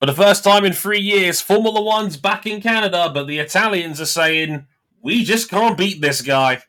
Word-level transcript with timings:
For 0.00 0.06
the 0.06 0.14
first 0.14 0.44
time 0.44 0.64
in 0.64 0.74
three 0.74 1.00
years, 1.00 1.40
Formula 1.40 1.82
One's 1.82 2.16
back 2.16 2.46
in 2.46 2.60
Canada, 2.60 3.10
but 3.12 3.26
the 3.26 3.40
Italians 3.40 4.00
are 4.00 4.06
saying, 4.06 4.64
we 5.02 5.24
just 5.24 5.50
can't 5.50 5.76
beat 5.76 6.00
this 6.00 6.22
guy. 6.22 6.62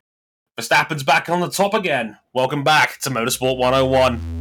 Verstappen's 0.60 1.04
back 1.04 1.30
on 1.30 1.40
the 1.40 1.48
top 1.48 1.76
again. 1.76 2.18
Welcome 2.34 2.64
back 2.64 2.98
to 3.02 3.12
Motorsport 3.12 3.58
101. 3.58 4.39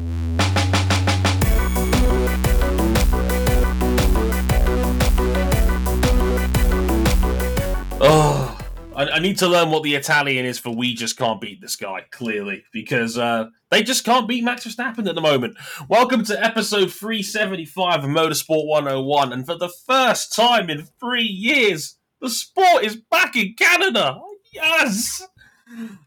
I, 8.98 9.10
I, 9.10 9.18
need 9.20 9.38
to 9.38 9.46
learn 9.46 9.70
what 9.70 9.84
the 9.84 9.94
Italian 9.94 10.44
is 10.44 10.58
for 10.58 10.74
we 10.74 10.92
just 10.92 11.16
can't 11.16 11.40
beat 11.40 11.60
this 11.60 11.76
guy, 11.76 12.00
clearly, 12.10 12.64
because 12.72 13.16
uh, 13.16 13.44
they 13.70 13.84
just 13.84 14.04
can't 14.04 14.26
beat 14.26 14.42
Max 14.42 14.66
Verstappen 14.66 15.08
at 15.08 15.14
the 15.14 15.20
moment. 15.20 15.56
Welcome 15.88 16.24
to 16.24 16.44
episode 16.44 16.92
375 16.92 18.02
of 18.02 18.10
Motorsport 18.10 18.66
101, 18.66 19.32
and 19.32 19.46
for 19.46 19.54
the 19.54 19.68
first 19.86 20.34
time 20.34 20.68
in 20.68 20.88
three 20.98 21.22
years, 21.22 21.96
the 22.20 22.28
sport 22.28 22.82
is 22.82 22.96
back 22.96 23.36
in 23.36 23.54
Canada. 23.56 24.20
Yes! 24.52 25.24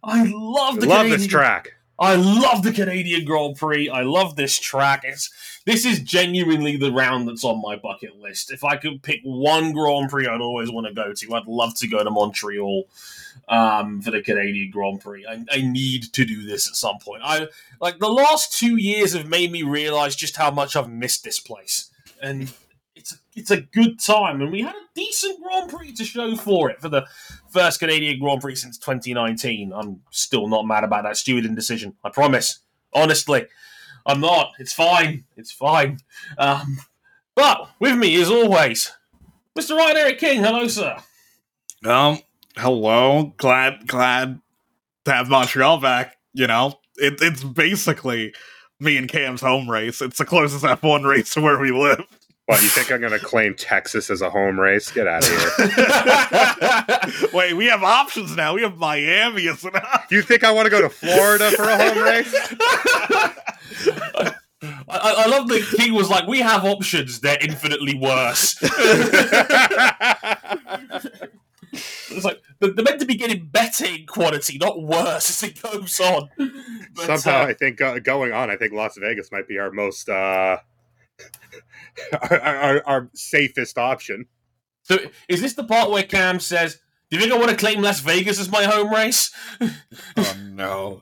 I 0.04 0.23
love 0.26 0.82
the 0.82 0.88
love 0.88 1.04
Canadian... 1.04 1.12
this 1.12 1.27
track. 1.27 1.70
I 2.02 2.16
love 2.16 2.64
the 2.64 2.72
Canadian 2.72 3.26
Grand 3.26 3.58
Prix. 3.58 3.88
I 3.88 4.02
love 4.02 4.36
this 4.36 4.60
track. 4.60 5.04
It's 5.04 5.30
this 5.66 5.86
is 5.86 6.00
genuinely 6.00 6.76
the 6.76 6.91
round 6.91 7.27
that's 7.27 7.44
on 7.44 7.62
my 7.62 7.76
bucket 7.76 8.20
list. 8.20 8.52
If 8.52 8.64
I 8.64 8.76
could 8.76 9.04
pick 9.04 9.22
one 9.24 9.72
Grand 9.72 10.10
Prix 10.10 10.26
I'd 10.26 10.41
always 10.41 10.72
want 10.72 10.88
to 10.88 10.94
go 10.94 11.14
to, 11.14 11.36
I'd 11.36 11.46
love 11.46 11.76
to 11.76 11.88
go 11.88 12.04
to 12.04 12.10
Montreal 12.10 12.86
um, 13.48 14.02
for 14.02 14.10
the 14.10 14.24
Canadian 14.24 14.72
Grand 14.72 15.00
Prix. 15.00 15.27
I, 15.27 15.46
I, 15.52 15.62
need 15.62 16.12
to 16.14 16.26
do 16.26 16.44
this 16.44 16.68
at 16.68 16.76
some 16.76 16.98
point. 16.98 17.22
I 17.24 17.48
like 17.80 18.00
the 18.00 18.10
last 18.10 18.58
two 18.58 18.77
years 18.77 19.13
have 19.13 19.27
made 19.27 19.52
me 19.52 19.62
realize 19.62 20.16
just 20.16 20.38
how 20.38 20.49
much 20.49 20.76
I've 20.76 20.90
missed 20.90 21.24
this 21.24 21.40
place, 21.40 21.91
and 22.20 22.52
it's 23.35 23.52
a, 23.52 23.62
good 23.62 23.99
time. 23.99 24.41
And 24.41 24.52
we 24.52 24.62
had 24.62 24.76
a 24.76 24.88
decent 24.95 25.41
Grand 25.41 25.70
Prix 25.70 25.94
to 25.94 26.03
show 26.03 26.35
for 26.35 26.70
it 26.70 26.82
for 26.82 26.90
the 26.90 27.05
first 27.49 27.79
Canadian 27.79 28.20
Grand 28.20 28.41
Prix 28.41 28.55
since 28.55 28.77
2019. 28.77 29.71
I'm 29.73 30.01
still 30.12 30.48
not 30.48 30.65
mad 30.65 30.84
about 30.84 31.04
that 31.04 31.18
steward 31.18 31.46
indecision. 31.46 31.96
I 32.04 32.10
promise. 32.10 32.60
Honestly, 32.93 33.46
I'm 34.05 34.20
not. 34.20 34.54
It's 34.60 34.73
fine. 34.73 35.23
It's 35.38 35.51
fine. 35.51 35.99
Um, 36.38 36.79
but 37.35 37.70
with 37.79 37.98
me, 37.98 38.20
as 38.21 38.29
always, 38.29 38.91
Mr. 39.57 39.77
Ryan 39.77 39.98
Eric 39.98 40.20
King. 40.20 40.43
Hello, 40.43 40.68
sir. 40.68 40.98
Um, 41.85 42.20
hello. 42.57 43.34
Glad, 43.38 43.88
glad 43.88 44.41
to 45.05 45.12
have 45.12 45.29
Montreal 45.29 45.79
back. 45.79 46.18
You 46.34 46.48
know, 46.48 46.79
it, 46.98 47.21
it's 47.21 47.43
basically 47.43 48.34
me 48.79 48.98
and 48.98 49.07
Cam's 49.07 49.41
home 49.41 49.70
race. 49.70 50.01
It's 50.01 50.18
the 50.18 50.26
closest 50.26 50.66
F1 50.66 51.07
race 51.07 51.34
to 51.35 51.41
where 51.41 51.60
we 51.60 51.71
live. 51.71 52.04
What, 52.52 52.62
you 52.63 52.70
think 52.70 52.91
I'm 52.91 52.99
going 52.99 53.13
to 53.13 53.20
claim 53.20 53.55
Texas 53.55 54.10
as 54.10 54.21
a 54.21 54.30
home 54.30 54.60
race? 54.60 54.91
Get 54.91 55.07
out 55.07 55.24
of 55.24 55.30
here. 55.30 55.52
Wait, 57.34 57.54
we 57.54 57.68
have 57.68 57.82
options 57.82 58.35
now. 58.35 58.54
We 58.54 58.62
have 58.63 58.77
Miami 58.77 59.48
as 59.48 59.63
an 59.63 59.77
option. 59.77 60.07
You 60.10 60.21
think 60.21 60.44
I 60.44 60.52
want 60.52 60.66
to 60.66 60.70
go 60.70 60.82
to 60.82 60.90
Florida 60.90 61.49
for 61.52 61.63
a 61.63 61.77
home 61.77 62.04
race? 62.04 62.35
I, 64.90 64.90
I, 64.90 65.28
love 65.28 65.47
that 65.47 65.66
King 65.78 65.94
was 65.94 66.09
like, 66.09 66.28
we 66.28 66.40
have 66.40 66.66
options, 66.66 67.22
they're 67.22 67.38
infinitely 67.40 67.97
worse. 67.97 68.57
it's 68.62 68.74
like 72.25 72.41
they're 72.59 72.74
meant 72.84 73.00
to 73.00 73.06
be 73.06 73.16
getting 73.16 73.46
better 73.46 73.85
in 73.85 74.06
quality, 74.06 74.57
not 74.57 74.84
worse 74.84 75.29
as 75.29 75.41
it 75.50 75.62
goes 75.62 76.02
on. 76.02 76.29
But, 76.96 77.18
Somehow, 77.18 77.44
uh, 77.44 77.46
I 77.46 77.53
think 77.53 77.79
uh, 77.79 78.00
going 78.00 78.34
on, 78.34 78.52
I 78.52 78.57
think 78.57 78.74
Las 78.74 78.97
Vegas 78.97 79.31
might 79.31 79.47
be 79.47 79.57
our 79.57 79.72
most 79.72 80.09
uh, 80.09 80.57
our, 82.31 82.40
our, 82.40 82.84
our 82.86 83.09
safest 83.14 83.78
option. 83.78 84.25
So, 84.84 84.97
is 85.28 85.42
this 85.42 85.53
the 85.53 85.64
part 85.64 85.92
where 85.92 86.03
Cam 86.03 86.40
says, 86.40 86.80
"Do 87.09 87.18
you 87.18 87.22
think 87.22 87.34
I 87.34 87.38
want 87.38 87.52
to 87.52 87.58
claim 87.58 87.81
Las 87.81 88.00
Vegas 88.00 88.40
as 88.40 88.50
my 88.50 88.64
home 88.64 88.92
race?" 88.92 89.31
oh 90.18 90.38
no, 90.44 91.01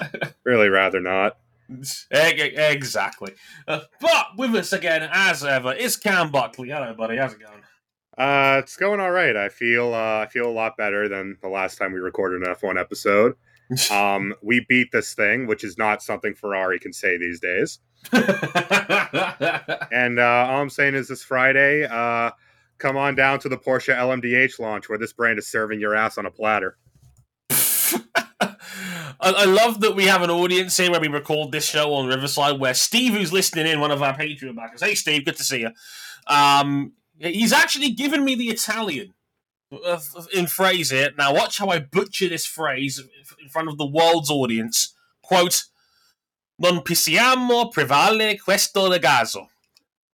really 0.44 0.68
rather 0.68 1.00
not. 1.00 1.36
Exactly. 1.70 3.32
Uh, 3.68 3.80
but 4.00 4.26
with 4.36 4.54
us 4.56 4.72
again, 4.72 5.08
as 5.12 5.44
ever, 5.44 5.72
is 5.72 5.96
Cam 5.96 6.30
Buckley. 6.30 6.70
Hello, 6.70 6.92
buddy. 6.94 7.16
How's 7.16 7.34
it 7.34 7.40
going? 7.40 7.62
Uh, 8.18 8.58
it's 8.58 8.76
going 8.76 9.00
all 9.00 9.12
right. 9.12 9.36
I 9.36 9.48
feel 9.48 9.94
uh, 9.94 10.20
I 10.20 10.26
feel 10.26 10.46
a 10.46 10.52
lot 10.52 10.76
better 10.76 11.08
than 11.08 11.38
the 11.40 11.48
last 11.48 11.78
time 11.78 11.92
we 11.92 12.00
recorded 12.00 12.42
an 12.42 12.54
F1 12.54 12.78
episode. 12.78 13.34
Um, 13.90 14.34
we 14.42 14.64
beat 14.68 14.92
this 14.92 15.14
thing, 15.14 15.46
which 15.46 15.64
is 15.64 15.78
not 15.78 16.02
something 16.02 16.34
Ferrari 16.34 16.78
can 16.78 16.92
say 16.92 17.18
these 17.18 17.40
days. 17.40 17.78
and 18.12 18.28
uh, 20.18 20.46
all 20.48 20.62
I'm 20.62 20.70
saying 20.70 20.94
is 20.94 21.08
this 21.08 21.22
Friday, 21.22 21.84
uh, 21.84 22.30
come 22.78 22.96
on 22.96 23.14
down 23.14 23.38
to 23.40 23.48
the 23.48 23.58
Porsche 23.58 23.94
LMDH 23.94 24.58
launch 24.58 24.88
where 24.88 24.98
this 24.98 25.12
brand 25.12 25.38
is 25.38 25.46
serving 25.46 25.80
your 25.80 25.94
ass 25.94 26.18
on 26.18 26.26
a 26.26 26.30
platter. 26.30 26.76
I, 29.22 29.44
love 29.44 29.82
that 29.82 29.94
we 29.94 30.06
have 30.06 30.22
an 30.22 30.30
audience 30.30 30.78
here 30.78 30.90
where 30.90 31.00
we 31.00 31.08
record 31.08 31.52
this 31.52 31.66
show 31.66 31.92
on 31.92 32.06
Riverside, 32.06 32.58
where 32.58 32.74
Steve, 32.74 33.12
who's 33.12 33.32
listening 33.32 33.66
in, 33.66 33.80
one 33.80 33.90
of 33.90 34.02
our 34.02 34.16
Patreon 34.16 34.56
backers, 34.56 34.82
hey 34.82 34.94
Steve, 34.94 35.26
good 35.26 35.36
to 35.36 35.44
see 35.44 35.60
you. 35.60 35.70
Um, 36.26 36.92
he's 37.18 37.52
actually 37.52 37.90
given 37.90 38.24
me 38.24 38.34
the 38.34 38.48
Italian 38.48 39.12
Uh, 39.72 40.00
in 40.34 40.46
phrase 40.48 40.90
here. 40.90 41.10
Now, 41.16 41.32
watch 41.32 41.58
how 41.58 41.68
I 41.68 41.78
butcher 41.78 42.28
this 42.28 42.44
phrase 42.44 42.98
in 43.40 43.48
front 43.48 43.68
of 43.68 43.78
the 43.78 43.86
world's 43.86 44.30
audience. 44.30 44.94
Quote: 45.22 45.64
Non 46.58 46.82
possiamo 46.82 47.72
prevale 47.72 48.36
questo 48.40 48.90
ragazzo. 48.90 49.46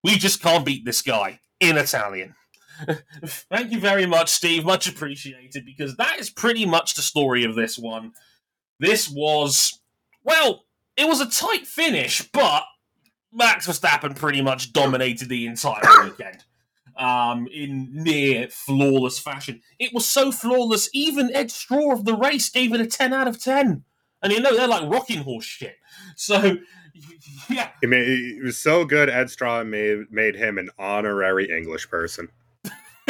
We 0.04 0.18
just 0.18 0.42
can't 0.42 0.64
beat 0.64 0.84
this 0.84 1.00
guy 1.00 1.40
in 1.58 1.78
Italian. 1.78 2.34
Thank 3.24 3.72
you 3.72 3.80
very 3.80 4.04
much, 4.04 4.28
Steve. 4.28 4.64
Much 4.64 4.86
appreciated 4.86 5.64
because 5.64 5.96
that 5.96 6.20
is 6.20 6.28
pretty 6.28 6.66
much 6.66 6.94
the 6.94 7.02
story 7.02 7.42
of 7.44 7.54
this 7.54 7.78
one. 7.78 8.12
This 8.78 9.08
was, 9.08 9.80
well, 10.22 10.64
it 10.98 11.08
was 11.08 11.20
a 11.20 11.30
tight 11.30 11.66
finish, 11.66 12.20
but 12.30 12.64
Max 13.32 13.66
Verstappen 13.66 14.14
pretty 14.14 14.42
much 14.42 14.74
dominated 14.74 15.30
the 15.30 15.46
entire 15.46 16.04
weekend 16.04 16.44
um, 16.96 17.46
in 17.52 17.88
near 17.92 18.48
flawless 18.48 19.18
fashion. 19.18 19.60
It 19.78 19.92
was 19.92 20.06
so 20.06 20.32
flawless, 20.32 20.88
even 20.92 21.34
Edd 21.34 21.50
Straw 21.50 21.92
of 21.92 22.04
the 22.04 22.14
race 22.14 22.48
gave 22.48 22.72
it 22.72 22.80
a 22.80 22.86
10 22.86 23.12
out 23.12 23.28
of 23.28 23.42
10. 23.42 23.84
And 24.22 24.32
you 24.32 24.40
know, 24.40 24.56
they're 24.56 24.66
like 24.66 24.90
rocking 24.90 25.22
horse 25.22 25.44
shit. 25.44 25.76
So, 26.16 26.58
yeah. 27.50 27.70
It, 27.82 27.88
made, 27.88 28.08
it 28.08 28.42
was 28.42 28.58
so 28.58 28.84
good, 28.84 29.10
Edd 29.10 29.30
Straw 29.30 29.62
made, 29.64 30.10
made 30.10 30.36
him 30.36 30.58
an 30.58 30.70
honorary 30.78 31.50
English 31.50 31.88
person. 31.88 32.28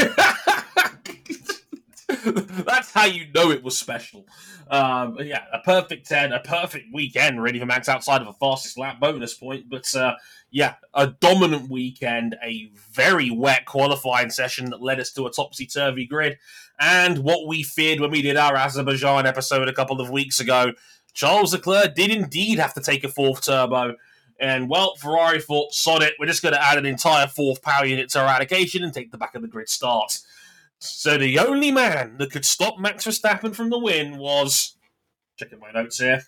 That's 2.06 2.92
how 2.92 3.04
you 3.04 3.26
know 3.34 3.50
it 3.50 3.62
was 3.62 3.78
special. 3.78 4.26
Um, 4.69 5.16
yeah, 5.20 5.44
a 5.52 5.60
perfect 5.60 6.08
10, 6.08 6.32
a 6.32 6.41
perfect 6.41 6.86
weekend, 6.92 7.41
really, 7.42 7.60
for 7.60 7.66
Max 7.66 7.88
outside 7.88 8.20
of 8.20 8.28
a 8.28 8.32
fastest 8.34 8.78
lap 8.78 8.98
bonus 9.00 9.34
point. 9.34 9.69
But 9.69 9.94
uh, 9.94 10.14
yeah, 10.56 10.77
a 10.94 11.09
dominant 11.09 11.71
weekend, 11.71 12.34
a 12.43 12.71
very 12.91 13.31
wet 13.31 13.67
qualifying 13.67 14.31
session 14.31 14.71
that 14.71 14.81
led 14.81 14.99
us 14.99 15.12
to 15.12 15.27
a 15.27 15.31
topsy 15.31 15.67
turvy 15.67 16.06
grid. 16.06 16.39
And 16.81 17.19
what 17.19 17.47
we 17.47 17.62
feared 17.62 18.00
when 18.00 18.11
we 18.11 18.22
did 18.22 18.39
our 18.39 18.56
Azerbaijan 18.56 19.27
episode 19.27 19.69
a 19.69 19.75
couple 19.75 20.00
of 20.00 20.09
weeks 20.09 20.41
ago 20.41 20.72
Charles 21.12 21.53
Leclerc 21.53 21.94
did 21.94 22.11
indeed 22.11 22.59
have 22.59 22.72
to 22.75 22.81
take 22.81 23.05
a 23.05 23.09
fourth 23.09 23.44
turbo. 23.44 23.97
And 24.41 24.69
well, 24.69 24.97
Ferrari 24.97 25.43
thought, 25.43 25.72
sod 25.72 26.03
it, 26.03 26.15
we're 26.19 26.27
just 26.27 26.43
going 26.43 26.55
to 26.55 26.62
add 26.62 26.78
an 26.78 26.87
entire 26.87 27.27
fourth 27.27 27.62
power 27.62 27.84
unit 27.84 28.11
to 28.11 28.21
our 28.21 28.27
allocation 28.27 28.83
and 28.83 28.93
take 28.93 29.11
the 29.11 29.19
back 29.19 29.34
of 29.34 29.43
the 29.43 29.49
grid 29.49 29.69
start. 29.69 30.19
So 30.78 31.19
the 31.19 31.38
only 31.38 31.71
man 31.71 32.17
that 32.19 32.31
could 32.31 32.47
stop 32.47 32.78
Max 32.78 33.06
Verstappen 33.06 33.55
from 33.55 33.71
the 33.71 33.78
win 33.78 34.19
was. 34.19 34.77
Checking 35.38 35.59
my 35.59 35.71
notes 35.71 35.99
here. 35.99 36.23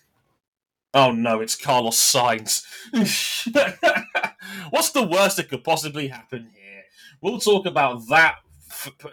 Oh 0.93 1.11
no, 1.11 1.39
it's 1.39 1.55
Carlos 1.55 1.97
Sainz. 1.97 2.65
What's 4.71 4.91
the 4.91 5.07
worst 5.07 5.37
that 5.37 5.49
could 5.49 5.63
possibly 5.63 6.07
happen 6.07 6.49
here? 6.53 6.83
We'll 7.21 7.39
talk 7.39 7.65
about 7.65 8.07
that 8.09 8.37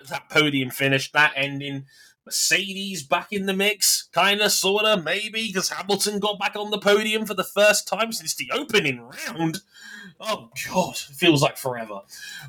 that 0.08 0.28
podium 0.30 0.70
finish, 0.70 1.10
that 1.12 1.32
ending, 1.34 1.86
Mercedes 2.26 3.04
back 3.04 3.32
in 3.32 3.46
the 3.46 3.54
mix, 3.54 4.08
kind 4.12 4.40
of, 4.40 4.52
sort 4.52 4.84
of, 4.84 5.04
maybe, 5.04 5.46
because 5.46 5.70
Hamilton 5.70 6.18
got 6.18 6.38
back 6.38 6.56
on 6.56 6.70
the 6.70 6.78
podium 6.78 7.24
for 7.24 7.34
the 7.34 7.44
first 7.44 7.86
time 7.86 8.12
since 8.12 8.34
the 8.34 8.50
opening 8.52 9.00
round. 9.00 9.60
Oh, 10.20 10.50
God, 10.68 10.96
feels 10.96 11.40
like 11.40 11.56
forever. 11.56 12.00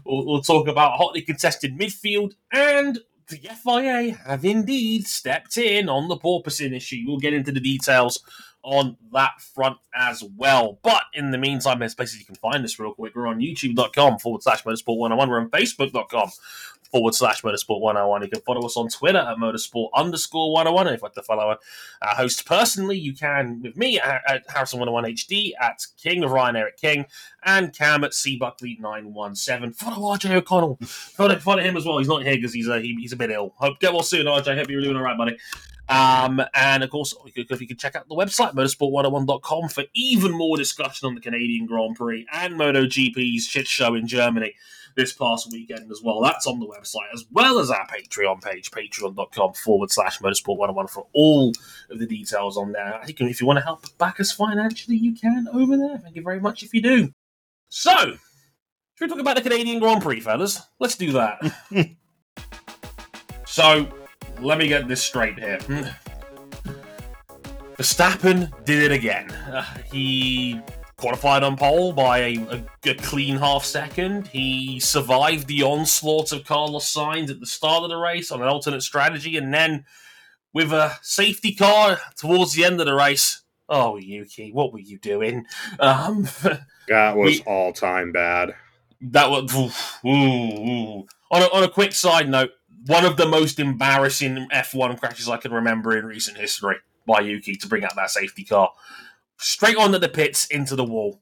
We'll, 0.04 0.25
we'll 0.25 0.42
talk 0.42 0.68
about 0.68 0.96
a 0.96 0.98
hotly 0.98 1.22
contested 1.22 1.78
midfield, 1.78 2.34
and 2.51 3.00
the 3.30 3.38
FIA 3.38 4.18
have 4.25 4.44
indeed 4.44 5.06
stepped 5.06 5.57
in 5.57 5.90
on 5.90 6.07
the 6.07 6.18
porpoising 6.18 6.75
issue. 6.75 7.04
We'll 7.06 7.19
get 7.19 7.34
into 7.34 7.51
the 7.51 7.60
details 7.60 8.24
on 8.68 8.98
that 9.14 9.40
front 9.40 9.78
as 9.96 10.22
well. 10.36 10.78
But 10.84 11.04
in 11.14 11.31
the 11.31 11.38
meantime, 11.38 11.80
there's 11.80 11.96
places 11.96 12.19
you 12.19 12.25
can 12.25 12.36
find 12.36 12.66
us 12.66 12.78
real 12.78 12.94
quick. 12.94 13.16
We're 13.16 13.28
on 13.28 13.40
youtube.com 13.40 14.19
forward 14.19 14.44
slash 14.44 14.64
motorsport 14.64 14.98
101. 14.98 15.30
We're 15.30 15.40
on 15.40 15.50
facebook.com 15.50 16.30
forward 16.92 17.16
slash 17.16 17.44
motorsport 17.44 17.80
101. 17.80 18.24
You 18.24 18.28
can 18.28 18.42
follow 18.42 18.66
us 18.66 18.75
on 18.75 18.90
Twitter 18.90 19.19
at 19.19 19.38
motorsport 19.38 19.90
underscore 19.96 20.52
101. 20.52 20.88
And 20.88 20.96
if 20.96 21.00
you'd 21.00 21.04
like 21.06 21.14
to 21.14 21.24
follow 21.24 21.58
our 22.02 22.16
host 22.16 22.46
personally, 22.46 22.98
you 22.98 23.14
can 23.14 23.62
with 23.62 23.78
me 23.78 24.02
at, 24.02 24.22
at 24.28 24.48
Harrison101HD, 24.50 25.52
at 25.62 25.86
King 25.98 26.25
of 26.25 26.31
Ryan 26.31 26.58
Eric 26.58 26.78
King, 26.78 27.06
and 27.46 27.74
Cam 27.74 28.04
at 28.04 28.12
cbuckley917. 28.12 29.75
Follow 29.78 30.13
RJ 30.13 30.36
O'Connell. 30.36 30.78
Follow, 30.81 31.40
follow 31.40 31.63
him 31.63 31.78
as 31.78 31.86
well. 31.86 32.00
He's 32.00 32.10
not 32.10 32.24
here 32.24 32.36
because 32.36 32.54
he's, 32.54 32.68
uh, 32.68 32.80
he, 32.80 32.98
he's 33.00 33.13
a 33.13 33.18
bit 33.18 33.31
ill. 33.31 33.54
Hope 33.56 33.80
get 33.80 33.94
well 33.94 34.04
soon, 34.04 34.25
RJ. 34.25 34.58
Hope 34.58 34.70
you're 34.70 34.81
doing 34.81 34.98
all 34.98 35.04
right, 35.04 35.18
buddy. 35.18 35.38
Um, 35.89 36.42
and 36.54 36.84
of 36.84 36.89
course, 36.89 37.13
if 37.25 37.62
you 37.62 37.68
can 37.68 37.78
check 37.78 37.95
out 37.95 38.10
the 38.10 38.16
website, 38.16 38.54
motorsport101.com, 38.54 39.69
for 39.69 39.84
even 39.94 40.31
more 40.31 40.57
discussion 40.57 41.07
on 41.07 41.16
the 41.16 41.22
Canadian 41.22 41.66
Grand 41.66 41.95
Prix 41.95 42.25
and 42.31 42.56
MotoGP's 42.56 43.45
shit 43.45 43.68
show 43.68 43.95
in 43.95 44.07
Germany 44.07 44.54
this 44.98 45.13
past 45.13 45.50
weekend 45.51 45.89
as 45.92 46.01
well. 46.04 46.22
That's 46.22 46.48
on 46.48 46.60
the 46.60 46.68
website, 46.68 47.13
as 47.13 47.24
well 47.31 47.60
as 47.60 47.69
our 47.69 47.88
Patreon 47.88 48.44
page, 48.44 48.72
patreon.com 48.72 49.54
forward 49.54 49.92
slash 49.92 50.19
motorsport101 50.19 50.89
for 50.89 51.07
all 51.13 51.54
of 51.89 52.00
the 52.00 52.07
details 52.07 52.57
on 52.57 52.74
there. 52.74 53.00
You 53.07 53.13
can, 53.13 53.28
if 53.28 53.39
you 53.39 53.48
want 53.48 53.57
to 53.57 53.63
help 53.63 53.86
back 53.98 54.19
us 54.19 54.31
financially, 54.31 54.98
you 54.98 55.13
can 55.13 55.48
over 55.54 55.78
there. 55.78 56.00
Thank 56.00 56.16
you 56.16 56.24
very 56.24 56.39
much 56.39 56.63
if 56.63 56.74
you 56.74 56.81
do. 56.81 57.12
So, 57.69 57.94
should 57.94 58.19
we 59.01 59.07
talk 59.07 59.19
about 59.19 59.36
the 59.36 59.44
Canadian 59.44 59.80
Grand 59.80 60.01
Prix, 60.01 60.19
fellas? 60.19 60.62
Let's 60.80 60.98
do 60.98 61.12
that. 61.12 61.54
so, 63.45 63.88
let 64.39 64.57
me 64.57 64.68
get 64.68 64.88
this 64.88 65.01
straight 65.01 65.39
here. 65.39 65.60
Verstappen 67.78 68.51
did 68.66 68.84
it 68.84 68.92
again. 68.92 69.30
Uh, 69.31 69.63
he 69.92 70.60
qualified 70.98 71.44
on 71.44 71.56
pole 71.56 71.94
by 71.94 72.18
a, 72.19 72.63
a, 72.86 72.95
clean 72.95 73.38
half 73.38 73.63
second. 73.63 74.28
He 74.28 74.80
survived 74.80 75.48
the 75.48 75.62
onslaught 75.62 76.31
of 76.31 76.44
Carlos 76.44 76.92
Sainz 76.92 77.30
at 77.30 77.39
the 77.39 77.45
start 77.45 77.84
of 77.84 77.89
the 77.89 77.98
race 77.98 78.31
on 78.31 78.42
an 78.42 78.48
alternate 78.48 78.81
strategy, 78.81 79.38
and 79.38 79.54
then 79.54 79.86
with 80.54 80.72
a 80.74 80.98
safety 81.04 81.54
car 81.54 82.00
towards 82.16 82.54
the 82.54 82.66
end 82.66 82.80
of 82.80 82.88
the 82.88 82.95
race. 82.95 83.44
Oh, 83.69 83.98
Yuki, 83.98 84.51
what 84.51 84.74
were 84.74 84.80
you 84.80 84.98
doing? 84.98 85.45
Um, 85.80 86.24
that 86.88 87.16
was 87.16 87.42
all 87.45 87.74
time 87.74 88.12
bad. 88.12 88.56
That 89.01 89.30
was 89.30 89.54
ooh, 89.56 90.10
ooh. 90.10 91.06
On, 91.30 91.42
a, 91.42 91.45
on 91.54 91.63
a 91.63 91.69
quick 91.69 91.92
side 91.92 92.30
note 92.30 92.51
one 92.85 93.06
of 93.06 93.18
the 93.18 93.27
most 93.27 93.59
embarrassing 93.59 94.47
F1 94.53 95.00
crashes 95.00 95.29
I 95.29 95.38
can 95.38 95.51
remember 95.51 95.97
in 95.97 96.06
recent 96.06 96.38
history 96.38 96.77
by 97.06 97.21
Yuki 97.21 97.56
to 97.56 97.68
bring 97.68 97.83
out 97.83 97.95
that 97.95 98.12
safety 98.12 98.44
car. 98.44 98.71
Straight 99.38 99.77
onto 99.77 99.97
the 99.97 100.09
pits 100.09 100.45
into 100.47 100.75
the 100.75 100.83
wall. 100.83 101.19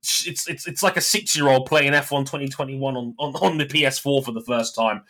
It's 0.00 0.48
it's 0.48 0.68
it's 0.68 0.82
like 0.84 0.96
a 0.96 1.00
six 1.00 1.34
year 1.36 1.48
old 1.48 1.66
playing 1.66 1.92
F1 1.92 2.26
2021 2.26 2.96
on, 2.96 3.14
on, 3.18 3.34
on 3.36 3.58
the 3.58 3.66
PS4 3.66 4.24
for 4.24 4.30
the 4.30 4.40
first 4.40 4.74
time. 4.74 5.02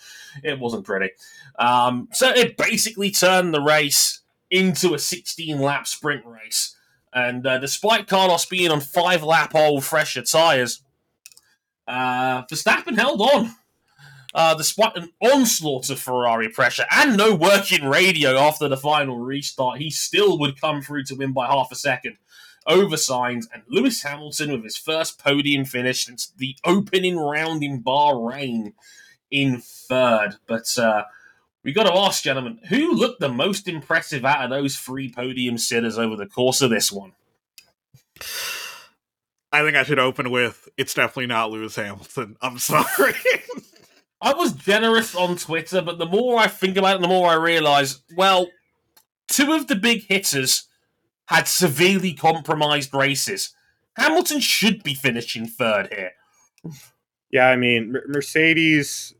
It 0.42 0.58
wasn't 0.58 0.86
pretty. 0.86 1.10
Um, 1.58 2.08
so 2.12 2.30
it 2.30 2.56
basically 2.56 3.10
turned 3.10 3.52
the 3.52 3.60
race 3.60 4.20
into 4.50 4.94
a 4.94 4.98
16 4.98 5.60
lap 5.60 5.86
sprint 5.86 6.24
race. 6.24 6.76
And 7.12 7.46
uh, 7.46 7.58
despite 7.58 8.06
Carlos 8.06 8.46
being 8.46 8.70
on 8.70 8.80
five 8.80 9.22
lap 9.22 9.54
old 9.54 9.84
fresher 9.84 10.22
tyres, 10.22 10.82
uh, 11.86 12.42
Verstappen 12.46 12.96
held 12.96 13.20
on 13.20 13.54
uh, 14.36 14.54
despite 14.54 14.94
an 14.96 15.10
onslaught 15.20 15.88
of 15.88 15.98
Ferrari 15.98 16.50
pressure 16.50 16.84
and 16.90 17.16
no 17.16 17.34
working 17.34 17.86
radio 17.86 18.36
after 18.38 18.68
the 18.68 18.76
final 18.76 19.18
restart, 19.18 19.78
he 19.78 19.90
still 19.90 20.38
would 20.38 20.60
come 20.60 20.82
through 20.82 21.04
to 21.04 21.14
win 21.14 21.32
by 21.32 21.46
half 21.46 21.72
a 21.72 21.74
second 21.74 22.18
over 22.66 22.96
Sainz 22.96 23.46
and 23.54 23.62
Lewis 23.66 24.02
Hamilton 24.02 24.52
with 24.52 24.62
his 24.62 24.76
first 24.76 25.18
podium 25.18 25.64
finish 25.64 26.04
since 26.04 26.26
the 26.36 26.54
opening 26.66 27.16
round 27.16 27.62
in 27.62 27.82
Bahrain 27.82 28.74
in 29.30 29.62
third. 29.62 30.34
But 30.46 30.76
uh, 30.78 31.04
we 31.64 31.72
got 31.72 31.84
to 31.84 31.94
ask, 31.94 32.22
gentlemen, 32.22 32.58
who 32.68 32.92
looked 32.92 33.20
the 33.20 33.30
most 33.30 33.66
impressive 33.68 34.26
out 34.26 34.44
of 34.44 34.50
those 34.50 34.76
three 34.76 35.10
podium 35.10 35.56
sitters 35.56 35.96
over 35.96 36.14
the 36.14 36.26
course 36.26 36.60
of 36.60 36.68
this 36.68 36.92
one? 36.92 37.12
I 39.50 39.62
think 39.62 39.76
I 39.76 39.84
should 39.84 39.98
open 39.98 40.30
with 40.30 40.68
it's 40.76 40.92
definitely 40.92 41.28
not 41.28 41.50
Lewis 41.50 41.76
Hamilton. 41.76 42.36
I'm 42.42 42.58
sorry. 42.58 43.14
I 44.20 44.32
was 44.32 44.52
generous 44.52 45.14
on 45.14 45.36
Twitter, 45.36 45.82
but 45.82 45.98
the 45.98 46.06
more 46.06 46.38
I 46.38 46.46
think 46.46 46.76
about 46.76 46.96
it, 46.96 47.02
the 47.02 47.08
more 47.08 47.28
I 47.28 47.34
realise, 47.34 48.02
well, 48.16 48.48
two 49.28 49.52
of 49.52 49.66
the 49.66 49.76
big 49.76 50.06
hitters 50.06 50.66
had 51.26 51.48
severely 51.48 52.14
compromised 52.14 52.94
races. 52.94 53.54
Hamilton 53.96 54.40
should 54.40 54.82
be 54.82 54.94
finishing 54.94 55.46
third 55.46 55.92
here. 55.92 56.12
Yeah, 57.30 57.48
I 57.48 57.56
mean, 57.56 57.96
Mercedes. 58.06 59.14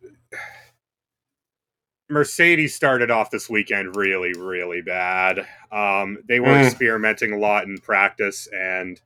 Mercedes 2.08 2.74
started 2.74 3.10
off 3.10 3.32
this 3.32 3.50
weekend 3.50 3.96
really, 3.96 4.32
really 4.32 4.80
bad. 4.80 5.40
Um, 5.72 6.18
they 6.28 6.38
were 6.38 6.46
mm. 6.46 6.64
experimenting 6.64 7.32
a 7.32 7.38
lot 7.38 7.64
in 7.64 7.78
practice, 7.78 8.48
and 8.54 9.00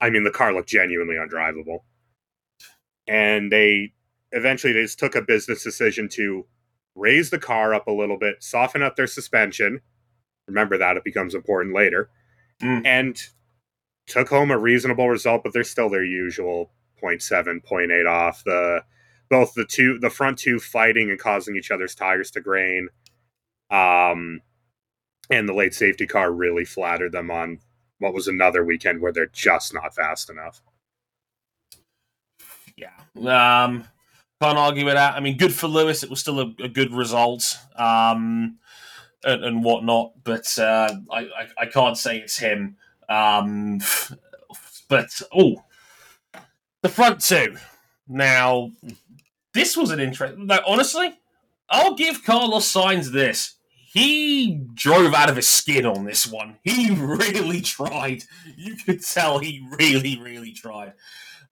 I 0.00 0.10
mean, 0.10 0.22
the 0.22 0.30
car 0.30 0.52
looked 0.52 0.68
genuinely 0.68 1.16
undrivable. 1.16 1.78
And 3.08 3.50
they 3.50 3.92
eventually 4.34 4.72
they 4.72 4.82
just 4.82 4.98
took 4.98 5.14
a 5.14 5.22
business 5.22 5.62
decision 5.62 6.08
to 6.10 6.44
raise 6.94 7.30
the 7.30 7.38
car 7.38 7.72
up 7.72 7.86
a 7.86 7.92
little 7.92 8.18
bit, 8.18 8.42
soften 8.42 8.82
up 8.82 8.96
their 8.96 9.06
suspension. 9.06 9.80
Remember 10.46 10.76
that 10.76 10.96
it 10.96 11.04
becomes 11.04 11.34
important 11.34 11.74
later. 11.74 12.10
Mm. 12.62 12.86
And 12.86 13.22
took 14.06 14.28
home 14.28 14.50
a 14.50 14.58
reasonable 14.58 15.08
result, 15.08 15.42
but 15.42 15.52
they're 15.52 15.64
still 15.64 15.88
their 15.88 16.04
usual 16.04 16.70
0.7, 17.02 17.62
0.8 17.64 18.10
off. 18.10 18.42
The 18.44 18.82
both 19.30 19.54
the 19.54 19.64
two 19.64 19.98
the 19.98 20.10
front 20.10 20.38
two 20.38 20.58
fighting 20.58 21.10
and 21.10 21.18
causing 21.18 21.56
each 21.56 21.70
other's 21.70 21.94
tires 21.94 22.30
to 22.32 22.40
grain. 22.40 22.88
Um 23.70 24.42
and 25.30 25.48
the 25.48 25.54
late 25.54 25.74
safety 25.74 26.06
car 26.06 26.30
really 26.30 26.64
flattered 26.64 27.12
them 27.12 27.30
on 27.30 27.60
what 27.98 28.12
was 28.12 28.28
another 28.28 28.64
weekend 28.64 29.00
where 29.00 29.12
they're 29.12 29.26
just 29.26 29.72
not 29.72 29.94
fast 29.94 30.28
enough. 30.28 30.60
Yeah. 32.76 32.92
Um 33.16 33.86
can't 34.40 34.58
argue 34.58 34.84
with 34.84 34.94
that. 34.94 35.14
I 35.14 35.20
mean, 35.20 35.36
good 35.36 35.54
for 35.54 35.68
Lewis. 35.68 36.02
It 36.02 36.10
was 36.10 36.20
still 36.20 36.40
a, 36.40 36.54
a 36.62 36.68
good 36.68 36.92
result 36.92 37.58
um, 37.76 38.58
and, 39.24 39.44
and, 39.44 39.64
whatnot, 39.64 40.12
but 40.22 40.58
uh, 40.58 40.94
I, 41.10 41.20
I, 41.20 41.48
I, 41.58 41.66
can't 41.66 41.96
say 41.96 42.18
it's 42.18 42.36
him. 42.36 42.76
Um, 43.08 43.80
but, 44.88 45.22
oh, 45.34 45.64
the 46.82 46.88
front 46.88 47.20
two. 47.20 47.56
Now, 48.06 48.72
this 49.54 49.76
was 49.76 49.90
an 49.90 50.00
interesting. 50.00 50.46
Now, 50.46 50.60
honestly, 50.66 51.14
I'll 51.70 51.94
give 51.94 52.24
Carlos 52.24 52.70
Sainz 52.70 53.12
this. 53.12 53.54
He 53.92 54.60
drove 54.74 55.14
out 55.14 55.30
of 55.30 55.36
his 55.36 55.48
skin 55.48 55.86
on 55.86 56.04
this 56.04 56.26
one. 56.26 56.56
He 56.62 56.90
really 56.90 57.60
tried. 57.62 58.24
You 58.56 58.76
could 58.76 59.02
tell 59.02 59.38
he 59.38 59.66
really, 59.78 60.20
really 60.20 60.52
tried. 60.52 60.94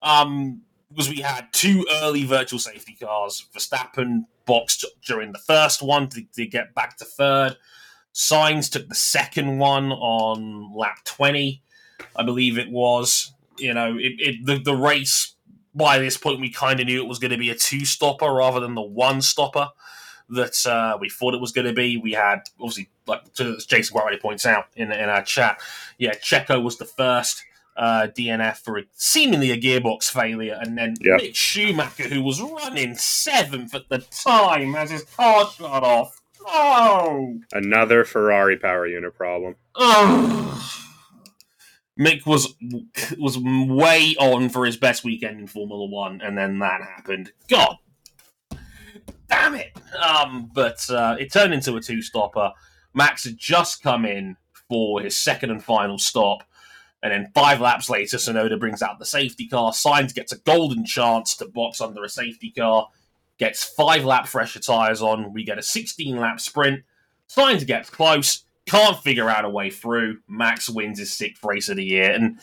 Um, 0.02 0.62
because 0.94 1.10
we 1.10 1.20
had 1.20 1.52
two 1.52 1.86
early 2.02 2.24
virtual 2.24 2.58
safety 2.58 2.96
cars. 3.00 3.46
Verstappen 3.54 4.24
boxed 4.46 4.84
during 5.06 5.32
the 5.32 5.38
first 5.38 5.82
one 5.82 6.08
to, 6.08 6.22
to 6.34 6.46
get 6.46 6.74
back 6.74 6.96
to 6.98 7.04
third. 7.04 7.56
Sainz 8.14 8.70
took 8.70 8.88
the 8.88 8.94
second 8.94 9.58
one 9.58 9.90
on 9.90 10.74
lap 10.76 10.98
20, 11.04 11.62
I 12.14 12.22
believe 12.22 12.58
it 12.58 12.70
was. 12.70 13.32
You 13.58 13.74
know, 13.74 13.96
it, 13.96 14.12
it 14.18 14.46
the, 14.46 14.58
the 14.58 14.76
race, 14.76 15.34
by 15.74 15.98
this 15.98 16.16
point, 16.16 16.40
we 16.40 16.50
kind 16.50 16.80
of 16.80 16.86
knew 16.86 17.02
it 17.02 17.08
was 17.08 17.18
going 17.18 17.30
to 17.30 17.38
be 17.38 17.50
a 17.50 17.54
two 17.54 17.84
stopper 17.84 18.30
rather 18.30 18.60
than 18.60 18.74
the 18.74 18.82
one 18.82 19.22
stopper 19.22 19.68
that 20.28 20.66
uh, 20.66 20.96
we 21.00 21.08
thought 21.08 21.34
it 21.34 21.40
was 21.40 21.52
going 21.52 21.66
to 21.66 21.72
be. 21.72 21.96
We 21.96 22.12
had, 22.12 22.40
obviously, 22.60 22.90
like 23.06 23.22
as 23.38 23.66
Jason 23.66 23.96
already 23.96 24.18
points 24.18 24.44
out 24.44 24.66
in, 24.76 24.92
in 24.92 25.08
our 25.08 25.22
chat, 25.22 25.60
yeah, 25.98 26.14
Checo 26.14 26.62
was 26.62 26.78
the 26.78 26.84
first 26.84 27.44
uh, 27.76 28.08
DNF 28.16 28.58
for 28.58 28.78
a, 28.78 28.82
seemingly 28.92 29.50
a 29.50 29.60
gearbox 29.60 30.10
failure, 30.10 30.58
and 30.60 30.76
then 30.76 30.94
yep. 31.00 31.20
Mick 31.20 31.34
Schumacher, 31.34 32.04
who 32.04 32.22
was 32.22 32.40
running 32.40 32.94
seventh 32.96 33.74
at 33.74 33.88
the 33.88 33.98
time, 33.98 34.74
has 34.74 34.90
his 34.90 35.04
car 35.04 35.48
shut 35.50 35.82
off. 35.82 36.20
Oh, 36.44 37.38
another 37.52 38.04
Ferrari 38.04 38.56
power 38.58 38.86
unit 38.86 39.14
problem. 39.14 39.56
Oh. 39.74 40.78
Mick 41.98 42.26
was 42.26 42.54
was 43.18 43.38
way 43.38 44.16
on 44.18 44.48
for 44.48 44.64
his 44.64 44.76
best 44.76 45.04
weekend 45.04 45.40
in 45.40 45.46
Formula 45.46 45.84
One, 45.86 46.20
and 46.22 46.36
then 46.36 46.58
that 46.58 46.80
happened. 46.82 47.32
God, 47.48 47.76
damn 49.28 49.54
it! 49.54 49.72
Um, 50.02 50.50
but 50.52 50.88
uh, 50.90 51.16
it 51.20 51.32
turned 51.32 51.52
into 51.52 51.76
a 51.76 51.80
two 51.80 52.00
stopper. 52.00 52.52
Max 52.94 53.24
had 53.24 53.36
just 53.38 53.82
come 53.82 54.04
in 54.04 54.36
for 54.68 55.00
his 55.00 55.16
second 55.16 55.50
and 55.50 55.62
final 55.62 55.98
stop 55.98 56.44
and 57.02 57.12
then 57.12 57.30
five 57.34 57.60
laps 57.60 57.90
later, 57.90 58.16
Tsunoda 58.16 58.58
brings 58.58 58.82
out 58.82 58.98
the 58.98 59.04
safety 59.04 59.48
car. 59.48 59.72
Sainz 59.72 60.14
gets 60.14 60.32
a 60.32 60.38
golden 60.38 60.84
chance 60.84 61.36
to 61.36 61.46
box 61.46 61.80
under 61.80 62.04
a 62.04 62.08
safety 62.08 62.50
car, 62.50 62.88
gets 63.38 63.64
five 63.64 64.04
lap 64.04 64.28
fresher 64.28 64.60
tyres 64.60 65.02
on. 65.02 65.32
We 65.32 65.44
get 65.44 65.58
a 65.58 65.62
16 65.62 66.16
lap 66.16 66.40
sprint. 66.40 66.84
Sainz 67.28 67.66
gets 67.66 67.90
close, 67.90 68.44
can't 68.66 68.98
figure 68.98 69.28
out 69.28 69.44
a 69.44 69.50
way 69.50 69.70
through. 69.70 70.18
Max 70.28 70.68
wins 70.68 70.98
his 70.98 71.12
sixth 71.12 71.42
race 71.44 71.68
of 71.68 71.76
the 71.76 71.84
year. 71.84 72.12
And 72.12 72.38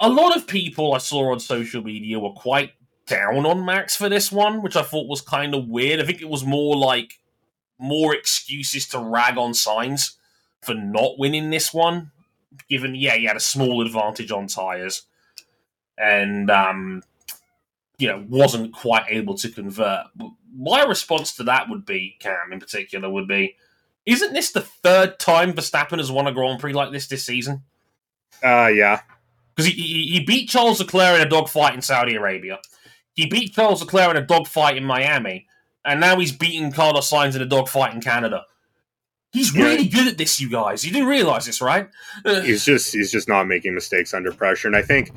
a 0.00 0.08
lot 0.08 0.36
of 0.36 0.46
people 0.46 0.94
I 0.94 0.98
saw 0.98 1.32
on 1.32 1.40
social 1.40 1.82
media 1.82 2.18
were 2.18 2.32
quite 2.32 2.72
down 3.06 3.46
on 3.46 3.64
Max 3.64 3.94
for 3.94 4.08
this 4.08 4.32
one, 4.32 4.62
which 4.62 4.76
I 4.76 4.82
thought 4.82 5.08
was 5.08 5.20
kind 5.20 5.54
of 5.54 5.68
weird. 5.68 6.00
I 6.00 6.04
think 6.04 6.20
it 6.20 6.28
was 6.28 6.44
more 6.44 6.76
like 6.76 7.20
more 7.78 8.14
excuses 8.14 8.88
to 8.88 8.98
rag 8.98 9.36
on 9.36 9.52
sainz 9.52 10.16
for 10.62 10.74
not 10.74 11.18
winning 11.18 11.50
this 11.50 11.74
one, 11.74 12.10
given 12.68 12.94
yeah 12.94 13.14
he 13.14 13.24
had 13.24 13.36
a 13.36 13.40
small 13.40 13.84
advantage 13.84 14.30
on 14.30 14.46
tires, 14.46 15.02
and 15.98 16.50
um, 16.50 17.02
you 17.98 18.08
know 18.08 18.24
wasn't 18.28 18.74
quite 18.74 19.04
able 19.08 19.34
to 19.36 19.48
convert. 19.48 20.06
My 20.56 20.84
response 20.84 21.34
to 21.36 21.44
that 21.44 21.68
would 21.68 21.84
be 21.84 22.16
Cam 22.20 22.52
in 22.52 22.60
particular 22.60 23.10
would 23.10 23.26
be, 23.26 23.56
isn't 24.06 24.32
this 24.32 24.52
the 24.52 24.60
third 24.60 25.18
time 25.18 25.52
Verstappen 25.52 25.98
has 25.98 26.12
won 26.12 26.26
a 26.26 26.32
Grand 26.32 26.60
Prix 26.60 26.72
like 26.72 26.92
this 26.92 27.06
this 27.06 27.24
season? 27.24 27.62
Uh, 28.42 28.68
yeah. 28.68 29.00
Because 29.54 29.72
he, 29.72 29.80
he, 29.80 30.06
he 30.12 30.24
beat 30.24 30.48
Charles 30.48 30.80
Leclerc 30.80 31.20
in 31.20 31.26
a 31.26 31.30
dogfight 31.30 31.74
in 31.74 31.82
Saudi 31.82 32.14
Arabia. 32.14 32.58
He 33.14 33.26
beat 33.26 33.54
Charles 33.54 33.80
Leclerc 33.80 34.10
in 34.10 34.16
a 34.16 34.26
dogfight 34.26 34.76
in 34.76 34.84
Miami. 34.84 35.46
And 35.84 36.00
now 36.00 36.18
he's 36.18 36.32
beating 36.32 36.72
Carlos 36.72 37.10
Sainz 37.10 37.36
in 37.36 37.42
a 37.42 37.46
dogfight 37.46 37.94
in 37.94 38.00
Canada. 38.00 38.44
He's 39.34 39.54
Yeah. 39.54 39.64
really 39.64 39.88
good 39.88 40.06
at 40.06 40.16
this, 40.16 40.40
you 40.40 40.48
guys. 40.48 40.84
You 40.86 40.92
didn't 40.92 41.08
realize 41.08 41.44
this, 41.44 41.60
right? 41.60 41.90
Uh, 42.24 42.40
he's 42.40 42.64
just 42.64 42.92
he's 42.94 43.10
just 43.12 43.28
not 43.28 43.46
making 43.48 43.74
mistakes 43.74 44.14
under 44.14 44.32
pressure 44.32 44.68
and 44.68 44.76
i 44.76 44.82
think 44.82 45.10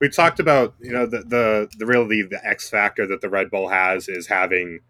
we 0.00 0.08
talked 0.08 0.40
about 0.40 0.74
you 0.80 0.92
know 0.92 1.04
the 1.06 1.18
the 1.18 1.68
the 1.78 1.86
really 1.86 2.22
the 2.22 2.40
x 2.46 2.70
factor 2.70 3.06
that 3.06 3.20
the 3.20 3.28
red 3.28 3.50
bull 3.50 3.68
has 3.68 4.08
is 4.08 4.28
having 4.28 4.80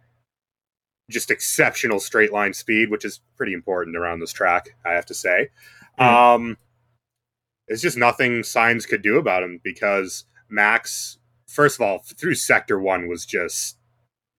just 1.10 1.30
exceptional 1.30 1.98
straight 2.00 2.32
line 2.32 2.52
speed 2.54 2.90
which 2.90 3.04
is 3.04 3.20
pretty 3.36 3.52
important 3.52 3.96
around 3.96 4.20
this 4.20 4.32
track 4.32 4.70
i 4.86 4.92
have 4.92 5.04
to 5.06 5.14
say 5.14 5.48
um 5.98 6.56
it's 7.68 7.82
just 7.82 7.96
nothing 7.98 8.40
sainz 8.42 8.86
could 8.88 9.02
do 9.02 9.18
about 9.18 9.42
him 9.42 9.60
because 9.62 10.24
max 10.48 11.18
first 11.46 11.76
of 11.78 11.82
all 11.82 11.98
through 11.98 12.34
sector 12.34 12.78
one 12.80 13.08
was 13.08 13.26
just 13.26 13.76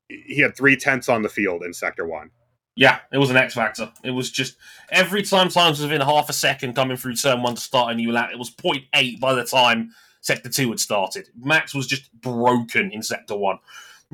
he 0.08 0.40
had 0.42 0.56
three 0.56 0.76
tenths 0.76 1.10
on 1.10 1.22
the 1.22 1.30
field 1.30 1.64
in 1.64 1.74
sector 1.74 2.06
one 2.08 2.32
Yeah, 2.76 3.00
it 3.12 3.20
was 3.20 3.30
an 3.30 3.38
X 3.38 3.54
factor. 3.54 3.92
It 4.04 4.12
was 4.12 4.32
just 4.32 4.56
every 4.90 5.22
time 5.22 5.50
times 5.50 5.80
within 5.80 6.02
half 6.02 6.30
a 6.30 6.34
second 6.34 6.74
coming 6.74 6.98
through 6.98 7.16
turn 7.16 7.44
one 7.44 7.56
to 7.56 7.62
start 7.62 7.92
a 7.92 7.96
new 7.96 8.12
lap, 8.12 8.32
it 8.32 8.40
was 8.40 8.50
0.8 8.50 9.20
by 9.20 9.34
the 9.34 9.44
time 9.44 9.92
sector 10.22 10.50
two 10.50 10.70
had 10.70 10.80
started. 10.80 11.30
Max 11.40 11.76
was 11.76 11.86
just 11.86 12.12
broken 12.20 12.92
in 12.92 13.04
sector 13.04 13.36
one. 13.36 13.60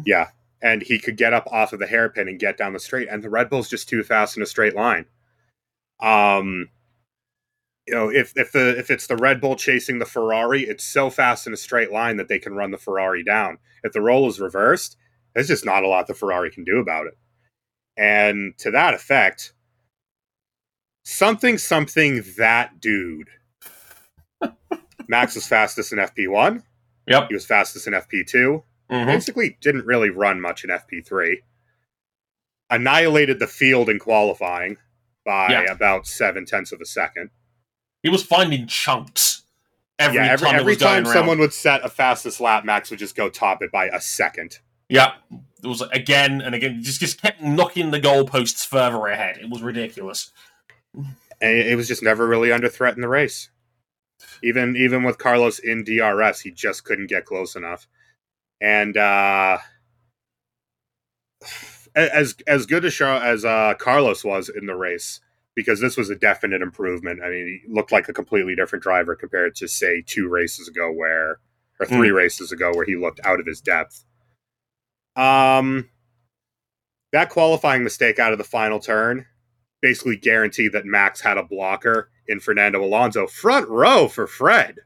Yeah, 0.03 0.27
and 0.61 0.81
he 0.81 0.99
could 0.99 1.15
get 1.15 1.33
up 1.33 1.47
off 1.51 1.71
of 1.71 1.79
the 1.79 1.87
hairpin 1.87 2.27
and 2.27 2.39
get 2.39 2.57
down 2.57 2.73
the 2.73 2.79
straight, 2.79 3.07
and 3.09 3.23
the 3.23 3.29
Red 3.29 3.49
Bull's 3.49 3.69
just 3.69 3.87
too 3.87 4.03
fast 4.03 4.35
in 4.35 4.43
a 4.43 4.47
straight 4.47 4.75
line. 4.75 5.05
Um, 6.01 6.69
you 7.87 7.95
know, 7.95 8.09
if 8.09 8.33
if 8.35 8.51
the 8.51 8.77
if 8.77 8.89
it's 8.91 9.07
the 9.07 9.15
Red 9.15 9.39
Bull 9.39 9.55
chasing 9.55 9.99
the 9.99 10.05
Ferrari, 10.05 10.63
it's 10.63 10.83
so 10.83 11.09
fast 11.09 11.47
in 11.47 11.53
a 11.53 11.57
straight 11.57 11.91
line 11.91 12.17
that 12.17 12.27
they 12.27 12.39
can 12.39 12.53
run 12.53 12.71
the 12.71 12.77
Ferrari 12.77 13.23
down. 13.23 13.57
If 13.83 13.93
the 13.93 14.01
role 14.01 14.27
is 14.27 14.39
reversed, 14.39 14.97
there's 15.33 15.47
just 15.47 15.65
not 15.65 15.83
a 15.83 15.87
lot 15.87 16.07
the 16.07 16.13
Ferrari 16.13 16.51
can 16.51 16.65
do 16.65 16.79
about 16.79 17.07
it. 17.07 17.17
And 17.99 18.57
to 18.59 18.71
that 18.71 18.93
effect, 18.93 19.51
something 21.03 21.57
something 21.57 22.23
that 22.37 22.79
dude. 22.79 23.27
Max 25.09 25.35
was 25.35 25.45
fastest 25.45 25.91
in 25.91 25.99
FP1. 25.99 26.63
Yep. 27.07 27.27
He 27.27 27.33
was 27.33 27.45
fastest 27.45 27.87
in 27.87 27.93
FP2 27.93 28.63
hmm 28.89 29.05
basically 29.05 29.55
didn't 29.61 29.85
really 29.85 30.09
run 30.09 30.41
much 30.41 30.63
in 30.63 30.69
FP3. 30.71 31.35
Annihilated 32.71 33.37
the 33.39 33.47
field 33.47 33.89
in 33.89 33.99
qualifying 33.99 34.77
by 35.25 35.49
Yeah. 35.49 35.71
about 35.71 36.07
seven 36.07 36.45
tenths 36.45 36.71
of 36.71 36.81
a 36.81 36.85
second. 36.85 37.29
He 38.01 38.09
was 38.09 38.23
finding 38.23 38.65
chunks 38.65 39.43
every 39.99 40.17
yeah, 40.17 40.31
every, 40.31 40.47
time 40.47 40.59
every 40.59 40.75
time 40.75 41.05
someone 41.05 41.37
would 41.39 41.53
set 41.53 41.83
a 41.83 41.89
fastest 41.89 42.39
lap, 42.39 42.63
Max 42.65 42.89
would 42.89 42.99
just 42.99 43.15
go 43.15 43.29
top 43.29 43.61
it 43.61 43.71
by 43.71 43.87
a 43.87 43.99
second. 44.01 44.59
Yeah, 44.87 45.13
it 45.63 45.67
was 45.67 45.81
again 45.81 46.41
and 46.41 46.55
again. 46.55 46.81
Just 46.81 46.99
just 46.99 47.21
kept 47.21 47.41
knocking 47.41 47.91
the 47.91 47.99
goalposts 47.99 48.65
further 48.65 49.07
ahead. 49.07 49.37
It 49.37 49.49
was 49.49 49.61
ridiculous. 49.61 50.31
It 51.41 51.67
it 51.67 51.75
was 51.75 51.87
just 51.87 52.03
never 52.03 52.27
really 52.27 52.51
under 52.51 52.69
threat 52.69 52.95
in 52.95 53.01
the 53.01 53.07
race. 53.07 53.49
Even 54.43 54.75
even 54.75 55.03
with 55.03 55.17
Carlos 55.17 55.59
in 55.59 55.83
DRS, 55.83 56.41
he 56.41 56.51
just 56.51 56.83
couldn't 56.83 57.07
get 57.07 57.25
close 57.25 57.55
enough. 57.55 57.87
And 58.61 58.97
uh 58.97 59.59
as 61.95 62.35
as 62.47 62.65
good 62.65 62.85
as 62.85 62.93
Char- 62.93 63.23
as 63.23 63.45
uh, 63.45 63.73
Carlos 63.77 64.23
was 64.23 64.49
in 64.49 64.65
the 64.65 64.75
race, 64.75 65.19
because 65.55 65.79
this 65.79 65.97
was 65.97 66.09
a 66.09 66.15
definite 66.15 66.61
improvement. 66.61 67.21
I 67.23 67.29
mean, 67.29 67.61
he 67.65 67.73
looked 67.73 67.91
like 67.91 68.09
a 68.09 68.13
completely 68.13 68.55
different 68.55 68.83
driver 68.83 69.15
compared 69.15 69.55
to 69.55 69.67
say 69.67 70.03
two 70.05 70.27
races 70.27 70.67
ago, 70.67 70.91
where 70.91 71.39
or 71.79 71.85
three 71.85 72.11
races 72.11 72.51
ago, 72.51 72.71
where 72.73 72.85
he 72.85 72.95
looked 72.95 73.21
out 73.23 73.39
of 73.39 73.45
his 73.45 73.61
depth. 73.61 74.03
Um, 75.19 75.89
that 77.11 77.29
qualifying 77.29 77.83
mistake 77.83 78.19
out 78.19 78.31
of 78.31 78.37
the 78.37 78.43
final 78.43 78.79
turn 78.79 79.25
basically 79.81 80.15
guaranteed 80.15 80.71
that 80.73 80.85
Max 80.85 81.21
had 81.21 81.37
a 81.37 81.43
blocker 81.43 82.09
in 82.27 82.39
Fernando 82.39 82.83
Alonso. 82.83 83.27
Front 83.27 83.67
row 83.69 84.07
for 84.07 84.27
Fred. 84.27 84.79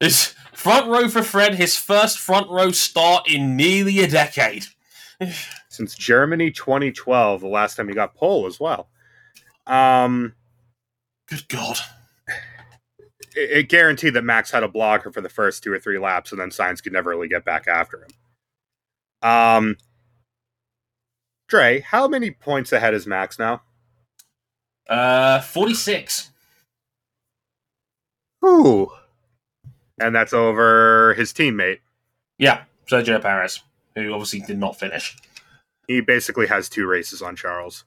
His 0.00 0.34
front 0.52 0.88
row 0.88 1.08
for 1.08 1.22
Fred, 1.22 1.54
his 1.54 1.76
first 1.76 2.18
front 2.18 2.50
row 2.50 2.70
start 2.70 3.28
in 3.28 3.56
nearly 3.56 4.00
a 4.00 4.08
decade. 4.08 4.66
since 5.68 5.94
Germany 5.94 6.50
2012, 6.50 7.40
the 7.40 7.46
last 7.46 7.76
time 7.76 7.88
he 7.88 7.94
got 7.94 8.14
pole 8.14 8.46
as 8.46 8.60
well. 8.60 8.88
Um, 9.66 10.34
Good 11.28 11.48
God. 11.48 11.78
it, 13.36 13.50
it 13.50 13.68
guaranteed 13.68 14.14
that 14.14 14.24
Max 14.24 14.50
had 14.50 14.62
a 14.62 14.68
blocker 14.68 15.12
for 15.12 15.20
the 15.20 15.28
first 15.28 15.62
two 15.62 15.72
or 15.72 15.78
three 15.78 15.98
laps, 15.98 16.32
and 16.32 16.40
then 16.40 16.50
Sainz 16.50 16.82
could 16.82 16.92
never 16.92 17.10
really 17.10 17.28
get 17.28 17.44
back 17.44 17.66
after 17.68 17.98
him. 17.98 18.10
Um, 19.22 19.76
Dre, 21.48 21.80
how 21.80 22.08
many 22.08 22.30
points 22.30 22.72
ahead 22.72 22.94
is 22.94 23.06
Max 23.06 23.38
now? 23.38 23.62
Uh, 24.88 25.40
46. 25.40 26.30
Ooh. 28.44 28.90
And 30.00 30.14
that's 30.14 30.32
over 30.32 31.14
his 31.14 31.32
teammate. 31.32 31.78
Yeah, 32.38 32.62
Sergio 32.88 33.20
Perez, 33.20 33.60
who 33.94 34.12
obviously 34.12 34.40
did 34.40 34.58
not 34.58 34.78
finish. 34.78 35.16
He 35.88 36.00
basically 36.00 36.46
has 36.46 36.68
two 36.68 36.86
races 36.86 37.20
on 37.20 37.34
Charles. 37.34 37.84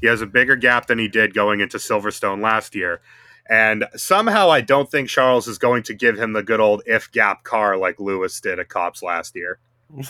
He 0.00 0.06
has 0.06 0.20
a 0.20 0.26
bigger 0.26 0.56
gap 0.56 0.86
than 0.86 0.98
he 0.98 1.08
did 1.08 1.34
going 1.34 1.60
into 1.60 1.78
Silverstone 1.78 2.42
last 2.42 2.74
year. 2.74 3.00
And 3.48 3.86
somehow 3.94 4.50
I 4.50 4.60
don't 4.60 4.90
think 4.90 5.08
Charles 5.08 5.46
is 5.46 5.58
going 5.58 5.84
to 5.84 5.94
give 5.94 6.18
him 6.18 6.32
the 6.32 6.42
good 6.42 6.60
old 6.60 6.82
if 6.86 7.10
gap 7.12 7.44
car 7.44 7.76
like 7.76 8.00
Lewis 8.00 8.40
did 8.40 8.58
at 8.58 8.68
Copse 8.68 9.02
last 9.02 9.36
year. 9.36 9.60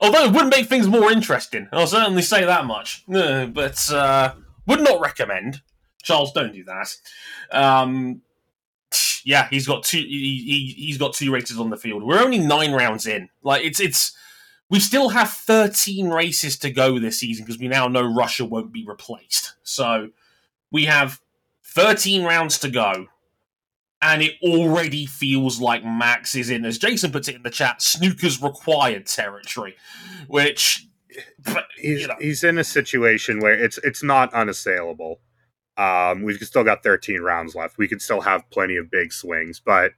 Although 0.00 0.24
it 0.24 0.32
would 0.32 0.48
make 0.48 0.66
things 0.66 0.86
more 0.86 1.10
interesting, 1.10 1.68
I'll 1.72 1.86
certainly 1.86 2.22
say 2.22 2.44
that 2.44 2.66
much. 2.66 3.04
But 3.08 3.90
uh, 3.90 4.34
would 4.66 4.80
not 4.80 5.00
recommend. 5.00 5.62
Charles, 6.02 6.32
don't 6.32 6.52
do 6.52 6.64
that. 6.64 6.94
Um, 7.50 8.20
yeah, 9.24 9.48
he's 9.48 9.66
got 9.66 9.82
two. 9.82 9.98
He, 9.98 10.74
he, 10.76 10.84
he's 10.86 10.98
got 10.98 11.14
two 11.14 11.32
races 11.32 11.58
on 11.58 11.70
the 11.70 11.76
field. 11.76 12.02
We're 12.02 12.22
only 12.22 12.38
nine 12.38 12.72
rounds 12.72 13.06
in. 13.06 13.28
Like 13.42 13.64
it's 13.64 13.80
it's. 13.80 14.12
We 14.70 14.80
still 14.80 15.10
have 15.10 15.30
thirteen 15.30 16.10
races 16.10 16.58
to 16.58 16.70
go 16.70 16.98
this 16.98 17.18
season 17.18 17.44
because 17.44 17.60
we 17.60 17.68
now 17.68 17.88
know 17.88 18.02
Russia 18.02 18.44
won't 18.44 18.72
be 18.72 18.84
replaced. 18.84 19.54
So 19.62 20.10
we 20.74 20.84
have 20.86 21.20
thirteen 21.62 22.24
rounds 22.24 22.58
to 22.58 22.68
go 22.68 23.06
and 24.02 24.22
it 24.22 24.32
already 24.42 25.06
feels 25.06 25.60
like 25.60 25.82
Max 25.82 26.34
is 26.34 26.50
in, 26.50 26.64
as 26.66 26.76
Jason 26.76 27.10
puts 27.10 27.28
it 27.28 27.36
in 27.36 27.42
the 27.42 27.50
chat, 27.50 27.80
snooker's 27.80 28.42
required 28.42 29.06
territory, 29.06 29.76
which 30.26 30.86
but, 31.44 31.66
He's, 31.78 32.02
you 32.02 32.08
know, 32.08 32.16
he's 32.20 32.44
in 32.44 32.58
a 32.58 32.64
situation 32.64 33.38
where 33.38 33.54
it's 33.54 33.78
it's 33.78 34.02
not 34.02 34.34
unassailable. 34.34 35.20
Um, 35.76 36.22
we've 36.22 36.38
still 36.38 36.64
got 36.64 36.82
13 36.82 37.20
rounds 37.20 37.54
left. 37.54 37.78
We 37.78 37.88
could 37.88 38.02
still 38.02 38.20
have 38.20 38.48
plenty 38.50 38.76
of 38.76 38.90
big 38.90 39.12
swings, 39.12 39.60
but 39.64 39.92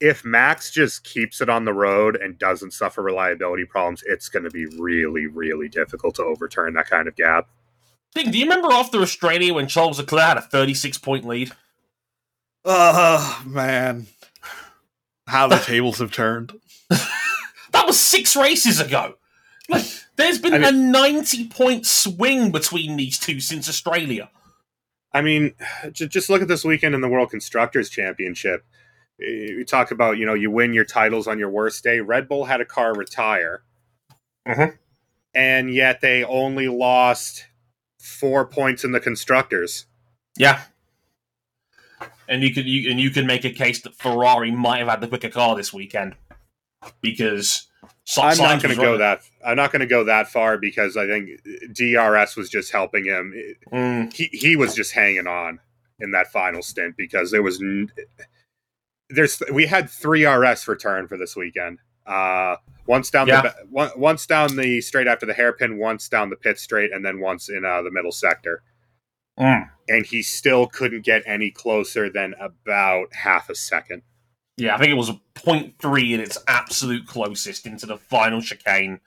if 0.00 0.24
Max 0.24 0.70
just 0.70 1.04
keeps 1.04 1.40
it 1.40 1.48
on 1.48 1.64
the 1.64 1.72
road 1.72 2.16
and 2.16 2.38
doesn't 2.38 2.72
suffer 2.72 3.02
reliability 3.02 3.64
problems, 3.64 4.02
it's 4.06 4.28
going 4.28 4.44
to 4.44 4.50
be 4.50 4.66
really, 4.78 5.26
really 5.26 5.68
difficult 5.68 6.14
to 6.16 6.24
overturn 6.24 6.74
that 6.74 6.88
kind 6.88 7.08
of 7.08 7.16
gap. 7.16 7.48
Do 8.14 8.22
you 8.36 8.44
remember 8.44 8.72
after 8.72 8.98
Australia 9.00 9.54
when 9.54 9.68
Charles 9.68 9.98
Leclerc 9.98 10.22
had 10.22 10.36
a 10.38 10.42
36 10.42 10.98
point 10.98 11.26
lead? 11.26 11.52
Oh 12.64 13.42
man, 13.46 14.06
how 15.26 15.46
the 15.48 15.56
tables 15.58 15.98
have 15.98 16.12
turned. 16.12 16.52
That 17.72 17.86
was 17.86 18.00
six 18.00 18.34
races 18.34 18.80
ago. 18.80 19.16
Like, 19.68 19.84
There's 20.16 20.38
been 20.38 20.64
a 20.64 20.72
90 20.72 21.48
point 21.48 21.84
swing 21.86 22.50
between 22.50 22.96
these 22.96 23.18
two 23.18 23.40
since 23.40 23.68
Australia. 23.68 24.30
I 25.12 25.20
mean, 25.20 25.54
just 25.92 26.30
look 26.30 26.40
at 26.40 26.48
this 26.48 26.64
weekend 26.64 26.94
in 26.94 27.02
the 27.02 27.08
World 27.08 27.30
Constructors 27.30 27.90
Championship. 27.90 28.64
Eh, 29.22 29.54
We 29.54 29.64
talk 29.64 29.90
about, 29.90 30.16
you 30.16 30.24
know, 30.24 30.32
you 30.32 30.50
win 30.50 30.72
your 30.72 30.86
titles 30.86 31.26
on 31.28 31.38
your 31.38 31.50
worst 31.50 31.84
day. 31.84 32.00
Red 32.00 32.26
Bull 32.26 32.46
had 32.46 32.62
a 32.62 32.64
car 32.64 32.94
retire, 32.94 33.62
Mhm. 34.48 34.78
and 35.34 35.72
yet 35.72 36.00
they 36.00 36.24
only 36.24 36.68
lost 36.68 37.44
four 38.08 38.46
points 38.46 38.84
in 38.84 38.92
the 38.92 39.00
constructors. 39.00 39.86
Yeah. 40.36 40.62
and 42.28 42.42
you 42.42 42.52
could 42.52 42.66
you, 42.66 42.90
and 42.90 43.00
you 43.00 43.10
can 43.10 43.26
make 43.26 43.44
a 43.44 43.50
case 43.50 43.82
that 43.82 43.94
Ferrari 43.94 44.50
might 44.50 44.78
have 44.78 44.88
had 44.88 45.00
the 45.00 45.08
quicker 45.08 45.28
car 45.28 45.56
this 45.56 45.72
weekend 45.72 46.14
because 47.00 47.66
I'm 48.16 48.38
not 48.38 48.62
going 48.62 48.74
to 48.74 48.80
go 48.80 48.98
that. 48.98 49.22
I'm 49.44 49.56
not 49.56 49.72
going 49.72 49.80
to 49.80 49.86
go 49.86 50.04
that 50.04 50.28
far 50.28 50.56
because 50.56 50.96
I 50.96 51.06
think 51.06 51.30
DRS 51.72 52.36
was 52.36 52.48
just 52.48 52.72
helping 52.72 53.04
him. 53.04 53.34
Mm. 53.72 54.12
He 54.12 54.28
he 54.32 54.56
was 54.56 54.74
just 54.74 54.92
hanging 54.92 55.26
on 55.26 55.60
in 56.00 56.12
that 56.12 56.28
final 56.28 56.62
stint 56.62 56.96
because 56.96 57.30
there 57.30 57.42
was 57.42 57.60
n- 57.60 57.90
there's 59.10 59.42
we 59.52 59.66
had 59.66 59.90
three 59.90 60.24
RS 60.26 60.68
return 60.68 61.08
for 61.08 61.16
this 61.16 61.36
weekend. 61.36 61.78
Uh, 62.08 62.56
once 62.86 63.10
down 63.10 63.28
Yeah. 63.28 63.42
the 63.42 63.92
once 63.96 64.26
down 64.26 64.56
the 64.56 64.80
straight 64.80 65.06
after 65.06 65.26
the 65.26 65.34
hairpin, 65.34 65.78
once 65.78 66.08
down 66.08 66.30
the 66.30 66.36
pit 66.36 66.58
straight, 66.58 66.92
and 66.92 67.04
then 67.04 67.20
once 67.20 67.48
in 67.48 67.64
uh, 67.64 67.82
the 67.82 67.90
middle 67.90 68.12
sector. 68.12 68.62
Mm. 69.38 69.70
And 69.88 70.06
he 70.06 70.22
still 70.22 70.66
couldn't 70.66 71.04
get 71.04 71.22
any 71.26 71.50
closer 71.50 72.10
than 72.10 72.34
about 72.40 73.14
half 73.14 73.48
a 73.48 73.54
second. 73.54 74.02
Yeah, 74.56 74.74
I 74.74 74.78
think 74.78 74.90
it 74.90 74.96
was 74.96 75.10
a 75.10 75.20
point 75.34 75.74
three 75.78 76.12
in 76.12 76.20
its 76.20 76.38
absolute 76.48 77.06
closest 77.06 77.64
into 77.64 77.86
the 77.86 77.96
final 77.96 78.42
chicane 78.42 79.00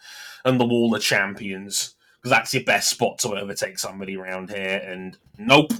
and 0.46 0.60
the 0.60 0.66
Wall 0.66 0.96
of 0.96 1.02
Champions 1.02 1.96
because 2.18 2.30
that's 2.30 2.54
your 2.54 2.64
best 2.64 2.90
spot 2.90 3.18
to 3.20 3.36
overtake 3.36 3.78
somebody 3.78 4.16
around 4.16 4.52
here. 4.52 4.82
And 4.86 5.18
nope, 5.38 5.74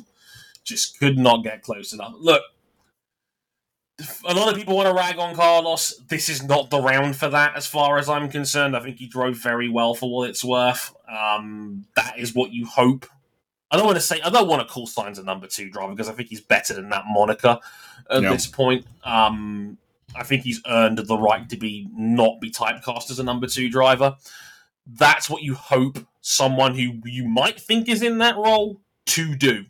just 0.66 1.00
could 1.00 1.18
not 1.18 1.44
get 1.44 1.62
close 1.62 1.94
enough. 1.94 2.14
Look, 2.20 2.42
a 4.26 4.34
lot 4.34 4.50
of 4.52 4.56
people 4.58 4.76
want 4.76 4.88
to 4.88 4.94
rag 4.94 5.18
on 5.18 5.36
Carlos. 5.36 5.98
This 6.08 6.30
is 6.30 6.44
not 6.44 6.70
the 6.70 6.82
round 6.82 7.16
for 7.16 7.30
that, 7.30 7.56
as 7.56 7.68
far 7.68 7.98
as 7.98 8.10
I'm 8.10 8.30
concerned. 8.30 8.76
I 8.76 8.80
think 8.80 8.98
he 8.98 9.08
drove 9.08 9.36
very 9.38 9.70
well 9.70 9.94
for 9.94 10.10
what 10.12 10.30
it's 10.30 10.44
worth. 10.44 10.94
Um, 11.10 11.86
that 11.96 12.18
is 12.18 12.34
what 12.34 12.52
you 12.54 12.66
hope. 12.66 13.06
I 13.70 13.78
don't 13.78 13.86
want 13.86 13.98
to 13.98 14.02
say 14.02 14.20
I 14.22 14.30
don't 14.30 14.48
want 14.48 14.68
to 14.68 14.72
call 14.74 14.86
Sainz 14.88 15.18
a 15.18 15.24
number 15.24 15.48
two 15.48 15.70
driver 15.70 15.94
because 15.94 16.10
I 16.10 16.14
think 16.14 16.30
he's 16.30 16.42
better 16.42 16.74
than 16.74 16.90
that 16.90 17.06
moniker 17.08 17.58
at 18.10 18.22
Yeah. 18.22 18.32
this 18.32 18.46
point. 18.48 18.86
Um, 19.04 19.78
I 20.16 20.24
think 20.24 20.44
he's 20.44 20.62
earned 20.68 20.98
the 20.98 21.18
right 21.18 21.48
to 21.50 21.56
be 21.58 21.88
not 21.94 22.42
be 22.42 22.52
typecast 22.52 23.10
as 23.12 23.20
a 23.20 23.24
number 23.24 23.48
two 23.48 23.70
driver. 23.70 24.18
That's 24.86 25.30
what 25.30 25.42
you 25.42 25.56
hope 25.56 26.00
someone 26.20 26.76
who 26.76 27.00
you 27.06 27.28
might 27.28 27.60
think 27.62 27.88
is 27.88 28.02
in 28.02 28.18
that 28.18 28.36
role 28.36 28.82
to 29.08 29.36
do. 29.36 29.66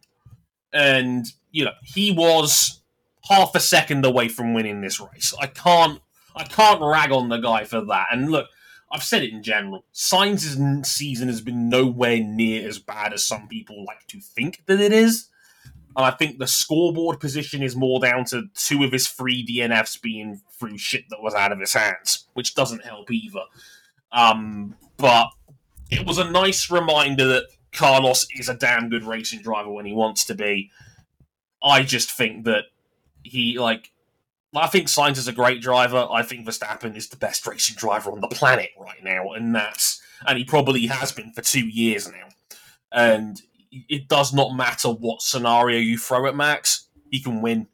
And 0.73 1.25
you 1.51 1.65
know, 1.65 1.73
he 1.83 2.11
was 2.11 2.80
half 3.29 3.55
a 3.55 3.59
second 3.59 4.05
away 4.05 4.27
from 4.27 4.53
winning 4.53 4.81
this 4.81 4.99
race. 4.99 5.33
I 5.39 5.47
can't 5.47 6.01
I 6.35 6.43
can't 6.43 6.81
rag 6.81 7.11
on 7.11 7.29
the 7.29 7.37
guy 7.37 7.65
for 7.65 7.81
that. 7.81 8.07
And 8.11 8.31
look, 8.31 8.47
I've 8.91 9.03
said 9.03 9.23
it 9.23 9.33
in 9.33 9.43
general. 9.43 9.85
N- 10.13 10.83
season 10.83 11.27
has 11.27 11.41
been 11.41 11.69
nowhere 11.69 12.19
near 12.19 12.67
as 12.67 12.79
bad 12.79 13.13
as 13.13 13.25
some 13.25 13.47
people 13.47 13.83
like 13.85 14.07
to 14.07 14.19
think 14.19 14.63
that 14.65 14.79
it 14.79 14.93
is. 14.93 15.29
And 15.95 16.05
I 16.05 16.11
think 16.11 16.39
the 16.39 16.47
scoreboard 16.47 17.19
position 17.19 17.61
is 17.61 17.75
more 17.75 17.99
down 17.99 18.23
to 18.25 18.43
two 18.55 18.83
of 18.83 18.93
his 18.93 19.09
three 19.09 19.45
DNFs 19.45 20.01
being 20.01 20.41
through 20.57 20.77
shit 20.77 21.09
that 21.09 21.21
was 21.21 21.33
out 21.33 21.51
of 21.51 21.59
his 21.59 21.73
hands, 21.73 22.27
which 22.33 22.55
doesn't 22.55 22.85
help 22.85 23.11
either. 23.11 23.43
Um, 24.13 24.75
but 24.97 25.27
it 25.89 26.05
was 26.05 26.17
a 26.17 26.29
nice 26.29 26.71
reminder 26.71 27.27
that 27.27 27.47
Carlos 27.73 28.25
is 28.37 28.47
a 28.47 28.53
damn 28.53 28.89
good 28.89 29.03
racing 29.03 29.41
driver 29.41 29.71
when 29.71 29.85
he 29.85 29.93
wants 29.93 30.23
to 30.25 30.35
be. 30.35 30.71
I 31.61 31.83
just 31.83 32.11
think 32.11 32.45
that 32.45 32.65
he 33.23 33.59
like 33.59 33.91
I 34.55 34.67
think 34.67 34.87
Sainz 34.87 35.17
is 35.17 35.27
a 35.27 35.33
great 35.33 35.61
driver. 35.61 36.07
I 36.11 36.23
think 36.23 36.45
Verstappen 36.45 36.95
is 36.95 37.07
the 37.07 37.15
best 37.15 37.47
racing 37.47 37.77
driver 37.77 38.11
on 38.11 38.19
the 38.19 38.27
planet 38.27 38.71
right 38.77 39.03
now, 39.03 39.31
and 39.31 39.55
that's 39.55 40.01
and 40.27 40.37
he 40.37 40.43
probably 40.43 40.87
has 40.87 41.11
been 41.11 41.31
for 41.31 41.41
two 41.41 41.67
years 41.67 42.07
now. 42.07 42.27
And 42.91 43.41
it 43.71 44.09
does 44.09 44.33
not 44.33 44.53
matter 44.55 44.89
what 44.89 45.21
scenario 45.21 45.79
you 45.79 45.97
throw 45.97 46.27
at 46.27 46.35
Max, 46.35 46.87
he 47.09 47.21
can 47.21 47.41
win. 47.41 47.67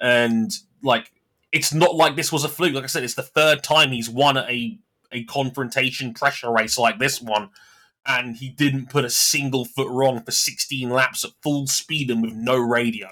And 0.00 0.50
like 0.82 1.12
it's 1.52 1.72
not 1.72 1.94
like 1.94 2.16
this 2.16 2.32
was 2.32 2.44
a 2.44 2.48
fluke. 2.48 2.74
Like 2.74 2.84
I 2.84 2.88
said, 2.88 3.04
it's 3.04 3.14
the 3.14 3.22
third 3.22 3.62
time 3.62 3.92
he's 3.92 4.10
won 4.10 4.36
a 4.36 4.78
a 5.12 5.24
confrontation 5.24 6.12
pressure 6.12 6.50
race 6.50 6.76
like 6.76 6.98
this 6.98 7.22
one, 7.22 7.50
and 8.04 8.36
he 8.36 8.48
didn't 8.48 8.90
put 8.90 9.04
a 9.04 9.10
single 9.10 9.64
foot 9.64 9.88
wrong 9.88 10.20
for 10.20 10.32
16 10.32 10.90
laps 10.90 11.24
at 11.24 11.30
full 11.40 11.68
speed 11.68 12.10
and 12.10 12.20
with 12.22 12.32
no 12.32 12.58
radio. 12.58 13.08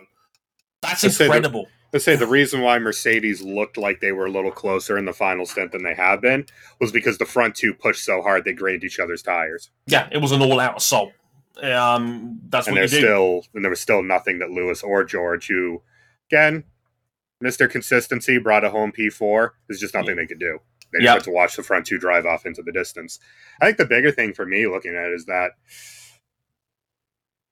That's 0.80 1.04
incredible. 1.04 1.68
Let's 1.92 2.04
say 2.06 2.16
the 2.16 2.26
reason 2.26 2.62
why 2.62 2.78
Mercedes 2.78 3.42
looked 3.42 3.76
like 3.76 4.00
they 4.00 4.12
were 4.12 4.24
a 4.26 4.30
little 4.30 4.50
closer 4.50 4.96
in 4.96 5.04
the 5.04 5.12
final 5.12 5.44
stint 5.44 5.72
than 5.72 5.82
they 5.82 5.94
have 5.94 6.22
been 6.22 6.46
was 6.80 6.90
because 6.90 7.18
the 7.18 7.26
front 7.26 7.54
two 7.54 7.74
pushed 7.74 8.02
so 8.04 8.22
hard 8.22 8.44
they 8.44 8.54
grained 8.54 8.82
each 8.82 8.98
other's 8.98 9.22
tires, 9.22 9.70
Yeah, 9.86 10.08
it 10.10 10.18
was 10.18 10.32
an 10.32 10.40
all-out 10.40 10.78
assault. 10.78 11.12
Um, 11.62 12.40
that's 12.48 12.66
and 12.66 12.74
what 12.76 12.82
you 12.84 12.88
there's 12.88 12.90
do. 12.92 12.96
still 12.98 13.44
and 13.54 13.62
there 13.62 13.68
was 13.70 13.80
still 13.80 14.02
nothing 14.02 14.38
that 14.38 14.50
Lewis 14.50 14.82
or 14.82 15.04
George, 15.04 15.48
who 15.48 15.82
again, 16.30 16.64
Mister 17.42 17.68
Consistency, 17.68 18.38
brought 18.38 18.64
a 18.64 18.70
home 18.70 18.90
P4. 18.90 19.50
There's 19.68 19.78
just 19.80 19.92
nothing 19.92 20.16
they 20.16 20.26
could 20.26 20.40
do. 20.40 20.60
They 20.94 21.00
just 21.00 21.04
Yep. 21.04 21.14
had 21.16 21.24
to 21.24 21.30
watch 21.30 21.56
the 21.56 21.62
front 21.62 21.84
two 21.84 21.98
drive 21.98 22.24
off 22.24 22.46
into 22.46 22.62
the 22.62 22.72
distance. 22.72 23.18
I 23.60 23.66
think 23.66 23.76
the 23.76 23.84
bigger 23.84 24.10
thing 24.10 24.32
for 24.32 24.46
me 24.46 24.66
looking 24.66 24.96
at 24.96 25.10
it 25.10 25.14
is 25.14 25.26
that, 25.26 25.50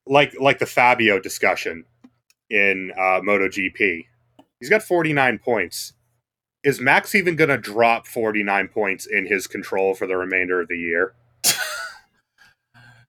like 0.06 0.34
like 0.40 0.58
the 0.60 0.66
Fabio 0.66 1.20
discussion 1.20 1.84
in 2.48 2.92
uh, 2.96 3.20
MotoGP, 3.20 4.06
he's 4.60 4.70
got 4.70 4.82
49 4.82 5.38
points. 5.38 5.94
Is 6.62 6.80
Max 6.80 7.14
even 7.14 7.36
going 7.36 7.48
to 7.50 7.56
drop 7.56 8.06
49 8.06 8.68
points 8.68 9.06
in 9.06 9.26
his 9.26 9.46
control 9.46 9.94
for 9.94 10.06
the 10.06 10.16
remainder 10.16 10.60
of 10.60 10.68
the 10.68 10.76
year? 10.76 11.14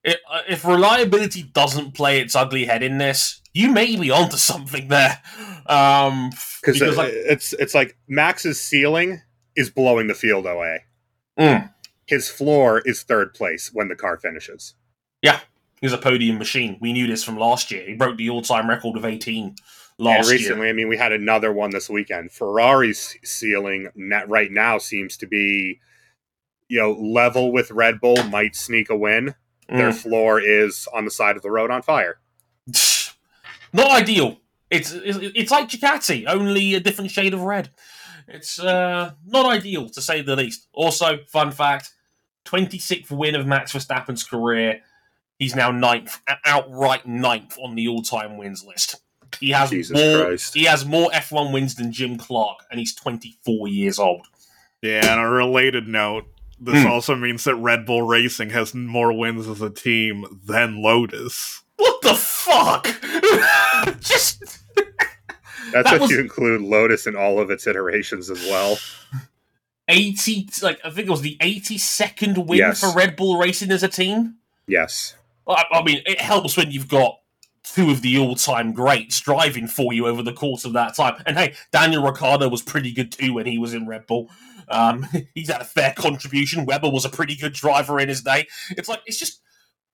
It, 0.03 0.17
uh, 0.27 0.41
if 0.49 0.65
reliability 0.65 1.43
doesn't 1.43 1.93
play 1.93 2.19
its 2.19 2.35
ugly 2.35 2.65
head 2.65 2.81
in 2.81 2.97
this, 2.97 3.39
you 3.53 3.71
may 3.71 3.95
be 3.95 4.09
onto 4.09 4.37
something 4.37 4.87
there. 4.87 5.21
Um, 5.67 6.31
Because 6.61 6.79
because 6.79 6.97
like, 6.97 7.11
it's 7.13 7.53
it's 7.53 7.75
like 7.75 7.97
Max's 8.07 8.59
ceiling 8.59 9.21
is 9.55 9.69
blowing 9.69 10.07
the 10.07 10.15
field 10.15 10.47
away. 10.47 10.85
Mm. 11.39 11.71
His 12.07 12.29
floor 12.29 12.81
is 12.83 13.03
third 13.03 13.33
place 13.33 13.69
when 13.73 13.89
the 13.89 13.95
car 13.95 14.17
finishes. 14.17 14.73
Yeah, 15.21 15.39
he's 15.81 15.93
a 15.93 15.97
podium 15.99 16.39
machine. 16.39 16.77
We 16.81 16.93
knew 16.93 17.05
this 17.07 17.23
from 17.23 17.37
last 17.37 17.69
year. 17.71 17.83
He 17.85 17.93
broke 17.93 18.17
the 18.17 18.29
all-time 18.29 18.67
record 18.67 18.97
of 18.97 19.05
18 19.05 19.55
And 20.07 20.17
last 20.17 20.25
year. 20.29 20.37
recently, 20.37 20.69
I 20.69 20.73
mean, 20.73 20.87
we 20.87 20.97
had 20.97 21.11
another 21.11 21.51
one 21.53 21.69
this 21.71 21.89
weekend. 21.89 22.31
Ferrari's 22.31 23.15
ceiling 23.23 23.89
net 23.95 24.27
right 24.29 24.51
now 24.51 24.77
seems 24.77 25.17
to 25.17 25.27
be, 25.27 25.79
you 26.67 26.79
know, 26.79 26.91
level 26.93 27.51
with 27.51 27.71
Red 27.71 27.99
Bull, 28.01 28.21
might 28.23 28.55
sneak 28.55 28.89
a 28.89 28.95
win. 28.95 29.35
Their 29.69 29.91
Mm. 29.91 29.95
floor 29.95 30.39
is 30.41 30.87
on 30.93 31.05
the 31.05 31.11
side 31.11 31.37
of 31.37 31.43
the 31.43 31.51
road 31.51 31.71
on 31.71 31.81
fire. 31.81 32.19
Not 33.73 33.91
ideal. 33.91 34.37
It's, 34.69 34.91
it's 34.91 35.17
it's 35.35 35.51
like 35.51 35.67
Ducati, 35.69 36.25
only 36.27 36.75
a 36.75 36.79
different 36.79 37.11
shade 37.11 37.33
of 37.33 37.41
red. 37.41 37.69
It's 38.27 38.57
uh, 38.59 39.11
not 39.25 39.45
ideal 39.45 39.89
to 39.89 40.01
say 40.01 40.21
the 40.21 40.35
least. 40.37 40.67
Also, 40.73 41.19
fun 41.27 41.51
fact: 41.51 41.91
twenty 42.45 42.79
sixth 42.79 43.11
win 43.11 43.35
of 43.35 43.45
Max 43.45 43.73
Verstappen's 43.73 44.23
career. 44.23 44.81
He's 45.37 45.55
now 45.55 45.71
ninth, 45.71 46.19
outright 46.45 47.05
ninth 47.05 47.57
on 47.59 47.75
the 47.75 47.87
all 47.89 48.01
time 48.01 48.37
wins 48.37 48.63
list. 48.63 48.95
He 49.39 49.51
has 49.51 49.69
Jesus 49.69 49.97
more. 49.97 50.25
Christ. 50.25 50.53
He 50.53 50.65
has 50.65 50.85
more 50.85 51.09
F 51.13 51.31
one 51.31 51.51
wins 51.51 51.75
than 51.75 51.91
Jim 51.91 52.17
Clark, 52.17 52.65
and 52.69 52.79
he's 52.79 52.93
twenty 52.93 53.37
four 53.43 53.67
years 53.67 53.97
old. 53.99 54.27
Yeah, 54.81 55.13
on 55.13 55.19
a 55.19 55.29
related 55.29 55.87
note, 55.87 56.25
this 56.59 56.81
Hmm. 56.83 56.89
also 56.89 57.15
means 57.15 57.43
that 57.43 57.55
Red 57.55 57.85
Bull 57.85 58.01
Racing 58.01 58.49
has 58.51 58.73
more 58.73 59.13
wins 59.13 59.47
as 59.47 59.61
a 59.61 59.69
team 59.69 60.25
than 60.45 60.81
Lotus. 60.81 61.61
What 61.77 62.01
the 62.01 62.15
fuck? 62.15 62.87
Just 64.01 64.43
That's 65.71 65.89
That 65.89 65.93
if 65.95 66.01
was- 66.01 66.11
you 66.11 66.19
include 66.19 66.61
Lotus 66.61 67.07
in 67.07 67.15
all 67.15 67.39
of 67.39 67.49
its 67.51 67.65
iterations 67.67 68.29
as 68.29 68.41
well. 68.43 68.77
80 69.87 70.47
like 70.61 70.79
i 70.85 70.89
think 70.89 71.07
it 71.07 71.11
was 71.11 71.21
the 71.21 71.35
82nd 71.41 72.45
win 72.47 72.59
Yes. 72.59 72.79
for 72.79 72.93
red 72.95 73.15
bull 73.17 73.37
racing 73.37 73.71
as 73.71 73.83
a 73.83 73.87
team 73.89 74.35
Yes. 74.67 75.15
I, 75.47 75.65
I 75.71 75.83
mean 75.83 76.01
it 76.05 76.21
helps 76.21 76.55
when 76.55 76.71
you've 76.71 76.87
got 76.87 77.19
two 77.73 77.89
of 77.89 78.01
the 78.01 78.17
all-time 78.17 78.73
greats 78.73 79.19
driving 79.19 79.67
for 79.67 79.93
you 79.93 80.07
over 80.07 80.21
the 80.21 80.33
course 80.33 80.65
of 80.65 80.73
that 80.73 80.95
time 80.95 81.21
and 81.25 81.37
hey 81.37 81.53
daniel 81.71 82.03
ricciardo 82.03 82.47
was 82.47 82.61
pretty 82.61 82.91
good 82.91 83.11
too 83.11 83.33
when 83.33 83.45
he 83.45 83.57
was 83.57 83.73
in 83.73 83.87
red 83.87 84.05
bull 84.07 84.29
um, 84.69 85.05
he's 85.35 85.49
had 85.49 85.61
a 85.61 85.65
fair 85.65 85.93
contribution 85.95 86.65
webber 86.65 86.89
was 86.89 87.05
a 87.05 87.09
pretty 87.09 87.35
good 87.35 87.53
driver 87.53 87.99
in 87.99 88.09
his 88.09 88.21
day 88.21 88.47
it's 88.71 88.89
like 88.89 89.01
it's 89.05 89.19
just 89.19 89.41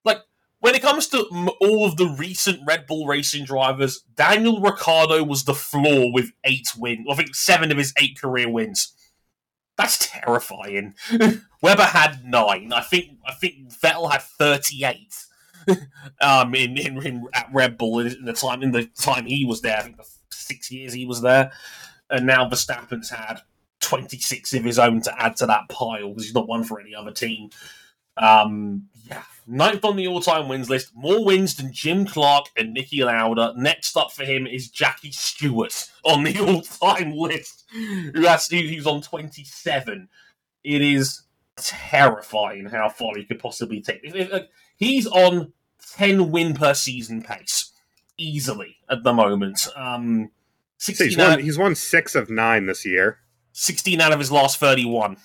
like 0.04 0.20
when 0.60 0.76
it 0.76 0.82
comes 0.82 1.08
to 1.10 1.24
all 1.62 1.86
of 1.86 1.98
the 1.98 2.08
recent 2.18 2.60
Red 2.66 2.88
Bull 2.88 3.06
racing 3.06 3.46
drivers, 3.46 4.04
Daniel 4.16 4.60
Ricciardo 4.60 5.24
was 5.24 5.44
the 5.44 5.54
floor 5.54 6.12
with 6.12 6.32
eight 6.44 6.70
wins. 6.78 7.06
I 7.10 7.16
think 7.16 7.36
seven 7.36 7.72
of 7.72 7.78
his 7.78 7.94
eight 7.98 8.20
career 8.20 8.50
wins. 8.50 8.94
That's 9.78 10.10
terrifying. 10.10 10.96
Webber 11.62 11.84
had 11.84 12.26
nine. 12.26 12.74
I 12.74 12.82
think 12.82 13.20
I 13.28 13.34
think 13.34 13.72
Vettel 13.72 14.12
had 14.12 14.24
thirty 14.24 14.84
eight. 14.84 15.16
um, 16.22 16.56
in, 16.56 16.78
in, 16.78 17.02
in 17.06 17.28
at 17.34 17.50
Red 17.54 17.78
Bull 17.78 18.00
in 18.00 18.26
the 18.26 18.34
time 18.34 18.64
in 18.64 18.72
the 18.72 18.86
time 18.86 19.26
he 19.26 19.46
was 19.46 19.62
there. 19.62 19.78
I 19.78 19.82
think 19.84 19.98
the 19.98 20.08
six 20.32 20.72
years 20.72 20.94
he 20.94 21.06
was 21.06 21.22
there, 21.22 21.52
and 22.10 22.26
now 22.26 22.48
Verstappen's 22.50 23.10
had 23.10 23.42
twenty 23.82 24.20
six 24.20 24.54
of 24.54 24.64
his 24.64 24.80
own 24.80 25.02
to 25.02 25.22
add 25.22 25.36
to 25.38 25.46
that 25.48 25.70
pile 25.70 26.10
because 26.10 26.26
he's 26.26 26.34
not 26.36 26.48
one 26.48 26.64
for 26.64 26.80
any 26.80 26.96
other 26.96 27.12
team. 27.12 27.50
Um, 28.18 28.88
yeah, 29.08 29.22
ninth 29.46 29.86
on 29.86 29.96
the 29.96 30.08
all-time 30.08 30.50
wins 30.50 30.70
list, 30.70 30.92
more 30.96 31.24
wins 31.24 31.56
than 31.56 31.72
Jim 31.72 32.06
Clark 32.06 32.48
and 32.58 32.76
Niki 32.76 33.06
Lauda. 33.06 33.54
Next 33.56 33.96
up 33.96 34.12
for 34.12 34.24
him 34.26 34.48
is 34.48 34.70
Jackie 34.70 35.12
Stewart 35.12 35.90
on 36.04 36.24
the 36.24 36.40
all-time 36.42 37.12
list, 37.12 37.66
who 37.72 38.24
has 38.24 38.50
on 38.88 39.02
27. 39.02 40.10
It 40.64 40.82
is 40.82 41.24
terrifying 41.58 42.66
how 42.68 42.90
far 42.90 43.16
he 43.16 43.26
could 43.26 43.40
possibly 43.40 43.82
take. 43.82 44.02
If- 44.04 44.16
if- 44.16 44.48
He's 44.80 45.08
on 45.08 45.54
10 45.96 46.32
win 46.32 46.54
per 46.54 46.74
season 46.74 47.22
pace 47.22 47.72
easily 48.18 48.78
at 48.90 49.04
the 49.04 49.14
moment. 49.14 49.68
Um, 49.76 50.32
So 50.78 50.92
16 50.94 51.08
he's 51.08 51.18
out, 51.20 51.30
won, 51.30 51.40
he's 51.40 51.58
won 51.58 51.76
six 51.76 52.16
of 52.16 52.30
nine 52.30 52.66
this 52.66 52.86
year. 52.86 53.20
16 53.54 54.00
out 54.02 54.12
of 54.14 54.20
his 54.20 54.32
last 54.32 54.60
31. 54.60 55.18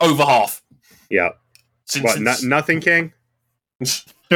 Over 0.00 0.24
half. 0.24 0.62
Yeah. 1.08 1.30
Since, 1.84 2.04
What? 2.04 2.20
No, 2.20 2.32
since- 2.32 2.44
nothing, 2.44 2.80
King. 2.80 3.12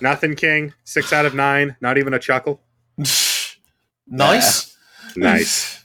Nothing, 0.00 0.34
King. 0.36 0.74
Six 0.84 1.12
out 1.12 1.24
of 1.26 1.34
nine. 1.34 1.76
Not 1.80 1.98
even 1.98 2.12
a 2.14 2.18
chuckle. 2.18 2.60
nice. 4.06 4.76
Nice. 5.16 5.84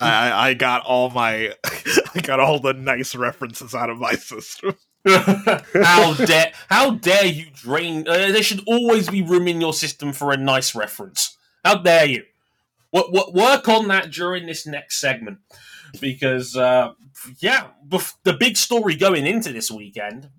I, 0.00 0.48
I 0.48 0.54
got 0.54 0.84
all 0.84 1.10
my 1.10 1.54
I 2.14 2.20
got 2.20 2.40
all 2.40 2.58
the 2.58 2.72
nice 2.72 3.14
references 3.14 3.74
out 3.74 3.90
of 3.90 3.98
my 3.98 4.14
system. 4.14 4.76
how 5.06 6.14
dare 6.14 6.52
how 6.68 6.92
dare 6.92 7.26
you 7.26 7.46
drain 7.52 8.06
uh, 8.06 8.30
there 8.30 8.42
should 8.42 8.62
always 8.68 9.08
be 9.08 9.20
room 9.20 9.48
in 9.48 9.60
your 9.60 9.72
system 9.72 10.12
for 10.12 10.32
a 10.32 10.36
nice 10.36 10.74
reference. 10.76 11.36
How 11.64 11.76
dare 11.76 12.06
you? 12.06 12.22
What, 12.90 13.12
what 13.12 13.34
work 13.34 13.68
on 13.68 13.88
that 13.88 14.12
during 14.12 14.46
this 14.46 14.66
next 14.66 15.00
segment. 15.00 15.38
Because 16.00 16.56
uh 16.56 16.92
yeah 17.38 17.68
bef- 17.86 18.14
the 18.22 18.32
big 18.32 18.56
story 18.56 18.94
going 18.94 19.26
into 19.26 19.52
this 19.52 19.70
weekend 19.70 20.30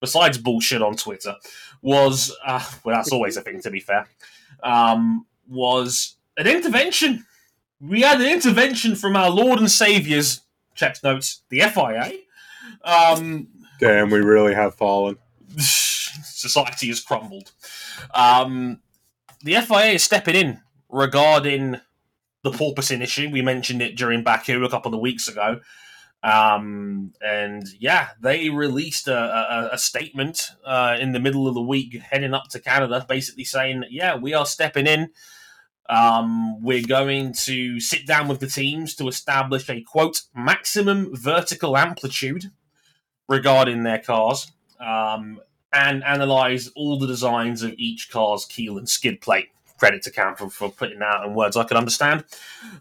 besides 0.00 0.38
bullshit 0.38 0.80
on 0.80 0.94
twitter 0.94 1.34
was 1.82 2.34
uh 2.46 2.64
well 2.84 2.94
that's 2.94 3.10
always 3.10 3.36
a 3.36 3.40
thing 3.42 3.60
to 3.60 3.70
be 3.70 3.80
fair 3.80 4.06
um 4.62 5.26
was 5.48 6.16
an 6.36 6.46
intervention. 6.46 7.24
We 7.80 8.02
had 8.02 8.20
an 8.20 8.28
intervention 8.28 8.94
from 8.94 9.16
our 9.16 9.30
lord 9.30 9.58
and 9.58 9.70
saviors 9.70 10.42
checks 10.74 11.02
notes 11.02 11.42
the 11.48 11.60
fia 11.60 12.12
um 12.84 13.48
Damn, 13.78 14.10
we 14.10 14.20
really 14.20 14.54
have 14.54 14.74
fallen. 14.74 15.16
society 15.58 16.88
has 16.88 17.00
crumbled. 17.00 17.52
Um, 18.14 18.80
the 19.42 19.54
FIA 19.54 19.92
is 19.92 20.02
stepping 20.02 20.34
in 20.34 20.60
regarding 20.88 21.80
the 22.42 22.50
porpoising 22.50 23.02
issue. 23.02 23.30
We 23.30 23.42
mentioned 23.42 23.82
it 23.82 23.96
during 23.96 24.22
Baku 24.22 24.64
a 24.64 24.70
couple 24.70 24.94
of 24.94 25.00
weeks 25.00 25.28
ago. 25.28 25.60
Um, 26.22 27.12
and 27.20 27.64
yeah, 27.78 28.08
they 28.20 28.50
released 28.50 29.06
a, 29.06 29.16
a, 29.16 29.70
a 29.74 29.78
statement 29.78 30.50
uh, 30.64 30.96
in 30.98 31.12
the 31.12 31.20
middle 31.20 31.46
of 31.46 31.54
the 31.54 31.62
week 31.62 31.96
heading 32.00 32.34
up 32.34 32.48
to 32.50 32.60
Canada, 32.60 33.06
basically 33.08 33.44
saying, 33.44 33.84
yeah, 33.90 34.16
we 34.16 34.34
are 34.34 34.46
stepping 34.46 34.86
in. 34.86 35.10
Um, 35.88 36.60
we're 36.62 36.86
going 36.86 37.32
to 37.44 37.80
sit 37.80 38.06
down 38.06 38.28
with 38.28 38.40
the 38.40 38.46
teams 38.46 38.94
to 38.96 39.08
establish 39.08 39.70
a 39.70 39.80
quote 39.80 40.22
maximum 40.34 41.14
vertical 41.16 41.78
amplitude 41.78 42.50
regarding 43.28 43.82
their 43.82 43.98
cars 43.98 44.50
um, 44.80 45.40
and 45.72 46.02
analyze 46.04 46.68
all 46.74 46.98
the 46.98 47.06
designs 47.06 47.62
of 47.62 47.74
each 47.76 48.10
car's 48.10 48.44
keel 48.46 48.78
and 48.78 48.88
skid 48.88 49.20
plate. 49.20 49.48
Credit 49.78 50.02
to 50.02 50.10
Cam 50.10 50.34
for, 50.34 50.50
for 50.50 50.70
putting 50.70 50.98
that 50.98 51.24
in 51.24 51.34
words 51.34 51.56
I 51.56 51.62
could 51.62 51.76
understand. 51.76 52.24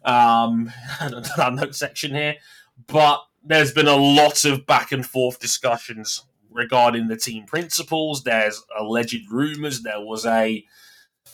Um, 0.03 0.71
our 1.37 1.51
note 1.51 1.75
section 1.75 2.15
here, 2.15 2.37
but 2.87 3.23
there's 3.43 3.71
been 3.71 3.87
a 3.87 3.95
lot 3.95 4.43
of 4.45 4.65
back 4.65 4.91
and 4.91 5.05
forth 5.05 5.39
discussions 5.39 6.23
regarding 6.49 7.07
the 7.07 7.15
team 7.15 7.45
principals. 7.45 8.23
There's 8.23 8.63
alleged 8.77 9.31
rumors 9.31 9.83
there 9.83 10.01
was 10.01 10.25
a 10.25 10.65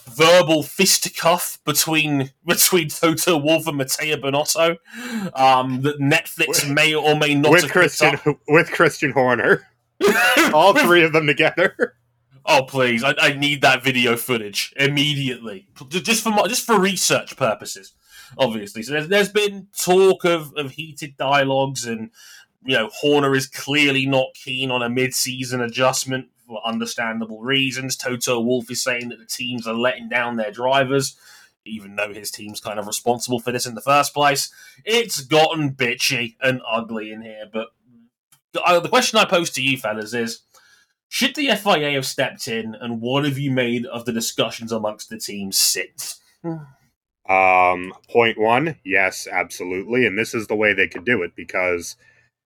verbal 0.06 0.64
fisticuff 0.64 1.60
between 1.66 2.32
between 2.46 2.90
Toto 2.90 3.38
Wolff 3.38 3.68
and 3.68 3.78
Mattia 3.78 4.18
Binotto 4.18 4.78
um, 5.36 5.82
that 5.82 6.00
Netflix 6.00 6.72
may 6.72 6.94
or 6.94 7.16
may 7.16 7.36
not 7.36 7.52
with 7.52 7.72
Christian 7.72 8.20
with 8.48 8.72
Christian 8.72 9.12
Horner. 9.12 9.68
All 10.54 10.74
three 10.74 11.04
of 11.04 11.14
them 11.14 11.28
together. 11.28 11.96
Oh 12.46 12.64
please! 12.64 13.04
I, 13.04 13.14
I 13.20 13.34
need 13.34 13.62
that 13.62 13.84
video 13.84 14.18
footage 14.18 14.74
immediately, 14.76 15.68
just 15.90 16.24
for 16.24 16.30
my, 16.30 16.48
just 16.48 16.66
for 16.66 16.78
research 16.78 17.38
purposes, 17.38 17.94
obviously. 18.38 18.84
So 18.84 18.94
there's, 18.94 19.08
there's 19.08 19.32
been 19.32 19.68
talk 19.78 20.26
of, 20.26 20.54
of 20.58 20.72
heated 20.72 21.16
dialogues, 21.16 21.86
and 21.86 22.10
you 22.66 22.76
know 22.76 22.90
Horner 22.94 23.34
is 23.34 23.48
clearly 23.48 24.06
not 24.06 24.34
keen 24.34 24.72
on 24.72 24.84
a 24.84 24.90
mid-season 24.90 25.62
adjustment 25.62 26.33
for 26.48 26.62
understandable 26.66 27.42
reasons. 27.42 27.96
Toto 27.96 28.40
Wolff 28.40 28.70
is 28.70 28.84
saying 28.84 29.10
that 29.10 29.20
the 29.20 29.26
teams 29.26 29.68
are 29.68 29.74
letting 29.74 30.10
down 30.10 30.36
their 30.36 30.52
drivers, 30.52 31.18
even 31.66 31.96
though 31.96 32.14
his 32.14 32.32
team's 32.32 32.60
kind 32.60 32.80
of 32.80 32.88
responsible 32.88 33.40
for 33.40 33.52
this 33.52 33.66
in 33.66 33.76
the 33.76 33.82
first 33.82 34.14
place. 34.14 34.54
It's 34.86 35.22
gotten 35.22 35.74
bitchy 35.74 36.36
and 36.42 36.62
ugly 36.70 37.12
in 37.12 37.22
here, 37.22 37.46
but 37.52 37.70
the, 38.54 38.80
the 38.82 38.90
question 38.90 39.20
I 39.20 39.26
pose 39.26 39.50
to 39.52 39.62
you 39.62 39.78
fellas 39.78 40.14
is 40.14 40.42
should 41.10 41.36
the 41.36 41.56
FIA 41.56 41.92
have 41.92 42.08
stepped 42.08 42.48
in, 42.48 42.74
and 42.74 43.00
what 43.00 43.24
have 43.24 43.38
you 43.38 43.52
made 43.52 43.86
of 43.86 44.06
the 44.06 44.12
discussions 44.12 44.72
amongst 44.72 45.10
the 45.10 45.20
teams 45.20 45.60
since? 45.60 46.20
Um, 47.30 47.94
point 48.10 48.40
one, 48.40 48.78
yes, 48.84 49.28
absolutely, 49.32 50.08
and 50.08 50.18
this 50.18 50.34
is 50.34 50.48
the 50.48 50.56
way 50.56 50.74
they 50.74 50.88
could 50.88 51.06
do 51.06 51.22
it 51.22 51.36
because 51.36 51.98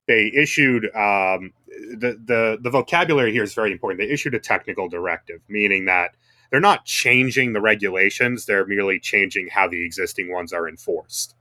they 0.08 0.32
issued 0.36 0.94
um, 0.94 1.54
the 1.98 2.20
the 2.24 2.58
the 2.62 2.70
vocabulary 2.70 3.32
here 3.32 3.44
is 3.44 3.54
very 3.54 3.72
important. 3.72 4.00
They 4.00 4.12
issued 4.12 4.34
a 4.34 4.40
technical 4.40 4.90
directive, 4.90 5.42
meaning 5.48 5.86
that 5.86 6.16
they're 6.52 6.60
not 6.60 6.86
changing 6.86 7.54
the 7.54 7.62
regulations; 7.62 8.46
they're 8.46 8.66
merely 8.66 9.00
changing 9.00 9.50
how 9.50 9.68
the 9.68 9.84
existing 9.86 10.32
ones 10.32 10.54
are 10.54 10.68
enforced. 10.68 11.36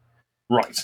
Right. 0.51 0.79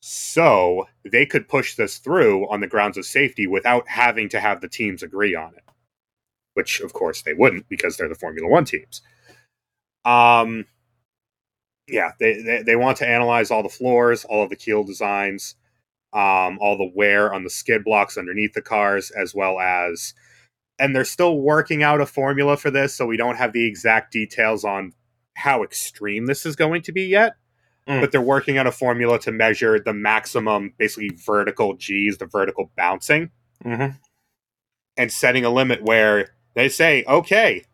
So 0.00 0.88
they 1.10 1.26
could 1.26 1.48
push 1.48 1.76
this 1.76 1.98
through 1.98 2.50
on 2.50 2.60
the 2.60 2.66
grounds 2.66 2.98
of 2.98 3.06
safety 3.06 3.46
without 3.46 3.86
having 3.88 4.28
to 4.30 4.40
have 4.40 4.60
the 4.60 4.68
teams 4.68 5.02
agree 5.02 5.34
on 5.34 5.54
it, 5.54 5.62
which 6.54 6.80
of 6.80 6.92
course 6.92 7.22
they 7.22 7.34
wouldn't 7.34 7.68
because 7.68 7.96
they're 7.96 8.08
the 8.08 8.14
Formula 8.14 8.48
One 8.48 8.64
teams. 8.64 9.02
Um, 10.04 10.66
yeah, 11.88 12.12
they, 12.18 12.42
they 12.42 12.62
they 12.62 12.76
want 12.76 12.98
to 12.98 13.08
analyze 13.08 13.50
all 13.50 13.62
the 13.62 13.68
floors, 13.68 14.24
all 14.24 14.42
of 14.42 14.50
the 14.50 14.56
keel 14.56 14.82
designs, 14.84 15.54
um, 16.12 16.58
all 16.60 16.76
the 16.76 16.90
wear 16.94 17.32
on 17.32 17.44
the 17.44 17.50
skid 17.50 17.84
blocks 17.84 18.16
underneath 18.18 18.52
the 18.54 18.62
cars, 18.62 19.10
as 19.10 19.34
well 19.34 19.58
as, 19.60 20.14
and 20.78 20.94
they're 20.94 21.04
still 21.04 21.38
working 21.38 21.82
out 21.82 22.00
a 22.00 22.06
formula 22.06 22.56
for 22.56 22.70
this, 22.70 22.94
so 22.94 23.06
we 23.06 23.16
don't 23.16 23.36
have 23.36 23.52
the 23.52 23.66
exact 23.66 24.12
details 24.12 24.64
on 24.64 24.92
how 25.34 25.62
extreme 25.62 26.26
this 26.26 26.44
is 26.44 26.56
going 26.56 26.82
to 26.82 26.92
be 26.92 27.04
yet 27.04 27.34
Mm. 27.88 28.00
but 28.00 28.12
they're 28.12 28.20
working 28.20 28.60
on 28.60 28.66
a 28.68 28.70
formula 28.70 29.18
to 29.18 29.32
measure 29.32 29.80
the 29.80 29.92
maximum, 29.92 30.72
basically 30.78 31.10
vertical 31.26 31.74
G's, 31.74 32.16
the 32.16 32.26
vertical 32.26 32.70
bouncing, 32.76 33.32
Mm-hmm. 33.64 33.96
and 34.96 35.10
setting 35.10 35.44
a 35.44 35.50
limit 35.50 35.82
where 35.82 36.28
they 36.54 36.68
say, 36.68 37.02
okay, 37.08 37.64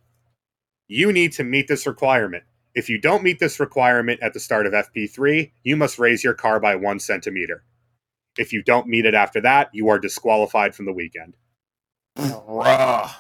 you 0.87 1.12
need 1.12 1.33
to 1.33 1.44
meet 1.44 1.68
this 1.68 1.87
requirement. 1.87 2.44
If 2.74 2.88
you 2.88 2.98
don't 2.98 3.22
meet 3.22 3.38
this 3.38 3.61
requirement 3.61 4.20
at 4.22 4.33
the 4.33 4.40
start 4.40 4.66
of 4.66 4.72
FP3, 4.72 5.51
you 5.62 5.77
must 5.77 5.98
raise 5.98 6.24
your 6.24 6.33
car 6.35 6.59
by 6.59 6.74
one 6.74 7.01
centimeter. 7.01 7.64
If 8.38 8.53
you 8.53 8.62
don't 8.62 8.87
meet 8.87 9.05
it 9.05 9.14
after 9.14 9.40
that, 9.42 9.68
you 9.74 9.88
are 9.88 9.98
disqualified 9.98 10.74
from 10.74 10.87
the 10.87 10.92
weekend. 10.92 11.35
Bruh. 12.16 13.11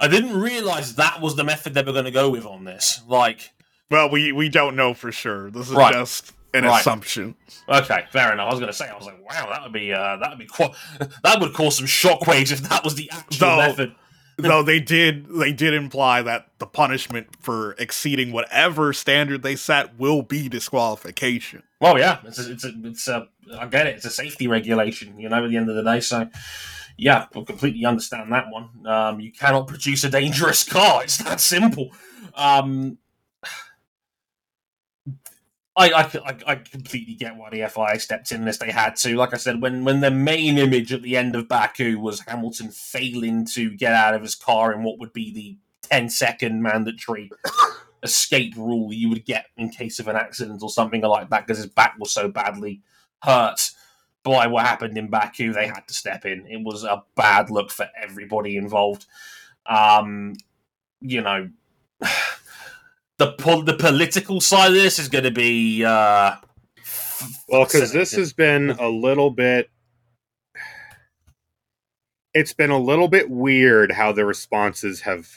I 0.00 0.08
didn't 0.08 0.38
realize 0.38 0.96
that 0.96 1.20
was 1.20 1.36
the 1.36 1.44
method 1.44 1.74
they 1.74 1.82
were 1.82 1.92
going 1.92 2.04
to 2.06 2.10
go 2.10 2.28
with 2.30 2.44
on 2.44 2.64
this. 2.64 3.00
Like, 3.06 3.50
Well, 3.90 4.10
we 4.10 4.32
we 4.32 4.48
don't 4.48 4.76
know 4.76 4.94
for 4.94 5.12
sure. 5.12 5.50
This 5.50 5.68
is 5.68 5.74
Right. 5.74 5.92
just 5.92 6.32
an 6.54 6.64
Right. 6.64 6.80
assumption. 6.80 7.34
okay, 7.68 8.04
fair 8.10 8.32
enough. 8.32 8.48
I 8.48 8.50
was 8.50 8.60
going 8.60 8.72
to 8.72 8.76
say, 8.76 8.88
I 8.88 8.96
was 8.96 9.06
like, 9.06 9.22
wow, 9.24 9.48
that 9.50 9.62
would 9.62 9.72
be 9.72 9.92
uh, 9.92 10.16
that 10.16 10.30
would 10.30 10.38
be 10.38 10.46
quite 10.46 10.72
that 11.22 11.40
would 11.40 11.52
cause 11.54 11.76
some 11.76 11.86
shockwaves 11.86 12.52
if 12.52 12.60
that 12.68 12.84
was 12.84 12.94
the 12.94 13.10
actual 13.10 13.46
No. 13.48 13.56
method. 13.58 13.94
Though 14.38 14.62
they 14.62 14.80
did 14.80 15.26
they 15.28 15.52
did 15.52 15.74
imply 15.74 16.22
that 16.22 16.48
the 16.58 16.66
punishment 16.66 17.28
for 17.40 17.72
exceeding 17.72 18.32
whatever 18.32 18.92
standard 18.92 19.42
they 19.42 19.56
set 19.56 19.98
will 19.98 20.22
be 20.22 20.48
disqualification. 20.48 21.62
Well, 21.80 21.98
yeah, 21.98 22.18
it's 22.24 22.38
a, 22.38 22.52
it's 22.52 22.64
a, 22.64 22.72
it's 22.84 23.08
a, 23.08 23.28
I 23.58 23.66
get 23.66 23.86
it. 23.86 23.96
It's 23.96 24.04
a 24.04 24.10
safety 24.10 24.48
regulation, 24.48 25.18
you 25.18 25.28
know. 25.28 25.44
At 25.44 25.50
the 25.50 25.56
end 25.56 25.68
of 25.68 25.76
the 25.76 25.82
day, 25.82 26.00
so 26.00 26.28
yeah, 26.96 27.26
I 27.34 27.42
completely 27.42 27.84
understand 27.84 28.32
that 28.32 28.46
one. 28.50 28.86
Um, 28.86 29.20
you 29.20 29.32
cannot 29.32 29.68
produce 29.68 30.04
a 30.04 30.08
dangerous 30.10 30.64
car. 30.64 31.02
It's 31.02 31.18
that 31.18 31.40
simple. 31.40 31.90
Um, 32.34 32.98
I, 35.74 35.90
I, 35.90 36.36
I, 36.46 36.54
completely 36.56 37.14
get 37.14 37.36
why 37.36 37.48
the 37.48 37.66
FIA 37.66 37.98
stepped 37.98 38.30
in 38.30 38.44
this. 38.44 38.58
They 38.58 38.70
had 38.70 38.94
to. 38.96 39.16
Like 39.16 39.32
I 39.32 39.38
said, 39.38 39.62
when 39.62 39.84
when 39.84 40.00
the 40.00 40.10
main 40.10 40.58
image 40.58 40.92
at 40.92 41.02
the 41.02 41.16
end 41.16 41.34
of 41.34 41.48
Baku 41.48 41.98
was 41.98 42.20
Hamilton 42.20 42.70
failing 42.70 43.46
to 43.54 43.70
get 43.74 43.94
out 43.94 44.14
of 44.14 44.20
his 44.20 44.34
car 44.34 44.72
in 44.72 44.82
what 44.82 44.98
would 44.98 45.14
be 45.14 45.32
the 45.32 45.56
10 45.88 46.10
second 46.10 46.62
mandatory 46.62 47.30
escape 48.02 48.54
rule 48.56 48.92
you 48.92 49.08
would 49.08 49.24
get 49.24 49.46
in 49.56 49.70
case 49.70 49.98
of 49.98 50.08
an 50.08 50.16
accident 50.16 50.62
or 50.62 50.68
something 50.68 51.00
like 51.00 51.30
that 51.30 51.46
because 51.46 51.62
his 51.62 51.72
back 51.72 51.94
was 51.98 52.12
so 52.12 52.28
badly 52.28 52.82
hurt. 53.22 53.70
by 54.24 54.46
what 54.46 54.66
happened 54.66 54.98
in 54.98 55.08
Baku, 55.08 55.52
they 55.52 55.66
had 55.66 55.88
to 55.88 55.94
step 55.94 56.26
in. 56.26 56.46
It 56.46 56.62
was 56.62 56.84
a 56.84 57.02
bad 57.16 57.50
look 57.50 57.70
for 57.70 57.88
everybody 58.00 58.56
involved. 58.56 59.06
Um, 59.66 60.34
you 61.00 61.22
know, 61.22 61.48
the 63.24 63.32
pol- 63.32 63.62
the 63.62 63.74
political 63.74 64.40
side 64.40 64.68
of 64.68 64.74
this 64.74 64.98
is 64.98 65.08
going 65.08 65.24
to 65.24 65.30
be 65.30 65.84
uh, 65.84 66.34
well 67.48 67.64
because 67.64 67.92
this 67.92 68.12
has 68.12 68.32
been 68.32 68.70
a 68.70 68.88
little 68.88 69.30
bit. 69.30 69.70
It's 72.34 72.54
been 72.54 72.70
a 72.70 72.78
little 72.78 73.08
bit 73.08 73.28
weird 73.28 73.92
how 73.92 74.10
the 74.12 74.24
responses 74.24 75.02
have 75.02 75.28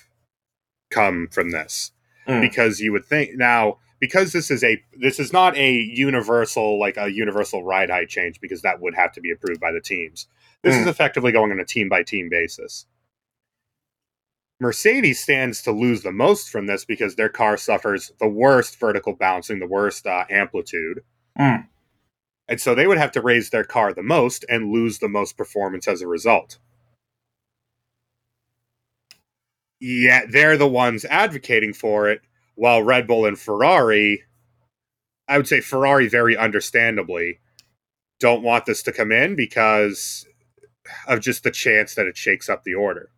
come 0.89 1.28
from 1.30 1.52
this 1.52 1.91
Mm. 2.28 2.41
because 2.41 2.80
you 2.80 2.91
would 2.91 3.06
think 3.06 3.32
now 3.36 3.78
because 4.00 4.34
this 4.34 4.50
is 4.50 4.63
a 4.63 4.82
this 5.00 5.19
is 5.19 5.32
not 5.32 5.56
a 5.58 5.74
universal 5.74 6.80
like 6.80 6.98
a 6.98 7.12
universal 7.12 7.63
ride 7.63 7.91
height 7.91 8.10
change 8.10 8.41
because 8.41 8.63
that 8.63 8.82
would 8.82 8.95
have 8.95 9.12
to 9.12 9.21
be 9.21 9.30
approved 9.30 9.60
by 9.62 9.71
the 9.71 9.80
teams. 9.80 10.26
This 10.63 10.76
is 10.76 10.88
effectively 10.88 11.32
going 11.32 11.52
on 11.52 11.60
a 11.60 11.65
team 11.65 11.88
by 11.88 12.02
team 12.02 12.28
basis. 12.30 12.88
Mercedes 14.59 15.19
stands 15.19 15.61
to 15.63 15.71
lose 15.71 16.01
the 16.01 16.11
most 16.11 16.49
from 16.49 16.65
this 16.65 16.85
because 16.85 17.15
their 17.15 17.29
car 17.29 17.57
suffers 17.57 18.11
the 18.19 18.27
worst 18.27 18.79
vertical 18.79 19.13
bouncing, 19.13 19.59
the 19.59 19.67
worst 19.67 20.07
uh, 20.07 20.25
amplitude. 20.29 21.01
Mm. 21.37 21.67
And 22.47 22.61
so 22.61 22.73
they 22.73 22.87
would 22.87 22.97
have 22.97 23.11
to 23.13 23.21
raise 23.21 23.49
their 23.49 23.63
car 23.63 23.93
the 23.93 24.03
most 24.03 24.45
and 24.47 24.71
lose 24.71 24.99
the 24.99 25.09
most 25.09 25.35
performance 25.35 25.87
as 25.87 26.01
a 26.01 26.07
result. 26.07 26.57
Yet 29.79 30.31
they're 30.31 30.57
the 30.57 30.67
ones 30.67 31.05
advocating 31.05 31.73
for 31.73 32.09
it, 32.09 32.21
while 32.55 32.81
Red 32.81 33.07
Bull 33.07 33.25
and 33.25 33.37
Ferrari, 33.37 34.23
I 35.27 35.37
would 35.37 35.47
say 35.47 35.59
Ferrari 35.59 36.07
very 36.07 36.37
understandably, 36.37 37.39
don't 38.19 38.43
want 38.43 38.65
this 38.65 38.81
to 38.83 38.93
come 38.93 39.11
in 39.11 39.35
because 39.35 40.25
of 41.07 41.19
just 41.19 41.43
the 41.43 41.51
chance 41.51 41.95
that 41.95 42.07
it 42.07 42.15
shakes 42.15 42.47
up 42.47 42.63
the 42.63 42.73
order. 42.73 43.09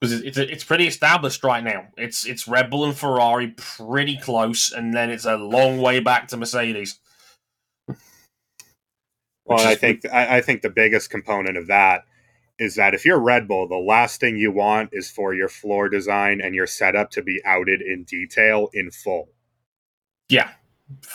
Because 0.00 0.20
it's 0.20 0.38
it's 0.38 0.64
pretty 0.64 0.86
established 0.86 1.42
right 1.44 1.62
now. 1.64 1.88
It's 1.96 2.26
it's 2.26 2.46
Red 2.48 2.70
Bull 2.70 2.84
and 2.84 2.96
Ferrari 2.96 3.48
pretty 3.56 4.16
close, 4.16 4.72
and 4.72 4.94
then 4.94 5.10
it's 5.10 5.24
a 5.24 5.36
long 5.36 5.78
way 5.78 6.00
back 6.00 6.28
to 6.28 6.36
Mercedes. 6.36 6.98
Well, 9.44 9.66
I 9.66 9.74
think 9.74 10.02
I, 10.12 10.38
I 10.38 10.40
think 10.40 10.62
the 10.62 10.70
biggest 10.70 11.10
component 11.10 11.56
of 11.56 11.68
that 11.68 12.04
is 12.58 12.74
that 12.74 12.92
if 12.94 13.04
you're 13.04 13.18
Red 13.20 13.48
Bull, 13.48 13.66
the 13.68 13.76
last 13.76 14.20
thing 14.20 14.36
you 14.36 14.50
want 14.52 14.90
is 14.92 15.10
for 15.10 15.32
your 15.32 15.48
floor 15.48 15.88
design 15.88 16.40
and 16.42 16.54
your 16.54 16.66
setup 16.66 17.10
to 17.12 17.22
be 17.22 17.40
outed 17.44 17.80
in 17.80 18.04
detail 18.04 18.68
in 18.74 18.90
full. 18.90 19.28
Yeah, 20.28 20.50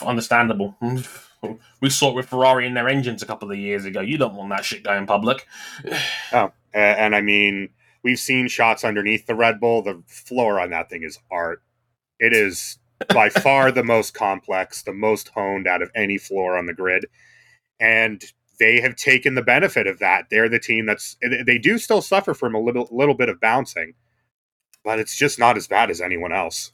understandable. 0.01 0.75
We 1.81 1.89
saw 1.89 2.09
it 2.11 2.15
with 2.15 2.29
Ferrari 2.29 2.65
in 2.65 2.73
their 2.73 2.87
engines 2.87 3.21
a 3.21 3.25
couple 3.25 3.51
of 3.51 3.57
years 3.57 3.83
ago. 3.85 3.99
You 3.99 4.17
don't 4.17 4.35
want 4.35 4.49
that 4.51 4.63
shit 4.65 4.83
going 4.83 5.05
public. 5.05 5.45
Oh, 6.31 6.51
a- 6.73 6.77
And, 6.77 7.13
I 7.15 7.21
mean, 7.21 7.69
we've 8.03 8.19
seen 8.19 8.47
shots 8.47 8.83
underneath 8.83 9.25
the 9.25 9.35
Red 9.35 9.59
Bull. 9.59 9.81
The 9.81 10.03
floor 10.07 10.59
on 10.59 10.69
that 10.71 10.89
thing 10.89 11.03
is 11.03 11.19
art. 11.31 11.61
It 12.19 12.33
is 12.33 12.77
by 13.09 13.29
far 13.29 13.71
the 13.71 13.83
most 13.83 14.13
complex, 14.13 14.83
the 14.83 14.93
most 14.93 15.29
honed 15.29 15.67
out 15.67 15.81
of 15.81 15.91
any 15.95 16.17
floor 16.17 16.57
on 16.57 16.65
the 16.65 16.73
grid. 16.73 17.05
And 17.79 18.23
they 18.59 18.79
have 18.81 18.95
taken 18.95 19.35
the 19.35 19.41
benefit 19.41 19.87
of 19.87 19.99
that. 19.99 20.25
They're 20.29 20.49
the 20.49 20.59
team 20.59 20.85
that's 20.85 21.17
they 21.45 21.57
do 21.57 21.77
still 21.77 22.01
suffer 22.01 22.33
from 22.33 22.55
a 22.55 22.59
little 22.59 22.87
little 22.91 23.15
bit 23.15 23.29
of 23.29 23.41
bouncing, 23.41 23.93
but 24.83 24.99
it's 24.99 25.17
just 25.17 25.39
not 25.39 25.57
as 25.57 25.67
bad 25.67 25.89
as 25.89 26.01
anyone 26.01 26.31
else. 26.31 26.71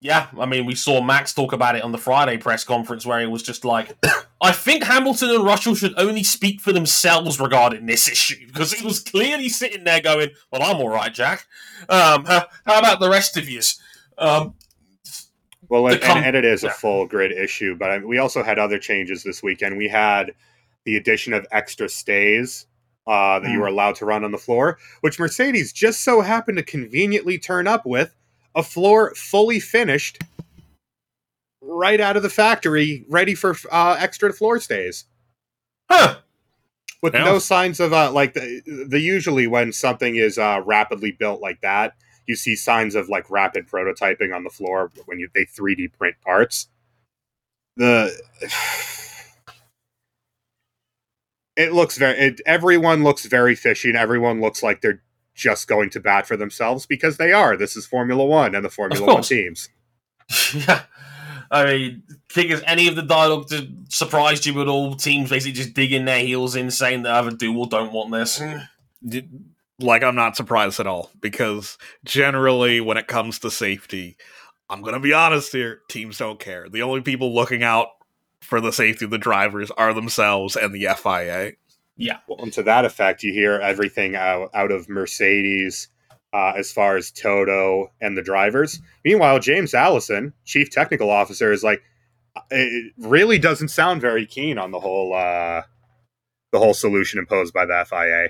Yeah, 0.00 0.28
I 0.38 0.46
mean, 0.46 0.64
we 0.64 0.76
saw 0.76 1.02
Max 1.02 1.34
talk 1.34 1.52
about 1.52 1.74
it 1.74 1.82
on 1.82 1.90
the 1.90 1.98
Friday 1.98 2.36
press 2.36 2.62
conference 2.62 3.04
where 3.04 3.18
he 3.18 3.26
was 3.26 3.42
just 3.42 3.64
like, 3.64 3.96
I 4.40 4.52
think 4.52 4.84
Hamilton 4.84 5.30
and 5.30 5.44
Russell 5.44 5.74
should 5.74 5.94
only 5.98 6.22
speak 6.22 6.60
for 6.60 6.72
themselves 6.72 7.40
regarding 7.40 7.86
this 7.86 8.08
issue 8.08 8.46
because 8.46 8.72
he 8.72 8.86
was 8.86 9.00
clearly 9.00 9.48
sitting 9.48 9.82
there 9.82 10.00
going, 10.00 10.30
Well, 10.52 10.62
I'm 10.62 10.80
all 10.80 10.88
right, 10.88 11.12
Jack. 11.12 11.46
Um, 11.88 12.24
how, 12.26 12.46
how 12.64 12.78
about 12.78 13.00
the 13.00 13.10
rest 13.10 13.36
of 13.36 13.48
yous? 13.48 13.80
Um, 14.16 14.54
Well, 15.68 15.88
and, 15.88 16.00
com- 16.00 16.22
and 16.22 16.36
it 16.36 16.44
is 16.44 16.62
a 16.62 16.70
full 16.70 17.06
grid 17.06 17.32
issue, 17.32 17.74
but 17.76 17.90
I, 17.90 17.98
we 17.98 18.18
also 18.18 18.44
had 18.44 18.58
other 18.60 18.78
changes 18.78 19.24
this 19.24 19.42
weekend. 19.42 19.76
We 19.76 19.88
had 19.88 20.32
the 20.84 20.96
addition 20.96 21.32
of 21.32 21.44
extra 21.50 21.88
stays 21.88 22.66
uh, 23.08 23.40
that 23.40 23.50
you 23.50 23.58
Mm. 23.58 23.62
were 23.62 23.66
allowed 23.66 23.96
to 23.96 24.04
run 24.04 24.22
on 24.22 24.30
the 24.30 24.38
floor, 24.38 24.78
which 25.00 25.18
Mercedes 25.18 25.72
just 25.72 26.02
so 26.02 26.20
happened 26.20 26.58
to 26.58 26.62
conveniently 26.62 27.38
turn 27.38 27.66
up 27.66 27.84
with 27.84 28.14
a 28.54 28.62
floor 28.62 29.14
fully 29.14 29.60
finished 29.60 30.18
right 31.60 32.00
out 32.00 32.16
of 32.16 32.22
the 32.22 32.30
factory, 32.30 33.04
ready 33.08 33.34
for 33.34 33.56
uh, 33.70 33.96
extra 33.98 34.32
floor 34.32 34.60
stays. 34.60 35.04
huh. 35.90 36.16
With 37.02 37.14
Yeah. 37.14 37.24
no 37.24 37.38
signs 37.38 37.80
of 37.80 37.92
uh, 37.92 38.10
like 38.12 38.34
the, 38.34 38.62
the 38.88 38.98
usually 39.00 39.46
when 39.46 39.72
something 39.72 40.16
is 40.16 40.38
uh, 40.38 40.62
rapidly 40.66 41.12
built 41.12 41.40
like 41.40 41.60
that, 41.60 41.94
you 42.26 42.34
see 42.36 42.56
signs 42.56 42.94
of 42.96 43.08
like 43.08 43.30
rapid 43.30 43.68
prototyping 43.68 44.34
on 44.34 44.44
the 44.44 44.50
floor 44.50 44.90
when 45.06 45.20
you 45.20 45.28
they 45.34 45.44
3D 45.44 45.92
print 45.96 46.16
parts. 46.24 46.68
The 47.76 48.12
it 51.56 51.72
looks 51.72 51.96
very 51.98 52.18
it, 52.18 52.40
everyone 52.46 53.04
looks 53.04 53.26
very 53.26 53.54
fishy 53.54 53.88
and 53.88 53.98
everyone 53.98 54.40
looks 54.40 54.62
like 54.62 54.80
they're 54.80 55.02
just 55.38 55.68
going 55.68 55.88
to 55.90 56.00
bat 56.00 56.26
for 56.26 56.36
themselves 56.36 56.84
because 56.84 57.16
they 57.16 57.32
are. 57.32 57.56
This 57.56 57.76
is 57.76 57.86
Formula 57.86 58.24
One 58.24 58.54
and 58.54 58.64
the 58.64 58.68
Formula 58.68 59.14
One 59.14 59.22
teams. 59.22 59.68
yeah. 60.54 60.82
I 61.50 61.64
mean, 61.64 62.02
King, 62.28 62.50
has 62.50 62.62
any 62.66 62.88
of 62.88 62.96
the 62.96 63.02
dialogue 63.02 63.48
to 63.48 63.68
surprised 63.88 64.44
you 64.44 64.60
at 64.60 64.68
all? 64.68 64.96
Teams 64.96 65.30
basically 65.30 65.52
just 65.52 65.72
digging 65.72 66.04
their 66.04 66.20
heels 66.20 66.56
in, 66.56 66.70
saying 66.70 67.04
that 67.04 67.14
either 67.14 67.30
do 67.30 67.56
or 67.56 67.66
don't 67.66 67.92
want 67.92 68.12
this. 68.12 68.38
Mm. 68.38 68.68
Like, 69.78 70.02
I'm 70.02 70.16
not 70.16 70.36
surprised 70.36 70.80
at 70.80 70.86
all 70.86 71.10
because 71.20 71.78
generally, 72.04 72.80
when 72.80 72.98
it 72.98 73.06
comes 73.06 73.38
to 73.38 73.50
safety, 73.50 74.16
I'm 74.68 74.82
going 74.82 74.94
to 74.94 75.00
be 75.00 75.14
honest 75.14 75.52
here, 75.52 75.80
teams 75.88 76.18
don't 76.18 76.40
care. 76.40 76.68
The 76.68 76.82
only 76.82 77.00
people 77.00 77.34
looking 77.34 77.62
out 77.62 77.88
for 78.42 78.60
the 78.60 78.72
safety 78.72 79.04
of 79.04 79.10
the 79.10 79.18
drivers 79.18 79.70
are 79.70 79.94
themselves 79.94 80.56
and 80.56 80.74
the 80.74 80.88
FIA. 80.96 81.52
Well, 82.26 82.38
and 82.40 82.52
to 82.54 82.62
that 82.62 82.84
effect, 82.84 83.22
you 83.22 83.32
hear 83.32 83.54
everything 83.54 84.16
out, 84.16 84.50
out 84.54 84.70
of 84.70 84.88
Mercedes 84.88 85.88
uh, 86.32 86.52
as 86.56 86.72
far 86.72 86.96
as 86.96 87.10
Toto 87.10 87.90
and 88.00 88.16
the 88.16 88.22
drivers. 88.22 88.80
Meanwhile, 89.04 89.40
James 89.40 89.74
Allison, 89.74 90.32
chief 90.44 90.70
technical 90.70 91.10
officer, 91.10 91.52
is 91.52 91.64
like, 91.64 91.82
uh, 92.36 92.40
it 92.50 92.92
really 92.98 93.38
doesn't 93.38 93.68
sound 93.68 94.00
very 94.00 94.26
keen 94.26 94.58
on 94.58 94.70
the 94.70 94.80
whole 94.80 95.12
uh, 95.14 95.62
the 96.52 96.58
whole 96.58 96.74
solution 96.74 97.18
imposed 97.18 97.52
by 97.52 97.66
the 97.66 97.84
FIA. 97.88 98.28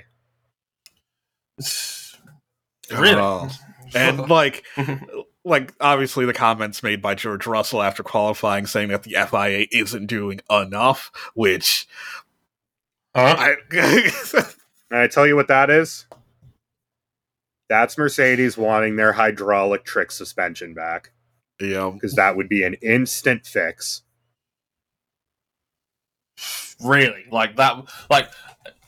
really? 2.99 3.15
Oh. 3.15 3.49
And 3.93 4.19
like, 4.29 4.63
like 5.45 5.73
obviously 5.79 6.25
the 6.25 6.33
comments 6.33 6.81
made 6.83 7.01
by 7.01 7.15
George 7.15 7.45
Russell 7.45 7.81
after 7.81 8.03
qualifying 8.03 8.65
saying 8.65 8.89
that 8.89 9.03
the 9.03 9.15
FIA 9.29 9.67
isn't 9.71 10.07
doing 10.07 10.39
enough, 10.49 11.11
which 11.33 11.87
Huh? 13.15 13.35
I 13.71 14.45
I 15.03 15.07
tell 15.07 15.27
you 15.27 15.35
what 15.35 15.47
that 15.47 15.69
is. 15.69 16.05
That's 17.69 17.97
Mercedes 17.97 18.57
wanting 18.57 18.95
their 18.95 19.13
hydraulic 19.13 19.85
trick 19.85 20.11
suspension 20.11 20.73
back 20.73 21.11
yeah, 21.59 21.91
because 21.93 22.13
that 22.13 22.37
would 22.37 22.49
be 22.49 22.63
an 22.63 22.75
instant 22.75 23.45
fix. 23.45 24.03
Really, 26.81 27.25
like 27.31 27.57
that, 27.57 27.83
like 28.09 28.29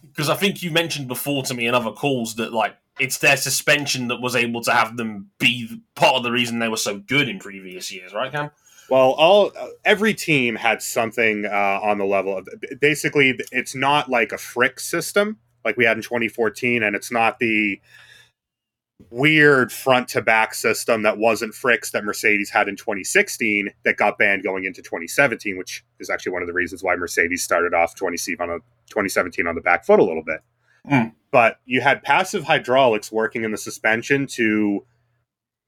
because 0.08 0.30
I 0.30 0.36
think 0.36 0.64
you 0.64 0.72
mentioned 0.72 1.08
before 1.08 1.44
to 1.44 1.54
me 1.54 1.68
in 1.68 1.76
other 1.76 1.92
calls 1.92 2.36
that 2.36 2.54
like 2.54 2.76
it's 3.00 3.18
their 3.18 3.36
suspension 3.36 4.08
that 4.08 4.22
was 4.22 4.36
able 4.36 4.62
to 4.62 4.72
have 4.72 4.96
them 4.96 5.30
be 5.38 5.82
part 5.96 6.16
of 6.16 6.24
the 6.24 6.32
reason 6.32 6.60
they 6.60 6.70
were 6.70 6.78
so 6.78 7.00
good 7.00 7.28
in 7.28 7.40
previous 7.40 7.92
years, 7.92 8.14
right, 8.14 8.32
Cam? 8.32 8.52
Well, 8.92 9.12
all 9.12 9.54
every 9.86 10.14
team 10.14 10.58
had 10.58 10.82
something 10.82 11.46
uh, 11.46 11.80
on 11.82 11.98
the 11.98 12.04
level 12.04 12.38
of 12.38 12.50
basically 12.82 13.40
it's 13.50 13.74
not 13.74 14.10
like 14.10 14.34
a 14.34 14.38
FRIC 14.38 14.82
system 14.82 15.38
like 15.64 15.78
we 15.78 15.86
had 15.86 15.96
in 15.96 16.04
2014, 16.04 16.84
and 16.84 16.94
it's 16.94 17.10
not 17.10 17.40
the 17.40 17.80
weird 19.10 19.72
front 19.72 20.10
to 20.10 20.22
back 20.22 20.54
system 20.54 21.04
that 21.04 21.18
wasn't 21.18 21.54
FRICs 21.54 21.92
that 21.92 22.04
Mercedes 22.04 22.50
had 22.50 22.68
in 22.68 22.76
2016 22.76 23.70
that 23.86 23.96
got 23.96 24.18
banned 24.18 24.44
going 24.44 24.66
into 24.66 24.82
2017, 24.82 25.58
which 25.58 25.86
is 26.02 26.10
actually 26.10 26.34
one 26.34 26.42
of 26.42 26.50
the 26.50 26.54
reasons 26.54 26.84
why 26.84 26.94
Mercedes 26.98 27.42
started 27.42 27.74
off 27.74 27.96
20 27.96 28.18
on 28.42 28.50
a 28.50 28.58
2017 28.90 29.48
on 29.48 29.56
the 29.56 29.62
back 29.62 29.86
foot 29.86 30.02
a 30.02 30.04
little 30.04 30.24
bit. 30.24 30.42
Mm. 30.86 31.14
But 31.32 31.62
you 31.64 31.80
had 31.80 32.04
passive 32.04 32.44
hydraulics 32.44 33.10
working 33.10 33.46
in 33.46 33.52
the 33.52 33.58
suspension 33.58 34.28
to 34.34 34.86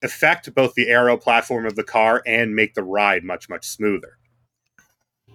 affect 0.03 0.53
both 0.53 0.73
the 0.75 0.89
aero 0.89 1.17
platform 1.17 1.65
of 1.65 1.75
the 1.75 1.83
car 1.83 2.21
and 2.25 2.55
make 2.55 2.73
the 2.75 2.83
ride 2.83 3.23
much 3.23 3.49
much 3.49 3.65
smoother. 3.65 4.17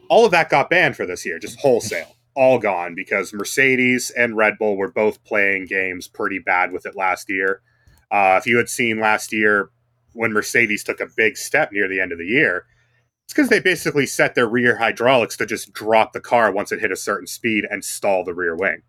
All 0.09 0.25
of 0.25 0.33
that 0.33 0.51
got 0.51 0.71
banned 0.71 0.97
for 0.97 1.07
this 1.07 1.27
year, 1.27 1.39
just 1.39 1.61
wholesale, 1.61 2.17
all 2.37 2.59
gone 2.59 2.95
because 2.95 3.33
Mercedes 3.33 4.11
and 4.11 4.37
Red 4.37 4.59
Bull 4.59 4.77
were 4.77 4.91
both 4.93 5.25
playing 5.25 5.67
games 5.67 6.09
pretty 6.09 6.39
bad 6.39 6.73
with 6.73 6.87
it 6.87 6.97
last 6.97 7.31
year. 7.31 7.63
Uh, 8.11 8.37
if 8.41 8.47
you 8.47 8.57
had 8.59 8.69
seen 8.69 9.01
last 9.01 9.33
year 9.33 9.71
when 10.15 10.33
Mercedes 10.33 10.85
took 10.85 11.01
a 11.01 11.09
big 11.17 11.37
step 11.37 11.73
near 11.73 11.89
the 11.89 12.01
end 12.01 12.13
of 12.13 12.19
the 12.19 12.27
year, 12.27 12.67
It's 13.25 13.35
because 13.35 13.51
they 13.51 13.61
basically 13.61 14.07
set 14.07 14.35
their 14.35 14.49
rear 14.49 14.79
hydraulics 14.79 15.37
to 15.39 15.47
just 15.47 15.73
drop 15.73 16.13
the 16.13 16.21
car 16.21 16.51
once 16.53 16.73
it 16.73 16.81
hit 16.81 16.93
a 16.93 16.97
certain 16.97 17.27
speed 17.27 17.67
and 17.71 17.85
stall 17.85 18.25
the 18.25 18.35
rear 18.35 18.57
wing. 18.57 18.83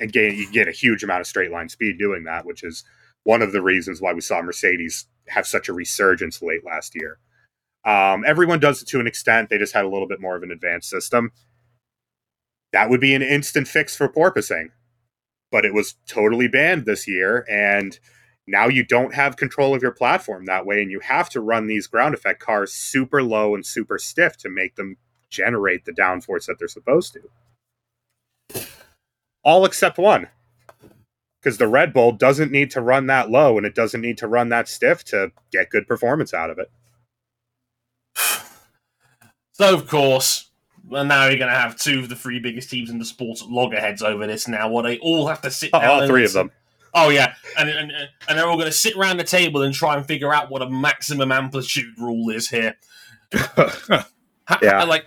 And 0.00 0.12
gain, 0.12 0.36
you 0.36 0.50
get 0.50 0.68
a 0.68 0.72
huge 0.72 1.02
amount 1.04 1.20
of 1.22 1.26
straight 1.26 1.50
line 1.50 1.68
speed 1.68 1.98
doing 1.98 2.24
that, 2.24 2.46
which 2.46 2.62
is 2.64 2.84
one 3.24 3.42
of 3.42 3.52
the 3.52 3.62
reasons 3.62 4.00
why 4.00 4.12
we 4.12 4.20
saw 4.20 4.42
Mercedes 4.42 5.06
have 5.28 5.46
such 5.46 5.68
a 5.68 5.72
resurgence 5.72 6.42
late 6.42 6.64
last 6.64 6.94
year. 6.94 7.18
Um, 7.84 8.24
everyone 8.26 8.60
does 8.60 8.82
it 8.82 8.88
to 8.88 9.00
an 9.00 9.06
extent. 9.06 9.48
They 9.48 9.58
just 9.58 9.74
had 9.74 9.84
a 9.84 9.88
little 9.88 10.08
bit 10.08 10.20
more 10.20 10.36
of 10.36 10.42
an 10.42 10.50
advanced 10.50 10.90
system. 10.90 11.32
That 12.72 12.90
would 12.90 13.00
be 13.00 13.14
an 13.14 13.22
instant 13.22 13.68
fix 13.68 13.96
for 13.96 14.08
porpoising, 14.08 14.70
but 15.50 15.64
it 15.64 15.74
was 15.74 15.96
totally 16.06 16.48
banned 16.48 16.86
this 16.86 17.08
year. 17.08 17.44
And 17.50 17.98
now 18.46 18.68
you 18.68 18.84
don't 18.84 19.14
have 19.14 19.36
control 19.36 19.74
of 19.74 19.82
your 19.82 19.92
platform 19.92 20.44
that 20.46 20.66
way, 20.66 20.82
and 20.82 20.90
you 20.90 21.00
have 21.00 21.28
to 21.30 21.40
run 21.40 21.66
these 21.66 21.86
ground 21.86 22.14
effect 22.14 22.40
cars 22.40 22.72
super 22.72 23.22
low 23.22 23.54
and 23.54 23.64
super 23.64 23.98
stiff 23.98 24.36
to 24.38 24.48
make 24.48 24.76
them 24.76 24.96
generate 25.30 25.84
the 25.84 25.92
downforce 25.92 26.46
that 26.46 26.58
they're 26.58 26.68
supposed 26.68 27.14
to. 27.14 28.66
All 29.42 29.64
except 29.64 29.98
one. 29.98 30.28
Because 31.42 31.56
the 31.58 31.68
Red 31.68 31.92
Bull 31.94 32.12
doesn't 32.12 32.52
need 32.52 32.70
to 32.72 32.80
run 32.82 33.06
that 33.06 33.30
low 33.30 33.56
and 33.56 33.66
it 33.66 33.74
doesn't 33.74 34.00
need 34.02 34.18
to 34.18 34.28
run 34.28 34.50
that 34.50 34.68
stiff 34.68 35.04
to 35.04 35.32
get 35.50 35.70
good 35.70 35.86
performance 35.86 36.34
out 36.34 36.50
of 36.50 36.58
it. 36.58 36.70
So, 39.52 39.74
of 39.74 39.88
course, 39.88 40.50
well, 40.88 41.04
now 41.04 41.26
you're 41.26 41.36
going 41.36 41.52
to 41.52 41.58
have 41.58 41.76
two 41.76 41.98
of 41.98 42.08
the 42.08 42.16
three 42.16 42.38
biggest 42.38 42.70
teams 42.70 42.88
in 42.88 42.98
the 42.98 43.04
sport 43.04 43.40
loggerheads 43.46 44.02
over 44.02 44.26
this 44.26 44.48
now, 44.48 44.70
what 44.70 44.82
they 44.82 44.98
all 45.00 45.26
have 45.26 45.42
to 45.42 45.50
sit 45.50 45.68
Oh, 45.74 45.80
down 45.80 45.90
all 46.02 46.06
three 46.06 46.24
of 46.24 46.32
them. 46.32 46.50
Oh 46.94 47.10
yeah, 47.10 47.34
and 47.58 47.68
and, 47.68 47.92
and 48.26 48.38
they're 48.38 48.46
all 48.46 48.56
going 48.56 48.70
to 48.70 48.72
sit 48.72 48.96
around 48.96 49.18
the 49.18 49.24
table 49.24 49.60
and 49.62 49.74
try 49.74 49.96
and 49.96 50.06
figure 50.06 50.32
out 50.32 50.50
what 50.50 50.62
a 50.62 50.70
maximum 50.70 51.30
amplitude 51.30 51.92
rule 51.98 52.30
is 52.30 52.48
here. 52.48 52.76
Yeah. 54.62 54.82
like 54.82 55.06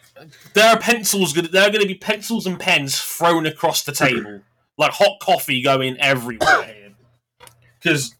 there 0.53 0.69
are 0.69 0.79
pencils. 0.79 1.33
There 1.33 1.63
are 1.63 1.69
going 1.69 1.81
to 1.81 1.87
be 1.87 1.95
pencils 1.95 2.45
and 2.47 2.57
pens 2.57 2.97
thrown 2.97 3.45
across 3.45 3.83
the 3.83 3.91
table, 3.91 4.39
like 4.77 4.91
hot 4.91 5.19
coffee 5.21 5.61
going 5.61 5.97
everywhere 5.99 6.63
here. 6.63 6.93
Because 7.81 8.15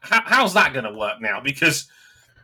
how's 0.00 0.54
that 0.54 0.72
going 0.72 0.84
to 0.84 0.92
work 0.92 1.20
now? 1.20 1.40
Because 1.40 1.88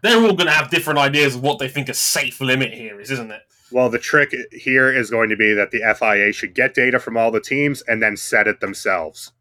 they're 0.02 0.16
all 0.16 0.35
going 0.35 0.46
to 0.46 0.52
have 0.52 0.70
different 0.70 0.98
ideas 0.98 1.35
of 1.35 1.42
what 1.42 1.59
they 1.59 1.68
think 1.68 1.88
a 1.88 1.94
safe 1.94 2.40
limit 2.40 2.72
here 2.72 3.00
is, 3.00 3.11
isn't 3.11 3.30
it? 3.30 3.42
Well, 3.72 3.88
the 3.88 3.98
trick 3.98 4.35
here 4.52 4.92
is 4.92 5.11
going 5.11 5.28
to 5.30 5.37
be 5.37 5.54
that 5.54 5.70
the 5.70 5.83
FIA 5.96 6.33
should 6.33 6.54
get 6.54 6.74
data 6.74 6.98
from 6.98 7.16
all 7.16 7.30
the 7.30 7.40
teams 7.40 7.83
and 7.83 8.02
then 8.02 8.16
set 8.16 8.48
it 8.48 8.61
themselves. 8.61 9.33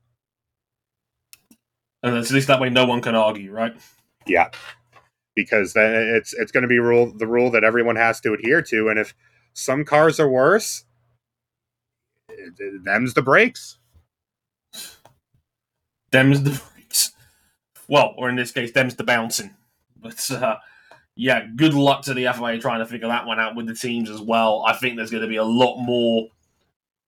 And 2.03 2.15
at 2.15 2.29
least 2.31 2.47
that 2.47 2.61
way, 2.61 2.69
no 2.69 2.85
one 2.85 3.01
can 3.01 3.15
argue, 3.15 3.51
right? 3.51 3.75
Yeah, 4.25 4.49
because 5.35 5.73
then 5.73 5.93
it's 5.93 6.33
it's 6.33 6.51
going 6.51 6.61
to 6.61 6.67
be 6.67 6.79
rule 6.79 7.11
the 7.11 7.27
rule 7.27 7.51
that 7.51 7.63
everyone 7.63 7.95
has 7.95 8.21
to 8.21 8.33
adhere 8.33 8.61
to, 8.63 8.87
and 8.87 8.99
if 8.99 9.13
some 9.53 9.83
cars 9.83 10.19
are 10.19 10.29
worse, 10.29 10.85
them's 12.83 13.13
the 13.13 13.21
breaks. 13.21 13.77
Them's 16.11 16.43
the 16.43 16.61
breaks. 16.73 17.11
Well, 17.87 18.13
or 18.17 18.29
in 18.29 18.35
this 18.35 18.51
case, 18.51 18.71
them's 18.71 18.95
the 18.95 19.03
bouncing. 19.03 19.51
But 20.01 20.29
uh, 20.31 20.57
yeah, 21.15 21.45
good 21.55 21.73
luck 21.73 22.03
to 22.03 22.13
the 22.13 22.27
FIA 22.33 22.59
trying 22.59 22.79
to 22.79 22.85
figure 22.85 23.07
that 23.07 23.25
one 23.25 23.39
out 23.39 23.55
with 23.55 23.67
the 23.67 23.75
teams 23.75 24.09
as 24.09 24.21
well. 24.21 24.63
I 24.67 24.73
think 24.73 24.95
there's 24.95 25.11
going 25.11 25.23
to 25.23 25.29
be 25.29 25.35
a 25.37 25.43
lot 25.43 25.77
more 25.77 26.27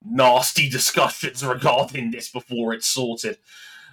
nasty 0.04 0.68
discussions 0.70 1.44
regarding 1.44 2.10
this 2.10 2.30
before 2.30 2.72
it's 2.74 2.86
sorted. 2.86 3.38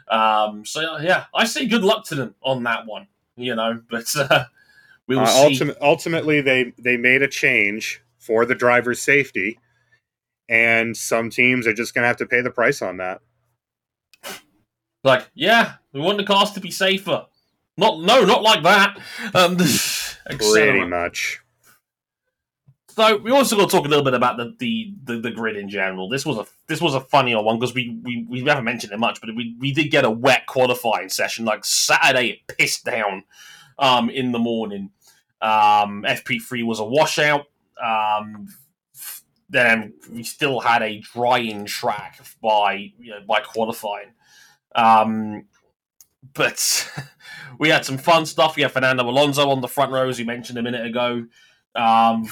Um, 0.10 0.66
so 0.66 0.98
yeah, 0.98 1.26
I 1.34 1.46
say 1.46 1.68
good 1.68 1.84
luck 1.84 2.06
to 2.06 2.16
them 2.16 2.36
on 2.42 2.64
that 2.64 2.86
one. 2.86 3.08
You 3.36 3.56
know, 3.56 3.82
but 3.90 4.14
uh, 4.18 4.46
we 5.08 5.16
will 5.16 5.24
Uh, 5.24 5.50
see. 5.50 5.72
ultimately, 5.82 6.42
they 6.42 6.74
they 6.78 6.98
made 6.98 7.22
a 7.22 7.28
change 7.28 8.02
for 8.18 8.46
the 8.46 8.56
driver's 8.56 9.02
safety, 9.02 9.58
and 10.50 10.98
some 10.98 11.30
teams 11.30 11.68
are 11.68 11.74
just 11.74 11.94
going 11.94 12.04
to 12.04 12.08
have 12.08 12.18
to 12.18 12.26
pay 12.26 12.42
the 12.42 12.50
price 12.50 12.82
on 12.82 12.98
that. 12.98 13.22
Like, 15.04 15.30
yeah, 15.34 15.76
we 15.94 16.02
want 16.02 16.18
the 16.18 16.26
cars 16.26 16.52
to 16.54 16.60
be 16.60 16.72
safer. 16.72 17.26
Not, 17.78 18.02
no, 18.02 18.26
not 18.26 18.42
like 18.42 18.64
that. 18.64 19.00
Um, 19.34 19.58
Pretty 20.38 20.86
much. 20.86 21.40
So 22.90 23.16
we 23.18 23.32
also 23.32 23.56
got 23.56 23.70
to 23.70 23.78
talk 23.78 23.86
a 23.86 23.88
little 23.88 24.04
bit 24.04 24.14
about 24.14 24.36
the, 24.36 24.54
the, 24.60 24.94
the, 25.06 25.20
the 25.22 25.32
grid 25.32 25.56
in 25.56 25.70
general. 25.70 26.10
This 26.10 26.26
was 26.26 26.38
a 26.38 26.46
this 26.68 26.82
was 26.82 26.96
a 26.96 27.00
funnier 27.00 27.42
one 27.42 27.58
because 27.58 27.74
we, 27.74 27.98
we, 28.04 28.26
we 28.30 28.42
haven't 28.42 28.66
mentioned 28.66 28.92
it 28.92 29.00
much, 29.00 29.22
but 29.22 29.34
we, 29.34 29.56
we 29.58 29.72
did 29.72 29.90
get 29.90 30.04
a 30.04 30.12
wet 30.12 30.48
qualifying 30.48 31.08
session. 31.08 31.46
Like 31.46 31.64
Saturday, 31.64 32.32
it 32.32 32.58
pissed 32.58 32.84
down 32.84 33.24
um, 33.78 34.10
in 34.10 34.34
the 34.34 34.40
morning. 34.40 34.90
Um, 35.42 36.04
FP3 36.06 36.66
was 36.66 36.80
a 36.80 36.84
washout. 36.84 37.46
Um, 37.82 38.50
then 39.50 39.94
we 40.12 40.24
still 40.24 40.60
had 40.60 40.82
a 40.82 41.00
drying 41.00 41.66
track 41.66 42.20
by 42.42 42.92
you 43.00 43.12
know, 43.12 43.22
by 43.28 43.42
qualifying. 43.42 44.14
Um, 44.76 45.46
but 46.34 46.92
we 47.60 47.70
had 47.70 47.86
some 47.86 47.98
fun 47.98 48.26
stuff. 48.26 48.56
We 48.56 48.62
had 48.62 48.72
Fernando 48.72 49.04
Alonso 49.04 49.50
on 49.50 49.62
the 49.62 49.68
front 49.68 49.92
row, 49.92 50.08
as 50.08 50.20
you 50.20 50.26
mentioned 50.26 50.58
a 50.60 50.64
minute 50.64 50.86
ago. 50.86 51.26
Um, 51.76 52.28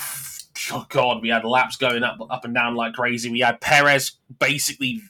oh 0.71 0.85
God, 0.89 1.21
we 1.21 1.29
had 1.29 1.45
laps 1.45 1.77
going 1.77 2.03
up, 2.03 2.17
up 2.29 2.45
and 2.45 2.53
down 2.53 2.75
like 2.75 2.93
crazy. 2.93 3.29
We 3.29 3.39
had 3.39 3.61
Perez 3.61 4.13
basically. 4.39 5.01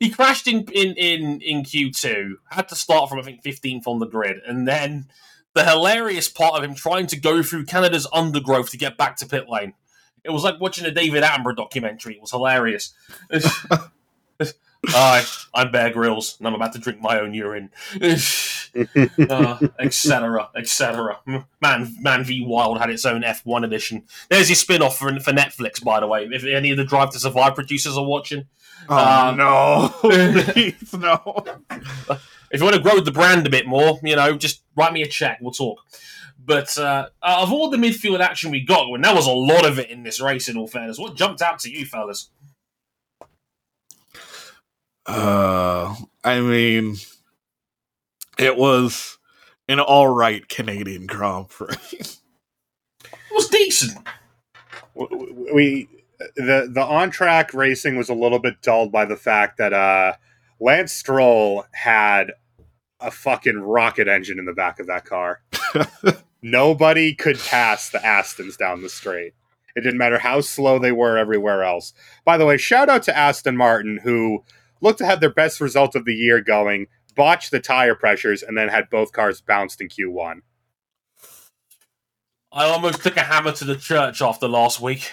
He 0.00 0.10
crashed 0.10 0.48
in, 0.48 0.66
in, 0.72 0.94
in, 0.96 1.40
in 1.40 1.62
Q2, 1.62 2.34
had 2.50 2.68
to 2.68 2.74
start 2.74 3.08
from, 3.08 3.20
I 3.20 3.22
think, 3.22 3.42
15th 3.42 3.86
on 3.86 4.00
the 4.00 4.06
grid. 4.06 4.38
And 4.46 4.66
then 4.66 5.06
the 5.54 5.64
hilarious 5.64 6.28
part 6.28 6.54
of 6.54 6.64
him 6.64 6.74
trying 6.74 7.06
to 7.06 7.16
go 7.18 7.42
through 7.42 7.64
Canada's 7.66 8.06
undergrowth 8.12 8.70
to 8.72 8.76
get 8.76 8.98
back 8.98 9.16
to 9.16 9.26
pit 9.26 9.48
lane. 9.48 9.74
It 10.24 10.30
was 10.30 10.42
like 10.42 10.60
watching 10.60 10.86
a 10.86 10.90
David 10.90 11.22
Attenborough 11.22 11.56
documentary. 11.56 12.14
It 12.14 12.20
was 12.22 12.30
hilarious. 12.30 12.94
Hi, 14.86 15.22
I'm 15.54 15.70
Bear 15.70 15.90
Grylls, 15.90 16.36
and 16.38 16.46
I'm 16.46 16.54
about 16.54 16.72
to 16.74 16.78
drink 16.78 17.00
my 17.00 17.18
own 17.18 17.32
urine. 17.32 17.70
uh, 18.02 19.58
etc. 19.78 20.50
etc. 20.56 21.20
Man, 21.60 21.96
Man 22.00 22.24
v 22.24 22.44
Wild 22.46 22.78
had 22.78 22.90
its 22.90 23.06
own 23.06 23.22
F1 23.22 23.64
edition. 23.64 24.02
There's 24.28 24.50
your 24.50 24.56
spin-off 24.56 24.98
for, 24.98 25.08
for 25.20 25.32
Netflix, 25.32 25.82
by 25.82 26.00
the 26.00 26.06
way. 26.06 26.28
If 26.30 26.44
any 26.44 26.70
of 26.70 26.76
the 26.76 26.84
Drive 26.84 27.10
to 27.10 27.18
Survive 27.18 27.54
producers 27.54 27.96
are 27.96 28.04
watching, 28.04 28.46
Oh 28.88 28.96
Um, 28.98 29.36
no! 29.38 29.94
Please 30.52 30.92
no! 30.92 31.44
if 32.50 32.60
you 32.60 32.64
want 32.64 32.76
to 32.76 32.82
grow 32.82 33.00
the 33.00 33.12
brand 33.12 33.46
a 33.46 33.50
bit 33.50 33.66
more, 33.66 33.98
you 34.02 34.16
know, 34.16 34.36
just 34.36 34.62
write 34.76 34.92
me 34.92 35.02
a 35.02 35.08
check. 35.08 35.38
We'll 35.40 35.52
talk. 35.52 35.80
But 36.46 36.76
uh, 36.76 37.08
of 37.22 37.52
all 37.52 37.70
the 37.70 37.76
midfield 37.76 38.20
action 38.20 38.50
we 38.50 38.60
got, 38.60 38.88
and 38.88 39.04
there 39.04 39.14
was 39.14 39.26
a 39.26 39.32
lot 39.32 39.64
of 39.64 39.78
it 39.78 39.90
in 39.90 40.02
this 40.02 40.20
race, 40.20 40.48
in 40.48 40.56
all 40.56 40.66
fairness, 40.66 40.98
what 40.98 41.16
jumped 41.16 41.40
out 41.40 41.58
to 41.60 41.70
you, 41.70 41.86
fellas? 41.86 42.30
Uh, 45.06 45.94
I 46.22 46.40
mean, 46.40 46.96
it 48.38 48.56
was 48.56 49.18
an 49.68 49.80
all 49.80 50.08
right 50.08 50.48
Canadian 50.48 51.06
Grand 51.06 51.48
Prix. 51.48 51.76
It 51.92 53.08
was 53.32 53.48
decent. 53.48 53.98
we 54.94 55.88
the 56.36 56.70
the 56.70 56.82
on 56.82 57.10
track 57.10 57.52
racing 57.52 57.96
was 57.96 58.08
a 58.08 58.14
little 58.14 58.38
bit 58.38 58.62
dulled 58.62 58.92
by 58.92 59.04
the 59.04 59.16
fact 59.16 59.58
that 59.58 59.72
uh 59.72 60.12
Lance 60.60 60.92
Stroll 60.92 61.64
had 61.72 62.32
a 63.00 63.10
fucking 63.10 63.58
rocket 63.58 64.08
engine 64.08 64.38
in 64.38 64.44
the 64.44 64.52
back 64.52 64.78
of 64.78 64.86
that 64.86 65.04
car. 65.04 65.42
Nobody 66.46 67.14
could 67.14 67.38
pass 67.38 67.88
the 67.88 68.00
Astons 68.00 68.58
down 68.58 68.82
the 68.82 68.90
straight. 68.90 69.32
It 69.74 69.80
didn't 69.80 69.96
matter 69.96 70.18
how 70.18 70.42
slow 70.42 70.78
they 70.78 70.92
were 70.92 71.16
everywhere 71.16 71.62
else. 71.62 71.94
By 72.22 72.36
the 72.36 72.44
way, 72.44 72.58
shout 72.58 72.90
out 72.90 73.02
to 73.04 73.16
Aston 73.16 73.56
Martin 73.56 74.00
who 74.04 74.44
looked 74.82 74.98
to 74.98 75.06
have 75.06 75.20
their 75.20 75.32
best 75.32 75.58
result 75.58 75.94
of 75.96 76.04
the 76.04 76.12
year 76.12 76.42
going, 76.42 76.88
botched 77.16 77.50
the 77.50 77.60
tire 77.60 77.94
pressures, 77.94 78.42
and 78.42 78.58
then 78.58 78.68
had 78.68 78.90
both 78.90 79.12
cars 79.12 79.40
bounced 79.40 79.80
in 79.80 79.88
Q1. 79.88 80.42
Uh, 81.16 81.26
I 82.52 82.64
almost 82.66 83.02
took 83.02 83.16
a 83.16 83.22
hammer 83.22 83.52
to 83.52 83.64
the 83.64 83.76
church 83.76 84.20
after 84.20 84.46
last 84.46 84.82
week. 84.82 85.10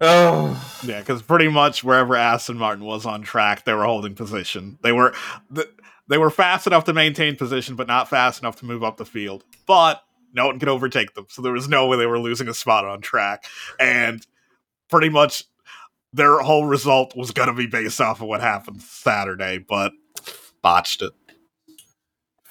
Oh, 0.00 0.80
yeah, 0.84 1.00
because 1.00 1.20
pretty 1.20 1.48
much 1.48 1.82
wherever 1.82 2.14
Aston 2.14 2.58
Martin 2.58 2.84
was 2.84 3.04
on 3.04 3.22
track, 3.22 3.64
they 3.64 3.74
were 3.74 3.86
holding 3.86 4.14
position. 4.14 4.78
They 4.84 4.92
were 4.92 5.14
th- 5.52 5.70
they 6.06 6.18
were 6.18 6.30
fast 6.30 6.68
enough 6.68 6.84
to 6.84 6.92
maintain 6.92 7.34
position, 7.34 7.74
but 7.74 7.88
not 7.88 8.08
fast 8.08 8.40
enough 8.40 8.54
to 8.56 8.66
move 8.66 8.84
up 8.84 8.98
the 8.98 9.04
field. 9.04 9.42
But 9.66 10.04
no 10.34 10.46
one 10.46 10.58
could 10.58 10.68
overtake 10.68 11.14
them, 11.14 11.26
so 11.28 11.42
there 11.42 11.52
was 11.52 11.68
no 11.68 11.86
way 11.86 11.96
they 11.96 12.06
were 12.06 12.18
losing 12.18 12.48
a 12.48 12.54
spot 12.54 12.84
on 12.84 13.00
track. 13.00 13.44
And 13.78 14.26
pretty 14.90 15.08
much 15.08 15.44
their 16.12 16.38
whole 16.40 16.66
result 16.66 17.16
was 17.16 17.30
going 17.30 17.48
to 17.48 17.54
be 17.54 17.66
based 17.66 18.00
off 18.00 18.20
of 18.20 18.28
what 18.28 18.40
happened 18.40 18.82
Saturday, 18.82 19.58
but 19.58 19.92
botched 20.62 21.02
it. 21.02 21.12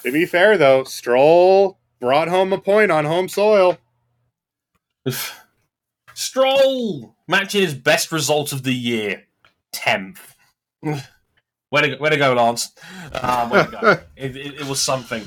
To 0.04 0.12
be 0.12 0.26
fair, 0.26 0.58
though, 0.58 0.84
Stroll 0.84 1.80
brought 2.00 2.28
home 2.28 2.52
a 2.52 2.58
point 2.58 2.92
on 2.92 3.06
home 3.06 3.30
soil. 3.30 3.78
Stroll 6.14 7.16
matching 7.28 7.62
his 7.62 7.74
best 7.74 8.12
result 8.12 8.52
of 8.52 8.64
the 8.64 8.74
year, 8.74 9.24
tenth. 9.72 10.36
Where 11.70 11.82
to 11.82 11.90
go, 11.90 11.96
where 11.96 12.12
to 12.12 12.18
go 12.18 12.34
Lance? 12.36 12.72
Um, 13.14 13.50
where 13.50 13.66
to 13.66 13.72
go? 13.72 13.92
it, 14.16 14.38
it, 14.38 14.62
it 14.62 14.68
was 14.68 14.80
something. 14.80 15.26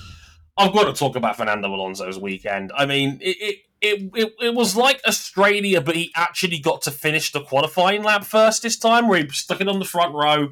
I've 0.58 0.72
got 0.72 0.84
to 0.84 0.92
talk 0.92 1.16
about 1.16 1.36
Fernando 1.36 1.68
Alonso's 1.68 2.18
weekend. 2.18 2.72
I 2.74 2.86
mean, 2.86 3.18
it, 3.20 3.36
it 3.40 3.56
it, 3.80 4.10
it 4.14 4.32
it 4.40 4.54
was 4.54 4.74
like 4.74 5.00
Australia, 5.06 5.80
but 5.80 5.96
he 5.96 6.10
actually 6.16 6.58
got 6.58 6.82
to 6.82 6.90
finish 6.90 7.32
the 7.32 7.42
qualifying 7.42 8.02
lap 8.02 8.24
first 8.24 8.62
this 8.62 8.78
time, 8.78 9.08
where 9.08 9.22
he 9.22 9.28
stuck 9.28 9.60
it 9.60 9.68
on 9.68 9.78
the 9.78 9.84
front 9.84 10.14
row. 10.14 10.48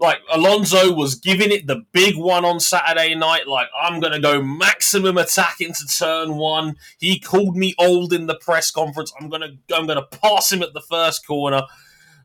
Like 0.00 0.18
Alonso 0.32 0.92
was 0.92 1.14
giving 1.14 1.50
it 1.50 1.66
the 1.66 1.84
big 1.92 2.16
one 2.16 2.44
on 2.44 2.60
Saturday 2.60 3.14
night. 3.14 3.46
Like 3.46 3.68
I'm 3.80 4.00
gonna 4.00 4.20
go 4.20 4.42
maximum 4.42 5.18
attack 5.18 5.60
into 5.60 5.86
turn 5.86 6.36
one. 6.36 6.76
He 6.98 7.18
called 7.18 7.56
me 7.56 7.74
old 7.78 8.12
in 8.12 8.26
the 8.26 8.36
press 8.36 8.70
conference. 8.70 9.12
I'm 9.20 9.28
gonna 9.28 9.50
I'm 9.74 9.86
gonna 9.86 10.06
pass 10.06 10.52
him 10.52 10.62
at 10.62 10.74
the 10.74 10.80
first 10.80 11.26
corner. 11.26 11.62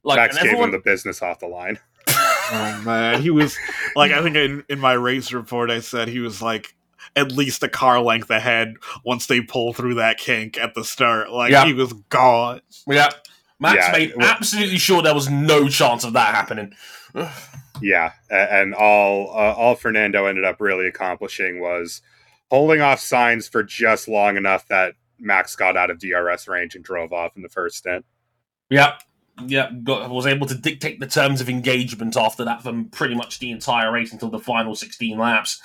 Like 0.04 0.18
Max 0.18 0.36
and 0.36 0.44
gave 0.44 0.52
everyone, 0.54 0.70
him 0.70 0.76
the 0.76 0.90
business 0.90 1.22
off 1.22 1.40
the 1.40 1.48
line. 1.48 1.80
Oh 2.52 2.82
man, 2.86 3.22
he 3.22 3.30
was 3.30 3.58
like 3.96 4.12
I 4.12 4.22
think 4.22 4.36
in, 4.36 4.66
in 4.70 4.78
my 4.78 4.92
race 4.94 5.32
report 5.32 5.72
I 5.72 5.80
said 5.80 6.10
he 6.10 6.20
was 6.20 6.42
like 6.42 6.76
at 7.16 7.32
least 7.32 7.64
a 7.64 7.70
car 7.70 8.00
length 8.00 8.30
ahead 8.30 8.76
once 9.06 9.26
they 9.28 9.42
pull 9.42 9.74
through 9.74 9.96
that 9.96 10.18
kink 10.18 10.58
at 10.58 10.74
the 10.74 10.84
start. 10.84 11.30
Like 11.32 11.52
Yeah. 11.52 11.66
he 11.66 11.74
was 11.74 11.94
gone. 12.10 12.62
yeah, 12.88 13.10
Max 13.60 13.76
Yeah, 13.76 13.92
made 13.92 14.14
well- 14.16 14.28
absolutely 14.28 14.78
sure 14.78 15.02
there 15.02 15.14
was 15.14 15.30
no 15.30 15.68
chance 15.70 16.04
of 16.04 16.14
that 16.14 16.34
happening. 16.36 16.74
Yeah, 17.82 18.12
and 18.30 18.74
all 18.74 19.30
uh, 19.32 19.54
all 19.54 19.76
Fernando 19.76 20.26
ended 20.26 20.46
up 20.46 20.62
really 20.62 20.88
accomplishing 20.88 21.60
was 21.60 22.02
holding 22.50 22.82
off 22.82 23.00
Sainz 23.00 23.50
for 23.52 23.64
just 23.64 24.08
long 24.08 24.38
enough 24.38 24.68
that 24.68 24.94
Max 25.20 25.56
got 25.56 25.76
out 25.76 25.90
of 25.90 26.00
DRS 26.00 26.48
range 26.48 26.76
and 26.76 26.84
drove 26.84 27.12
off 27.14 27.36
in 27.36 27.42
the 27.42 27.50
first 27.50 27.78
stint. 27.78 28.06
Yeah, 28.70 28.94
yeah, 29.46 29.72
got, 29.84 30.10
was 30.10 30.28
able 30.28 30.48
to 30.48 30.56
dictate 30.56 31.00
the 31.00 31.08
terms 31.08 31.42
of 31.42 31.50
engagement 31.50 32.16
after 32.16 32.46
that 32.46 32.62
for 32.64 32.84
pretty 32.92 33.16
much 33.16 33.40
the 33.40 33.52
entire 33.52 33.92
race 33.92 34.14
until 34.14 34.30
the 34.30 34.40
final 34.40 34.76
16 34.76 35.18
laps. 35.18 35.62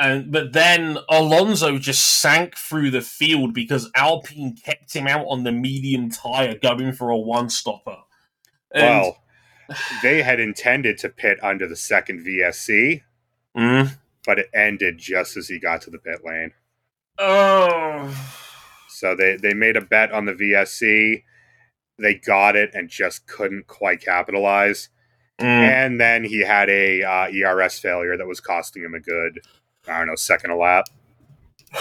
And 0.00 0.32
but 0.32 0.52
then 0.54 0.96
Alonso 1.10 1.78
just 1.78 2.20
sank 2.20 2.56
through 2.56 2.90
the 2.90 3.02
field 3.02 3.52
because 3.52 3.90
Alpine 3.94 4.56
kept 4.56 4.94
him 4.94 5.06
out 5.06 5.26
on 5.28 5.44
the 5.44 5.52
medium 5.52 6.10
tire, 6.10 6.56
going 6.60 6.92
for 6.92 7.10
a 7.10 7.18
one 7.18 7.50
stopper. 7.50 7.98
well, 8.74 9.18
they 10.02 10.22
had 10.22 10.40
intended 10.40 10.96
to 10.98 11.08
pit 11.10 11.38
under 11.42 11.68
the 11.68 11.76
second 11.76 12.24
VSC, 12.24 13.02
Mm. 13.56 13.98
but 14.24 14.38
it 14.38 14.48
ended 14.54 14.96
just 14.98 15.36
as 15.36 15.48
he 15.48 15.58
got 15.58 15.82
to 15.82 15.90
the 15.90 15.98
pit 15.98 16.20
lane. 16.24 16.52
oh, 17.18 18.14
So 18.88 19.14
they 19.14 19.36
they 19.36 19.54
made 19.54 19.76
a 19.76 19.80
bet 19.80 20.12
on 20.12 20.24
the 20.26 20.32
VSC. 20.34 21.24
They 21.98 22.14
got 22.14 22.56
it 22.56 22.70
and 22.74 22.88
just 22.88 23.26
couldn't 23.26 23.66
quite 23.66 24.00
capitalize. 24.00 24.88
Mm. 25.40 25.44
And 25.46 26.00
then 26.00 26.24
he 26.24 26.40
had 26.40 26.68
a 26.70 27.02
uh, 27.02 27.28
ERS 27.30 27.78
failure 27.78 28.16
that 28.16 28.26
was 28.26 28.40
costing 28.40 28.82
him 28.82 28.94
a 28.94 29.00
good, 29.00 29.40
I 29.90 29.98
don't 29.98 30.08
know, 30.08 30.14
second 30.14 30.50
a 30.50 30.56
lap. 30.56 30.86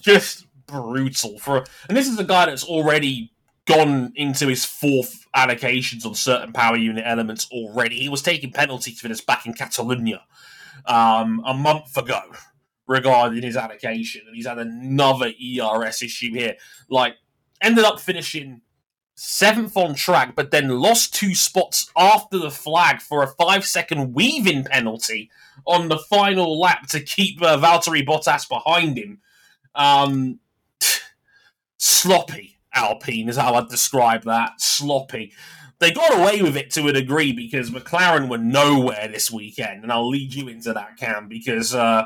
just 0.00 0.46
brutal 0.66 1.38
for 1.38 1.64
and 1.88 1.96
this 1.96 2.08
is 2.08 2.18
a 2.18 2.24
guy 2.24 2.46
that's 2.46 2.64
already 2.64 3.32
gone 3.66 4.12
into 4.16 4.46
his 4.46 4.64
fourth 4.64 5.26
allocations 5.36 6.06
on 6.06 6.14
certain 6.14 6.52
power 6.52 6.76
unit 6.76 7.04
elements 7.06 7.48
already 7.52 7.96
he 7.96 8.08
was 8.08 8.22
taking 8.22 8.52
penalties 8.52 9.00
for 9.00 9.08
this 9.08 9.20
back 9.20 9.46
in 9.46 9.52
catalonia 9.52 10.22
um, 10.86 11.42
a 11.44 11.52
month 11.52 11.96
ago 11.96 12.20
regarding 12.86 13.42
his 13.42 13.56
allocation 13.56 14.22
and 14.26 14.34
he's 14.34 14.46
had 14.46 14.58
another 14.58 15.32
ers 15.58 16.02
issue 16.02 16.32
here 16.32 16.54
like 16.88 17.16
ended 17.60 17.84
up 17.84 18.00
finishing 18.00 18.60
seventh 19.22 19.76
on 19.76 19.94
track 19.94 20.34
but 20.34 20.50
then 20.50 20.68
lost 20.68 21.14
two 21.14 21.34
spots 21.34 21.90
after 21.96 22.38
the 22.38 22.50
flag 22.50 23.00
for 23.00 23.22
a 23.22 23.26
five 23.26 23.64
second 23.64 24.14
weaving 24.14 24.64
penalty 24.64 25.30
on 25.66 25.88
the 25.88 25.98
final 25.98 26.58
lap 26.58 26.86
to 26.86 27.00
keep 27.00 27.42
uh, 27.42 27.58
Valtteri 27.58 28.06
Bottas 28.06 28.48
behind 28.48 28.96
him 28.96 29.20
um, 29.74 30.40
sloppy 31.78 32.60
Alpine 32.74 33.28
is 33.28 33.36
how 33.36 33.54
I'd 33.54 33.68
describe 33.68 34.24
that. 34.24 34.60
Sloppy. 34.60 35.32
They 35.78 35.92
got 35.92 36.18
away 36.18 36.42
with 36.42 36.56
it 36.56 36.70
to 36.72 36.88
a 36.88 36.92
degree 36.92 37.32
because 37.32 37.70
McLaren 37.70 38.28
were 38.28 38.38
nowhere 38.38 39.08
this 39.08 39.30
weekend, 39.30 39.82
and 39.82 39.90
I'll 39.90 40.08
lead 40.08 40.34
you 40.34 40.48
into 40.48 40.72
that, 40.74 40.98
Cam, 40.98 41.26
because 41.26 41.74
uh, 41.74 42.04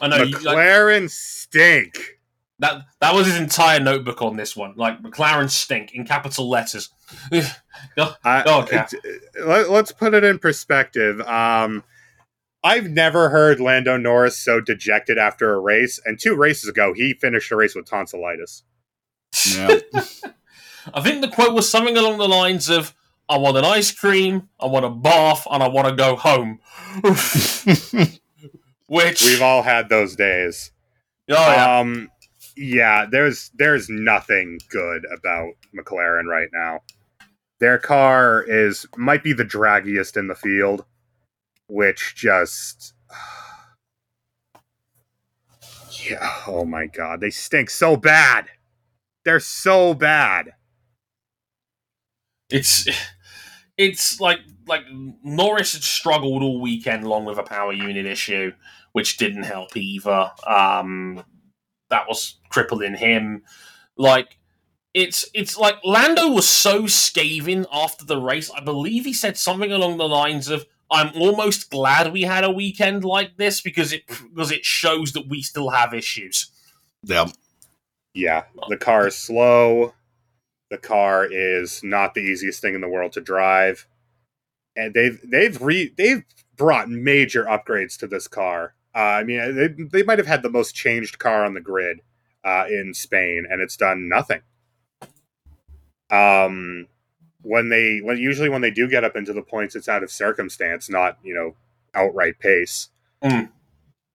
I 0.00 0.08
know 0.08 0.22
you, 0.22 0.38
like, 0.38 0.56
McLaren 0.56 1.10
stink. 1.10 2.18
That 2.64 2.82
that 3.00 3.14
was 3.14 3.26
his 3.26 3.36
entire 3.36 3.78
notebook 3.80 4.22
on 4.22 4.36
this 4.36 4.56
one. 4.56 4.74
Like 4.76 5.02
McLaren 5.02 5.50
stink 5.50 5.92
in 5.94 6.06
capital 6.06 6.48
letters. 6.48 6.88
I, 7.32 8.42
Oh, 8.46 8.62
okay. 8.62 8.84
it- 9.04 9.22
let, 9.46 9.68
us 9.68 9.92
put 9.92 10.14
it 10.14 10.24
in 10.24 10.38
perspective. 10.38 11.20
Um, 11.22 11.84
I've 12.62 12.88
never 12.88 13.28
heard 13.28 13.60
Lando 13.60 13.96
Norris 13.98 14.38
so 14.38 14.60
dejected 14.60 15.18
after 15.18 15.52
a 15.52 15.58
race, 15.60 16.00
and 16.06 16.18
two 16.18 16.34
races 16.34 16.68
ago, 16.70 16.94
he 16.94 17.12
finished 17.12 17.50
a 17.52 17.56
race 17.56 17.74
with 17.74 17.84
tonsillitis. 17.86 18.62
Yeah. 19.54 19.80
I 20.94 21.00
think 21.02 21.20
the 21.20 21.28
quote 21.28 21.54
was 21.54 21.68
something 21.68 21.96
along 21.96 22.16
the 22.18 22.28
lines 22.28 22.70
of, 22.70 22.94
"I 23.28 23.36
want 23.36 23.56
an 23.58 23.64
ice 23.66 23.90
cream, 23.92 24.48
I 24.58 24.66
want 24.66 24.86
a 24.86 24.90
bath, 24.90 25.46
and 25.50 25.62
I 25.62 25.68
want 25.68 25.88
to 25.88 25.94
go 25.94 26.16
home." 26.16 26.60
Which 28.86 29.22
We've 29.22 29.42
all 29.42 29.62
had 29.62 29.88
those 29.88 30.14
days. 30.16 30.70
oh 31.30 31.34
yeah. 31.34 31.78
Um, 31.80 32.10
yeah, 32.56 33.06
there's 33.10 33.50
there's 33.54 33.88
nothing 33.88 34.58
good 34.70 35.06
about 35.16 35.54
McLaren 35.76 36.26
right 36.26 36.48
now. 36.52 36.80
Their 37.60 37.78
car 37.78 38.42
is 38.42 38.86
might 38.96 39.22
be 39.24 39.32
the 39.32 39.44
draggiest 39.44 40.16
in 40.16 40.28
the 40.28 40.34
field, 40.34 40.84
which 41.68 42.14
just 42.16 42.94
yeah. 46.08 46.42
Oh 46.46 46.64
my 46.64 46.86
god, 46.86 47.20
they 47.20 47.30
stink 47.30 47.70
so 47.70 47.96
bad. 47.96 48.46
They're 49.24 49.40
so 49.40 49.94
bad. 49.94 50.52
it's 52.50 52.86
it's 53.76 54.20
like 54.20 54.40
like 54.66 54.82
Norris 55.22 55.74
had 55.74 55.82
struggled 55.82 56.42
all 56.42 56.60
weekend 56.60 57.06
long 57.06 57.24
with 57.24 57.38
a 57.38 57.42
power 57.42 57.72
unit 57.72 58.06
issue, 58.06 58.52
which 58.92 59.16
didn't 59.16 59.44
help 59.44 59.76
either. 59.76 60.30
Um, 60.46 61.24
that 61.90 62.08
was 62.08 62.38
crippling 62.48 62.96
him. 62.96 63.42
Like 63.96 64.38
it's 64.94 65.28
it's 65.34 65.56
like 65.58 65.76
Lando 65.84 66.28
was 66.30 66.48
so 66.48 66.86
scathing 66.86 67.66
after 67.72 68.04
the 68.04 68.20
race. 68.20 68.50
I 68.50 68.60
believe 68.60 69.04
he 69.04 69.12
said 69.12 69.36
something 69.36 69.72
along 69.72 69.98
the 69.98 70.08
lines 70.08 70.48
of. 70.48 70.66
I'm 70.90 71.16
almost 71.16 71.70
glad 71.70 72.12
we 72.12 72.22
had 72.22 72.44
a 72.44 72.50
weekend 72.50 73.04
like 73.04 73.36
this 73.36 73.60
because 73.60 73.92
it 73.92 74.06
because 74.06 74.52
it 74.52 74.64
shows 74.64 75.12
that 75.12 75.28
we 75.28 75.42
still 75.42 75.70
have 75.70 75.94
issues. 75.94 76.50
yeah. 77.02 77.26
Yeah, 78.14 78.44
the 78.68 78.76
car 78.76 79.08
is 79.08 79.16
slow. 79.16 79.92
The 80.70 80.78
car 80.78 81.26
is 81.28 81.82
not 81.82 82.14
the 82.14 82.20
easiest 82.20 82.62
thing 82.62 82.76
in 82.76 82.80
the 82.80 82.88
world 82.88 83.12
to 83.12 83.20
drive, 83.20 83.88
and 84.76 84.94
they've 84.94 85.20
they've 85.28 85.60
re 85.60 85.92
they've 85.98 86.24
brought 86.56 86.88
major 86.88 87.44
upgrades 87.44 87.98
to 87.98 88.06
this 88.06 88.28
car. 88.28 88.74
Uh, 88.94 88.98
I 88.98 89.24
mean, 89.24 89.54
they 89.54 89.68
they 89.68 90.02
might 90.02 90.18
have 90.18 90.26
had 90.26 90.42
the 90.42 90.50
most 90.50 90.74
changed 90.74 91.18
car 91.18 91.44
on 91.44 91.54
the 91.54 91.60
grid 91.60 92.00
uh, 92.44 92.66
in 92.68 92.94
Spain, 92.94 93.46
and 93.48 93.60
it's 93.60 93.76
done 93.76 94.08
nothing. 94.08 94.40
Um, 96.10 96.86
when 97.42 97.70
they 97.70 97.98
when 97.98 98.18
usually 98.18 98.48
when 98.48 98.60
they 98.60 98.70
do 98.70 98.88
get 98.88 99.04
up 99.04 99.16
into 99.16 99.32
the 99.32 99.42
points, 99.42 99.74
it's 99.74 99.88
out 99.88 100.02
of 100.02 100.10
circumstance, 100.10 100.88
not 100.88 101.18
you 101.24 101.34
know 101.34 101.54
outright 101.94 102.38
pace. 102.38 102.88
Mm. 103.22 103.50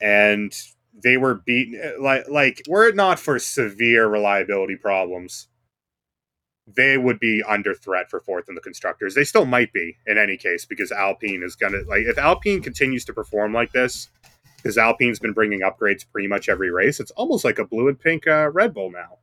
And 0.01 0.53
they 1.01 1.17
were 1.17 1.35
beaten 1.35 2.01
like 2.01 2.27
like 2.29 2.61
were 2.67 2.87
it 2.87 2.95
not 2.95 3.19
for 3.19 3.39
severe 3.39 4.07
reliability 4.07 4.75
problems 4.75 5.47
they 6.67 6.97
would 6.97 7.19
be 7.19 7.41
under 7.47 7.73
threat 7.73 8.09
for 8.09 8.19
fourth 8.19 8.47
in 8.49 8.55
the 8.55 8.61
constructors 8.61 9.15
they 9.15 9.23
still 9.23 9.45
might 9.45 9.71
be 9.73 9.97
in 10.05 10.17
any 10.17 10.37
case 10.37 10.65
because 10.65 10.91
alpine 10.91 11.41
is 11.43 11.55
gonna 11.55 11.79
like 11.87 12.03
if 12.03 12.17
alpine 12.17 12.61
continues 12.61 13.05
to 13.05 13.13
perform 13.13 13.53
like 13.53 13.71
this 13.71 14.09
because 14.61 14.77
alpine's 14.77 15.19
been 15.19 15.33
bringing 15.33 15.61
upgrades 15.61 16.05
pretty 16.11 16.27
much 16.27 16.49
every 16.49 16.69
race 16.71 16.99
it's 16.99 17.11
almost 17.11 17.43
like 17.45 17.59
a 17.59 17.65
blue 17.65 17.87
and 17.87 17.99
pink 17.99 18.27
uh, 18.27 18.49
red 18.51 18.73
bull 18.73 18.91
now 18.91 19.17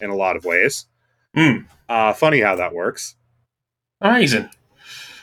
in 0.00 0.10
a 0.10 0.14
lot 0.16 0.36
of 0.36 0.44
ways 0.44 0.86
Hmm. 1.34 1.58
uh, 1.88 2.12
funny 2.14 2.40
how 2.40 2.56
that 2.56 2.72
works 2.72 3.16
Amazing. 4.00 4.48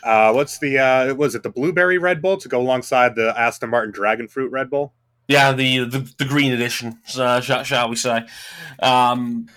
uh, 0.04 0.32
what's 0.34 0.60
the 0.60 0.78
uh, 0.80 1.14
was 1.16 1.34
it 1.36 1.44
the 1.44 1.50
blueberry 1.50 1.98
red 1.98 2.22
bull 2.22 2.38
to 2.38 2.48
go 2.50 2.60
alongside 2.62 3.16
the 3.16 3.34
aston 3.40 3.70
martin 3.70 3.92
dragon 3.92 4.28
fruit 4.28 4.52
red 4.52 4.70
bull 4.70 4.94
Yeah, 5.28 5.54
the 5.54 5.86
the, 5.86 6.14
the 6.20 6.26
green 6.26 6.52
edition, 6.54 7.00
uh, 7.18 7.42
shall, 7.42 7.64
shall 7.64 7.90
we 7.90 7.96
say? 7.96 8.28
Um, 8.84 9.48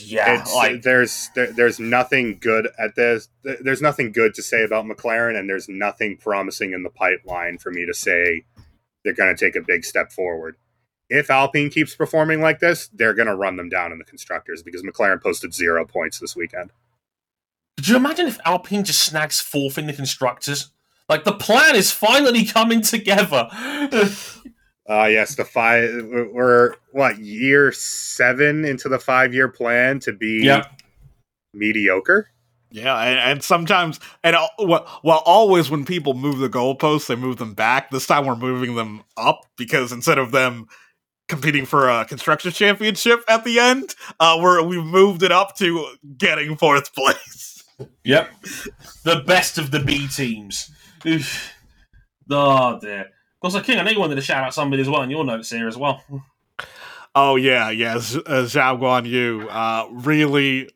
yeah, 0.00 0.42
like 0.54 0.80
there's 0.82 1.28
there, 1.34 1.52
there's 1.52 1.78
nothing 1.78 2.38
good 2.40 2.68
at 2.78 2.94
this 2.94 3.28
there's 3.42 3.82
nothing 3.82 4.12
good 4.12 4.32
to 4.34 4.42
say 4.42 4.62
about 4.64 4.86
mclaren 4.86 5.38
and 5.38 5.48
there's 5.50 5.68
nothing 5.68 6.16
promising 6.16 6.72
in 6.72 6.82
the 6.82 6.90
pipeline 6.90 7.58
for 7.58 7.70
me 7.70 7.84
to 7.84 7.92
say 7.92 8.44
they're 9.04 9.14
going 9.14 9.34
to 9.34 9.44
take 9.44 9.56
a 9.56 9.64
big 9.66 9.84
step 9.84 10.12
forward 10.12 10.56
if 11.08 11.30
alpine 11.30 11.70
keeps 11.70 11.94
performing 11.94 12.40
like 12.40 12.58
this 12.60 12.88
they're 12.94 13.14
going 13.14 13.28
to 13.28 13.34
run 13.34 13.56
them 13.56 13.68
down 13.68 13.92
in 13.92 13.98
the 13.98 14.04
constructors 14.04 14.62
because 14.62 14.82
mclaren 14.82 15.22
posted 15.22 15.52
zero 15.54 15.84
points 15.84 16.18
this 16.18 16.34
weekend 16.36 16.70
could 17.76 17.88
you 17.88 17.96
imagine 17.96 18.28
if 18.28 18.38
Alpine 18.44 18.84
just 18.84 19.00
snags 19.00 19.40
fourth 19.40 19.76
in 19.78 19.86
the 19.86 19.92
constructors? 19.92 20.70
Like 21.08 21.24
the 21.24 21.32
plan 21.32 21.74
is 21.74 21.90
finally 21.90 22.44
coming 22.44 22.80
together. 22.82 23.48
Uh, 24.90 25.04
yes, 25.04 25.36
the 25.36 25.44
five. 25.44 26.04
We're 26.32 26.74
what 26.90 27.16
year 27.18 27.70
seven 27.70 28.64
into 28.64 28.88
the 28.88 28.98
five-year 28.98 29.48
plan 29.48 30.00
to 30.00 30.12
be 30.12 30.42
Yep. 30.44 30.80
mediocre. 31.54 32.28
Yeah, 32.72 32.96
and, 32.98 33.18
and 33.18 33.42
sometimes, 33.44 34.00
and 34.24 34.34
well, 34.58 34.86
well, 35.04 35.22
always 35.26 35.70
when 35.70 35.84
people 35.84 36.14
move 36.14 36.38
the 36.38 36.48
goalposts, 36.48 37.06
they 37.06 37.16
move 37.16 37.36
them 37.36 37.54
back. 37.54 37.90
This 37.90 38.06
time 38.06 38.24
we're 38.26 38.34
moving 38.36 38.74
them 38.76 39.02
up 39.16 39.40
because 39.56 39.92
instead 39.92 40.18
of 40.18 40.32
them 40.32 40.66
competing 41.28 41.66
for 41.66 41.88
a 41.88 42.04
construction 42.04 42.50
championship 42.50 43.20
at 43.28 43.44
the 43.44 43.58
end, 43.60 43.94
uh, 44.20 44.38
we're 44.40 44.62
we've 44.62 44.84
moved 44.84 45.22
it 45.22 45.32
up 45.32 45.56
to 45.56 45.86
getting 46.16 46.56
fourth 46.56 46.94
place. 46.94 47.48
Yep. 48.04 48.30
the 49.02 49.24
best 49.26 49.58
of 49.58 49.72
the 49.72 49.80
B 49.80 50.06
teams. 50.06 50.70
Oof. 51.04 51.52
Oh 52.30 52.78
dear. 52.78 53.06
Because 53.40 53.60
King, 53.62 53.78
I 53.78 53.82
know 53.82 53.90
you 53.90 53.98
wanted 53.98 54.14
to 54.16 54.20
shout 54.20 54.44
out 54.44 54.54
somebody 54.54 54.82
as 54.82 54.88
well 54.88 55.02
in 55.02 55.10
your 55.10 55.24
notes 55.24 55.50
here 55.50 55.66
as 55.66 55.76
well. 55.76 56.00
Oh 57.14 57.34
yeah, 57.36 57.70
yeah, 57.70 57.98
Z- 57.98 58.22
uh, 58.24 58.42
Zhou 58.44 58.78
Guanyu, 58.78 59.46
uh, 59.50 59.88
really 59.90 60.70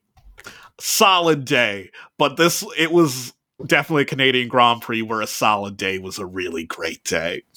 solid 0.78 1.44
day. 1.44 1.90
But 2.18 2.36
this, 2.36 2.64
it 2.76 2.92
was 2.92 3.32
definitely 3.66 4.02
a 4.02 4.06
Canadian 4.06 4.48
Grand 4.48 4.82
Prix 4.82 5.02
where 5.02 5.20
a 5.20 5.26
solid 5.26 5.76
day 5.76 5.98
was 5.98 6.18
a 6.18 6.26
really 6.26 6.64
great 6.64 7.04
day. 7.04 7.42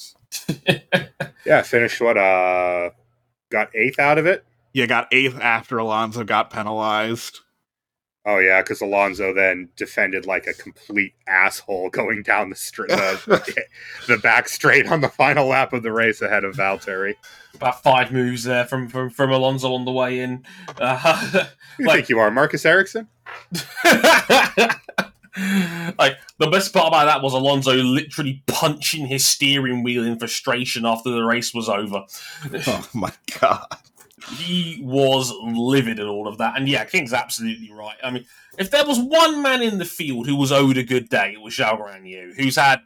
Yeah, 1.45 1.63
finished 1.63 1.99
what? 1.99 2.17
Uh, 2.17 2.91
got 3.49 3.75
eighth 3.75 3.97
out 3.97 4.17
of 4.19 4.25
it. 4.27 4.45
You 4.73 4.85
got 4.85 5.07
eighth 5.11 5.39
after 5.39 5.79
Alonso 5.79 6.23
got 6.23 6.51
penalized. 6.51 7.39
Oh 8.31 8.37
yeah, 8.37 8.61
because 8.61 8.79
Alonso 8.79 9.33
then 9.33 9.69
defended 9.75 10.27
like 10.27 10.45
a 10.45 10.53
complete 10.53 11.13
asshole 11.27 11.89
going 11.91 12.21
down 12.21 12.51
the 12.51 12.55
straight, 12.55 12.89
the, 12.89 13.63
the 14.07 14.17
back 14.19 14.47
straight 14.47 14.85
on 14.87 15.01
the 15.01 15.09
final 15.09 15.47
lap 15.47 15.73
of 15.73 15.81
the 15.81 15.91
race 15.91 16.21
ahead 16.21 16.43
of 16.43 16.55
Valtteri. 16.55 17.15
About 17.55 17.81
five 17.81 18.11
moves 18.11 18.43
there 18.43 18.65
from 18.65 18.87
from, 18.87 19.09
from 19.09 19.31
Alonso 19.31 19.73
on 19.73 19.85
the 19.85 19.91
way 19.91 20.19
in. 20.19 20.45
Uh, 20.77 20.97
Who 20.97 21.39
you 21.79 21.87
Like- 21.87 21.95
think 21.95 22.09
you 22.09 22.19
are, 22.19 22.29
Marcus 22.29 22.65
Ericsson? 22.67 23.07
like 25.97 26.17
the 26.37 26.47
best 26.51 26.71
part 26.73 26.87
about 26.87 27.05
that 27.05 27.21
was 27.23 27.33
Alonso 27.33 27.73
literally 27.73 28.43
punching 28.47 29.07
his 29.07 29.25
steering 29.25 29.81
wheel 29.83 30.03
in 30.05 30.19
frustration 30.19 30.85
after 30.85 31.09
the 31.09 31.23
race 31.23 31.53
was 31.53 31.67
over. 31.69 32.03
Oh 32.67 32.89
my 32.93 33.11
god. 33.39 33.65
He 34.37 34.81
was 34.83 35.33
livid 35.41 35.99
at 35.99 36.07
all 36.07 36.27
of 36.27 36.37
that. 36.37 36.57
And 36.57 36.67
yeah, 36.67 36.85
King's 36.85 37.13
absolutely 37.13 37.71
right. 37.71 37.97
I 38.03 38.11
mean, 38.11 38.25
if 38.57 38.71
there 38.71 38.85
was 38.85 38.99
one 38.99 39.41
man 39.41 39.61
in 39.61 39.77
the 39.77 39.85
field 39.85 40.27
who 40.27 40.35
was 40.35 40.51
owed 40.51 40.77
a 40.77 40.83
good 40.83 41.09
day, 41.09 41.33
it 41.33 41.41
was 41.41 41.55
Zhou 41.55 41.79
Guanyu, 41.79 42.35
who's 42.35 42.55
had 42.55 42.81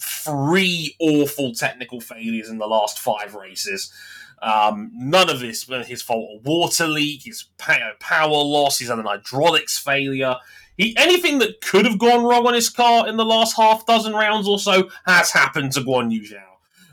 three 0.00 0.96
awful 1.00 1.52
technical 1.54 2.00
failures 2.00 2.48
in 2.48 2.58
the 2.58 2.66
last 2.66 2.98
five 2.98 3.34
races. 3.34 3.92
Um, 4.40 4.90
none 4.94 5.28
of 5.28 5.40
this 5.40 5.68
was 5.68 5.86
his 5.86 6.02
fault. 6.02 6.40
A 6.40 6.48
water 6.48 6.86
leak, 6.86 7.24
his 7.24 7.44
power 7.58 8.28
loss, 8.28 8.78
he's 8.78 8.88
had 8.88 8.98
an 8.98 9.06
hydraulics 9.06 9.78
failure. 9.78 10.36
He, 10.76 10.96
anything 10.96 11.40
that 11.40 11.60
could 11.60 11.86
have 11.86 11.98
gone 11.98 12.24
wrong 12.24 12.46
on 12.46 12.54
his 12.54 12.70
car 12.70 13.08
in 13.08 13.16
the 13.16 13.24
last 13.24 13.56
half 13.56 13.84
dozen 13.84 14.12
rounds 14.12 14.46
or 14.46 14.60
so 14.60 14.90
has 15.06 15.32
happened 15.32 15.72
to 15.72 15.80
Guanyu 15.80 16.20
Zhou. 16.20 16.47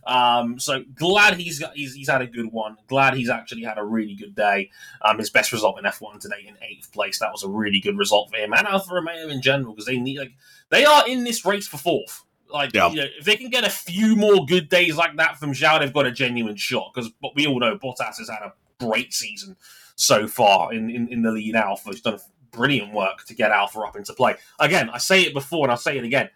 Um, 0.05 0.59
so 0.59 0.83
glad 0.93 1.37
he's 1.39 1.59
got 1.59 1.75
he's, 1.75 1.95
he's 1.95 2.09
had 2.09 2.21
a 2.21 2.27
good 2.27 2.51
one. 2.51 2.77
Glad 2.87 3.15
he's 3.15 3.29
actually 3.29 3.63
had 3.63 3.77
a 3.77 3.83
really 3.83 4.15
good 4.15 4.35
day. 4.35 4.69
Um, 5.01 5.17
his 5.17 5.29
best 5.29 5.51
result 5.51 5.79
in 5.79 5.85
F1 5.85 6.19
today 6.19 6.45
in 6.47 6.55
eighth 6.61 6.91
place. 6.91 7.19
That 7.19 7.31
was 7.31 7.43
a 7.43 7.49
really 7.49 7.79
good 7.79 7.97
result 7.97 8.29
for 8.29 8.37
him 8.37 8.53
and 8.53 8.67
Alfa 8.67 8.93
Romeo 8.93 9.29
in 9.29 9.41
general 9.41 9.73
because 9.73 9.85
they 9.85 9.97
need 9.97 10.19
like 10.19 10.33
they 10.69 10.85
are 10.85 11.07
in 11.07 11.23
this 11.23 11.43
race 11.45 11.67
for 11.67 11.77
fourth. 11.77 12.23
Like 12.53 12.73
Yeah. 12.73 12.89
you 12.89 12.97
know, 12.97 13.07
if 13.17 13.25
they 13.25 13.35
can 13.35 13.49
get 13.49 13.63
a 13.63 13.69
few 13.69 14.15
more 14.15 14.45
good 14.45 14.69
days 14.69 14.95
like 14.95 15.15
that 15.17 15.37
from 15.37 15.53
Zhou, 15.53 15.79
they've 15.79 15.91
got 15.91 16.05
a 16.05 16.11
genuine 16.11 16.55
shot. 16.55 16.91
Because 16.93 17.11
but 17.21 17.35
we 17.35 17.47
all 17.47 17.59
know 17.59 17.77
Bottas 17.77 18.17
has 18.19 18.29
had 18.29 18.43
a 18.43 18.53
great 18.79 19.13
season 19.13 19.57
so 19.95 20.27
far 20.27 20.71
in, 20.73 20.89
in, 20.89 21.07
in 21.07 21.23
the 21.23 21.31
lead 21.31 21.55
Alfa. 21.55 21.89
He's 21.89 22.01
done 22.01 22.19
brilliant 22.51 22.93
work 22.93 23.25
to 23.25 23.33
get 23.33 23.51
Alfa 23.51 23.79
up 23.81 23.95
into 23.95 24.13
play. 24.13 24.35
Again, 24.59 24.89
I 24.89 24.99
say 24.99 25.23
it 25.23 25.33
before 25.33 25.65
and 25.65 25.71
I'll 25.71 25.77
say 25.77 25.97
it 25.97 26.03
again. 26.03 26.29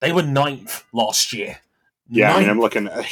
They 0.00 0.12
were 0.12 0.22
ninth 0.22 0.84
last 0.92 1.32
year. 1.32 1.58
Yeah, 2.08 2.34
I 2.34 2.40
mean, 2.40 2.50
I'm 2.50 2.60
looking. 2.60 2.88
Uh, 2.88 3.02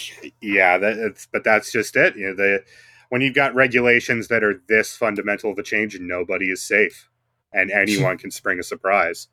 yeah, 0.41 0.79
that, 0.79 0.99
it's 0.99 1.27
but 1.33 1.45
that's 1.45 1.73
just 1.73 1.97
it. 1.97 2.17
You 2.17 2.29
know, 2.29 2.35
the 2.35 2.65
when 3.09 3.21
you've 3.23 3.35
got 3.35 3.55
regulations 3.55 4.29
that 4.29 4.45
are 4.45 4.63
this 4.69 4.97
fundamental 4.97 5.51
of 5.53 5.59
a 5.59 5.63
change, 5.63 5.99
nobody 6.01 6.47
is 6.47 6.63
safe, 6.63 7.09
and 7.53 7.71
anyone 7.73 8.19
can 8.19 8.31
spring 8.31 8.59
a 8.59 8.63
surprise. 8.63 9.29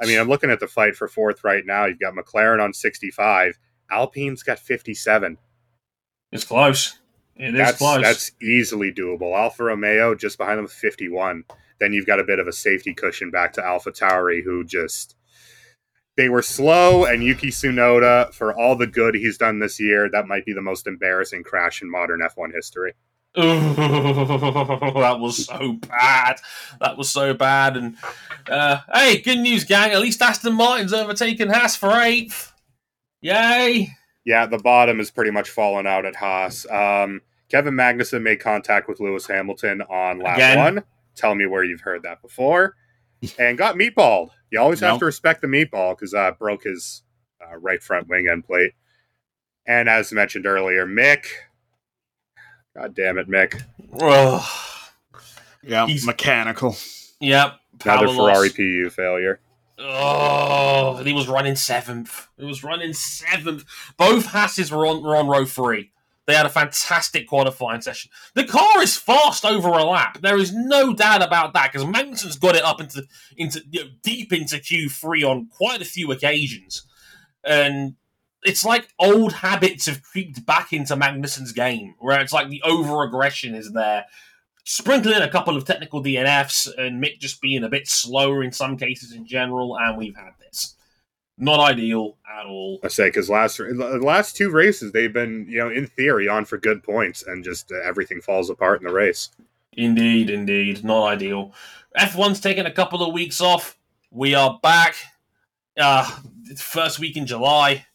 I 0.00 0.06
mean, 0.06 0.18
I'm 0.18 0.28
looking 0.28 0.50
at 0.50 0.60
the 0.60 0.66
fight 0.66 0.96
for 0.96 1.08
fourth 1.08 1.44
right 1.44 1.64
now. 1.66 1.84
You've 1.84 2.00
got 2.00 2.14
McLaren 2.14 2.62
on 2.62 2.72
65, 2.72 3.58
Alpine's 3.90 4.42
got 4.42 4.58
57. 4.58 5.36
It's 6.32 6.44
close. 6.44 6.98
It 7.36 7.54
is 7.54 7.58
That's 7.58 7.78
close. 7.78 8.02
that's 8.02 8.32
easily 8.42 8.92
doable. 8.92 9.36
Alfa 9.36 9.64
Romeo 9.64 10.14
just 10.14 10.38
behind 10.38 10.58
them, 10.58 10.64
with 10.64 10.72
51. 10.72 11.44
Then 11.78 11.92
you've 11.92 12.06
got 12.06 12.20
a 12.20 12.24
bit 12.24 12.38
of 12.38 12.46
a 12.46 12.52
safety 12.52 12.92
cushion 12.94 13.30
back 13.30 13.54
to 13.54 13.64
Alpha 13.64 13.90
Tauri, 13.90 14.44
who 14.44 14.62
just 14.64 15.16
they 16.20 16.28
were 16.28 16.42
slow. 16.42 17.06
And 17.06 17.24
Yuki 17.24 17.48
Tsunoda, 17.48 18.30
for 18.34 18.52
all 18.54 18.76
the 18.76 18.86
good 18.86 19.14
he's 19.14 19.38
done 19.38 19.58
this 19.58 19.80
year, 19.80 20.10
that 20.10 20.26
might 20.26 20.44
be 20.44 20.52
the 20.52 20.60
most 20.60 20.86
embarrassing 20.86 21.44
crash 21.44 21.80
in 21.80 21.90
modern 21.90 22.20
F1 22.20 22.52
history. 22.52 22.92
that 23.34 25.16
was 25.18 25.46
so 25.46 25.72
bad. 25.88 26.36
That 26.80 26.98
was 26.98 27.08
so 27.08 27.32
bad. 27.32 27.78
And 27.78 27.96
uh, 28.50 28.80
hey, 28.92 29.22
good 29.22 29.38
news, 29.38 29.64
gang. 29.64 29.92
At 29.92 30.00
least 30.00 30.20
Aston 30.20 30.52
Martin's 30.52 30.92
overtaken 30.92 31.48
Haas 31.48 31.74
for 31.74 31.92
eighth. 31.92 32.52
Yay! 33.22 33.88
Yeah, 34.26 34.44
the 34.44 34.58
bottom 34.58 35.00
is 35.00 35.10
pretty 35.10 35.30
much 35.30 35.48
fallen 35.48 35.86
out 35.86 36.04
at 36.04 36.16
Haas. 36.16 36.66
Um, 36.70 37.22
Kevin 37.48 37.74
Magnussen 37.74 38.20
made 38.22 38.40
contact 38.40 38.88
with 38.88 39.00
Lewis 39.00 39.26
Hamilton 39.26 39.80
on 39.82 40.18
lap 40.18 40.36
Again? 40.36 40.58
one. 40.58 40.84
Tell 41.14 41.34
me 41.34 41.46
where 41.46 41.64
you've 41.64 41.80
heard 41.80 42.02
that 42.02 42.20
before. 42.20 42.76
And 43.38 43.58
got 43.58 43.76
meatballed. 43.76 44.30
You 44.50 44.60
always 44.60 44.80
have 44.80 44.98
to 44.98 45.04
respect 45.04 45.42
the 45.42 45.46
meatball 45.46 45.96
because 45.96 46.14
uh, 46.14 46.32
broke 46.32 46.64
his 46.64 47.02
uh, 47.40 47.56
right 47.56 47.82
front 47.82 48.08
wing 48.08 48.28
end 48.30 48.44
plate. 48.46 48.72
And 49.66 49.88
as 49.88 50.10
mentioned 50.12 50.46
earlier, 50.46 50.86
Mick. 50.86 51.26
God 52.76 52.94
damn 52.94 53.18
it, 53.18 53.28
Mick. 53.28 53.62
Ugh. 54.00 55.20
Yeah, 55.62 55.86
He's- 55.86 56.04
mechanical. 56.06 56.76
Yep. 57.20 57.56
Power 57.80 58.04
Another 58.04 58.16
Ferrari. 58.16 58.50
PU 58.50 58.90
failure. 58.90 59.40
Oh, 59.78 60.96
and 60.98 61.06
he 61.06 61.12
was 61.12 61.28
running 61.28 61.56
seventh. 61.56 62.28
He 62.38 62.44
was 62.44 62.62
running 62.62 62.92
seventh. 62.92 63.64
Both 63.96 64.26
Hasses 64.26 64.70
were 64.70 64.86
on, 64.86 65.02
were 65.02 65.16
on 65.16 65.26
row 65.26 65.44
three. 65.44 65.92
They 66.26 66.34
had 66.34 66.46
a 66.46 66.50
fantastic 66.50 67.26
qualifying 67.26 67.80
session. 67.80 68.10
The 68.34 68.44
car 68.44 68.82
is 68.82 68.96
fast 68.96 69.44
over 69.44 69.68
a 69.68 69.84
lap. 69.84 70.20
There 70.20 70.38
is 70.38 70.54
no 70.54 70.94
doubt 70.94 71.22
about 71.22 71.54
that 71.54 71.72
because 71.72 71.86
Magnussen's 71.86 72.38
got 72.38 72.54
it 72.54 72.62
up 72.62 72.80
into 72.80 73.04
into 73.36 73.62
you 73.70 73.84
know, 73.84 73.90
deep 74.02 74.32
into 74.32 74.56
Q3 74.56 75.28
on 75.28 75.48
quite 75.48 75.82
a 75.82 75.86
few 75.86 76.12
occasions, 76.12 76.86
and 77.44 77.96
it's 78.42 78.64
like 78.64 78.92
old 78.98 79.32
habits 79.34 79.86
have 79.86 80.02
creeped 80.02 80.46
back 80.46 80.72
into 80.72 80.96
Magnussen's 80.96 81.52
game, 81.52 81.94
where 81.98 82.20
it's 82.20 82.32
like 82.32 82.48
the 82.48 82.62
over 82.62 83.02
aggression 83.02 83.54
is 83.54 83.72
there. 83.72 84.04
Sprinkling 84.64 85.16
in 85.16 85.22
a 85.22 85.30
couple 85.30 85.56
of 85.56 85.64
technical 85.64 86.02
DNFs 86.02 86.68
and 86.78 87.02
Mick 87.02 87.18
just 87.18 87.40
being 87.40 87.64
a 87.64 87.68
bit 87.68 87.88
slower 87.88 88.42
in 88.42 88.52
some 88.52 88.76
cases 88.76 89.12
in 89.12 89.26
general, 89.26 89.76
and 89.76 89.96
we've 89.96 90.16
had 90.16 90.32
this. 90.38 90.76
Not 91.40 91.58
ideal 91.58 92.18
at 92.30 92.44
all. 92.44 92.80
I 92.84 92.88
say 92.88 93.08
because 93.08 93.30
last 93.30 93.56
the 93.56 93.98
last 94.02 94.36
two 94.36 94.50
races 94.50 94.92
they've 94.92 95.12
been 95.12 95.46
you 95.48 95.58
know 95.58 95.70
in 95.70 95.86
theory 95.86 96.28
on 96.28 96.44
for 96.44 96.58
good 96.58 96.82
points 96.82 97.24
and 97.26 97.42
just 97.42 97.72
uh, 97.72 97.76
everything 97.82 98.20
falls 98.20 98.50
apart 98.50 98.80
in 98.80 98.86
the 98.86 98.92
race. 98.92 99.30
Indeed, 99.72 100.28
indeed, 100.28 100.84
not 100.84 101.06
ideal. 101.06 101.54
F1's 101.98 102.40
taking 102.40 102.66
a 102.66 102.70
couple 102.70 103.02
of 103.02 103.14
weeks 103.14 103.40
off. 103.40 103.78
We 104.10 104.34
are 104.34 104.60
back. 104.62 104.96
Uh, 105.78 106.04
first 106.56 106.98
week 106.98 107.16
in 107.16 107.26
July. 107.26 107.86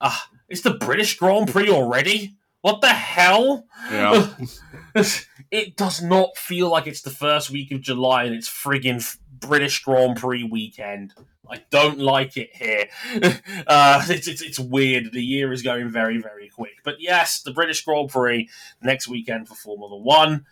Uh, 0.00 0.16
it's 0.48 0.60
the 0.60 0.74
British 0.74 1.18
Grand 1.18 1.48
Prix 1.48 1.68
already? 1.68 2.36
What 2.60 2.80
the 2.80 2.88
hell? 2.88 3.66
Yeah. 3.90 4.28
it 5.50 5.76
does 5.76 6.02
not 6.02 6.36
feel 6.36 6.68
like 6.68 6.86
it's 6.86 7.02
the 7.02 7.10
first 7.10 7.50
week 7.50 7.72
of 7.72 7.80
July 7.80 8.24
and 8.24 8.34
it's 8.34 8.48
friggin' 8.48 9.18
British 9.42 9.82
Grand 9.82 10.16
Prix 10.16 10.44
weekend. 10.44 11.12
I 11.50 11.60
don't 11.70 11.98
like 11.98 12.36
it 12.36 12.50
here. 12.54 12.88
Uh, 13.66 14.02
it's, 14.08 14.26
it's, 14.26 14.42
it's 14.42 14.58
weird. 14.58 15.12
The 15.12 15.22
year 15.22 15.52
is 15.52 15.62
going 15.62 15.88
very, 15.88 16.18
very 16.18 16.48
quick. 16.48 16.78
But 16.84 17.00
yes, 17.00 17.42
the 17.42 17.52
British 17.52 17.84
Grand 17.84 18.08
Prix 18.08 18.48
next 18.82 19.08
weekend 19.08 19.48
for 19.48 19.54
Formula 19.54 19.96
One. 19.96 20.46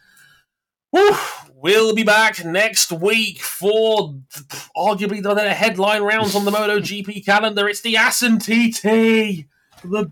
We'll 1.54 1.94
be 1.94 2.02
back 2.02 2.44
next 2.44 2.92
week 2.92 3.40
for 3.40 4.14
arguably 4.76 5.22
the 5.22 5.52
headline 5.52 6.02
rounds 6.02 6.34
on 6.34 6.44
the 6.44 6.50
MotoGP 6.50 7.24
calendar. 7.24 7.68
It's 7.68 7.80
the 7.80 7.96
Assen 7.96 8.38
TT, 8.38 9.46
the 9.84 10.10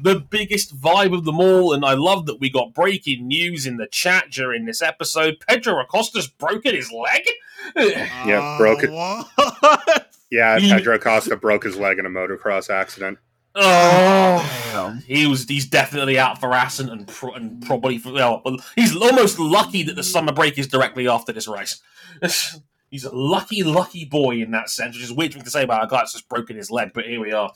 the 0.00 0.20
biggest 0.20 0.78
vibe 0.80 1.14
of 1.16 1.24
them 1.24 1.40
all, 1.40 1.72
and 1.72 1.84
I 1.84 1.94
love 1.94 2.26
that 2.26 2.40
we 2.40 2.50
got 2.50 2.74
breaking 2.74 3.26
news 3.26 3.66
in 3.66 3.76
the 3.76 3.86
chat 3.86 4.30
during 4.30 4.64
this 4.64 4.82
episode. 4.82 5.38
Pedro 5.46 5.80
Acosta's 5.80 6.28
broken 6.28 6.74
his 6.74 6.90
leg. 6.92 7.22
Yeah, 7.76 8.56
broke 8.58 8.82
it. 8.82 8.90
Uh, 8.90 9.22
yeah, 10.30 10.58
Pedro 10.58 10.94
Acosta 10.94 11.36
broke 11.36 11.64
his 11.64 11.76
leg 11.76 11.98
in 11.98 12.06
a 12.06 12.08
motocross 12.08 12.70
accident. 12.70 13.18
Oh, 13.54 14.70
Damn. 14.72 14.98
he 15.00 15.26
was. 15.26 15.46
He's 15.46 15.66
definitely 15.66 16.18
out 16.18 16.40
for 16.40 16.52
Assen 16.54 16.88
and, 16.88 17.06
pro- 17.06 17.32
and 17.34 17.64
probably 17.66 17.98
for. 17.98 18.12
Well, 18.12 18.40
well, 18.44 18.56
he's 18.76 18.96
almost 18.96 19.38
lucky 19.38 19.82
that 19.84 19.94
the 19.96 20.02
summer 20.02 20.32
break 20.32 20.58
is 20.58 20.68
directly 20.68 21.06
after 21.06 21.32
this 21.32 21.46
race. 21.46 21.82
he's 22.90 23.04
a 23.04 23.14
lucky, 23.14 23.62
lucky 23.62 24.04
boy 24.04 24.40
in 24.40 24.50
that 24.50 24.68
sense, 24.68 24.96
which 24.96 25.04
is 25.04 25.12
weird 25.12 25.32
thing 25.32 25.42
to 25.42 25.50
say 25.50 25.62
about 25.62 25.84
a 25.84 25.86
guy 25.86 25.98
that's 25.98 26.12
just 26.12 26.28
broken 26.28 26.56
his 26.56 26.70
leg. 26.70 26.90
But 26.92 27.06
here 27.06 27.20
we 27.20 27.32
are. 27.32 27.52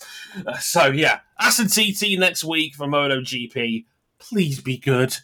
Uh, 0.47 0.57
so 0.59 0.87
yeah, 0.87 1.21
Assen 1.39 1.69
TT 1.69 2.19
next 2.19 2.45
week 2.45 2.75
for 2.75 2.87
MotoGP. 2.87 3.85
Please 4.19 4.61
be 4.61 4.79
good. 4.79 5.17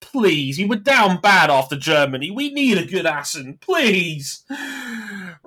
Please, 0.00 0.58
you 0.58 0.66
were 0.66 0.76
down 0.76 1.20
bad 1.20 1.48
after 1.48 1.76
Germany. 1.76 2.30
We 2.30 2.50
need 2.50 2.76
a 2.76 2.84
good 2.84 3.06
Assen, 3.06 3.58
please. 3.60 4.42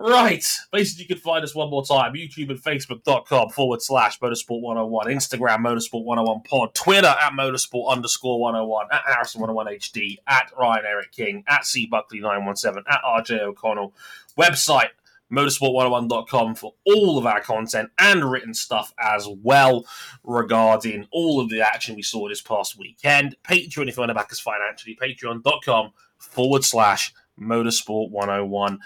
Right. 0.07 0.45
Basically, 0.71 1.03
you 1.03 1.07
can 1.07 1.17
find 1.17 1.43
us 1.43 1.55
one 1.55 1.71
more 1.71 1.83
time 1.83 2.13
YouTube 2.13 2.51
and 2.51 2.61
Facebook.com 2.61 3.49
forward 3.49 3.81
slash 3.81 4.19
Motorsport 4.19 4.61
101, 4.61 5.07
Instagram 5.07 5.65
Motorsport 5.65 6.03
101 6.03 6.41
Pod, 6.41 6.75
Twitter 6.75 7.07
at 7.07 7.31
Motorsport 7.31 7.89
underscore 7.89 8.39
101, 8.39 8.87
at 8.91 9.01
Harrison 9.07 9.41
101 9.41 9.79
HD, 9.79 10.17
at 10.27 10.51
Ryan 10.55 10.85
Eric 10.85 11.11
King, 11.11 11.43
at 11.47 11.65
C 11.65 11.87
Buckley 11.87 12.19
917, 12.19 12.83
at 12.87 13.01
RJ 13.03 13.39
O'Connell. 13.41 13.95
Website 14.37 14.89
motorsport101.com 15.31 16.53
for 16.53 16.75
all 16.85 17.17
of 17.17 17.25
our 17.25 17.41
content 17.41 17.89
and 17.97 18.29
written 18.29 18.53
stuff 18.53 18.93
as 18.99 19.27
well 19.41 19.87
regarding 20.23 21.07
all 21.11 21.41
of 21.41 21.49
the 21.49 21.61
action 21.61 21.95
we 21.95 22.03
saw 22.03 22.29
this 22.29 22.41
past 22.41 22.77
weekend. 22.77 23.35
Patreon, 23.43 23.89
if 23.89 23.97
you 23.97 24.01
want 24.01 24.11
to 24.11 24.13
back 24.13 24.31
us 24.31 24.39
financially, 24.39 24.95
patreon.com 25.01 25.93
forward 26.19 26.63
slash 26.63 27.11
motorsport 27.39 28.11
101. 28.11 28.79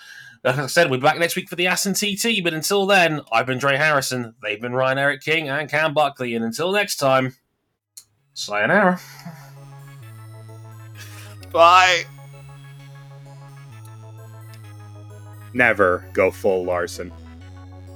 Like 0.44 0.58
I 0.58 0.68
said, 0.68 0.90
we'll 0.90 1.00
be 1.00 1.04
back 1.04 1.20
next 1.20 1.36
week 1.36 1.50
for 1.50 1.56
the 1.58 1.68
Assen 1.68 1.94
TT, 1.94 2.42
but 2.44 2.54
until 2.54 2.86
then, 2.86 3.22
I've 3.32 3.46
been 3.46 3.58
Dre 3.58 3.76
Harrison, 3.76 4.36
they've 4.42 4.62
been 4.62 4.74
Ryan 4.74 4.98
Eric 4.98 5.22
King 5.22 5.50
and 5.50 5.70
Cam 5.70 5.94
Buckley, 5.94 6.34
and 6.34 6.46
until 6.46 6.72
next 6.72 6.96
time, 6.96 7.36
sayonara. 8.34 9.00
Bye. 11.52 12.04
Never 15.54 16.08
go 16.14 16.32
full 16.32 16.64
Larson. 16.64 17.12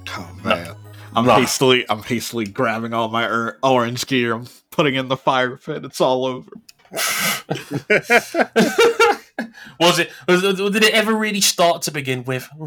Oh 0.08 0.36
man. 0.44 0.74
I'm 1.16 1.24
No. 1.26 1.36
hastily 1.36 1.86
I'm 1.88 2.02
hastily 2.02 2.44
grabbing 2.46 2.92
all 2.92 3.08
my 3.08 3.24
or- 3.26 3.58
orange 3.62 4.06
gear, 4.06 4.34
I'm 4.34 4.46
putting 4.70 4.96
in 4.96 5.08
the 5.08 5.16
fire 5.16 5.56
pit, 5.56 5.84
it's 5.84 6.00
all 6.00 6.26
over. 6.26 6.50
was 9.80 9.98
it? 9.98 10.10
Was, 10.28 10.42
did 10.42 10.84
it 10.84 10.94
ever 10.94 11.14
really 11.14 11.40
start 11.40 11.82
to 11.82 11.90
begin 11.90 12.24
with? 12.24 12.48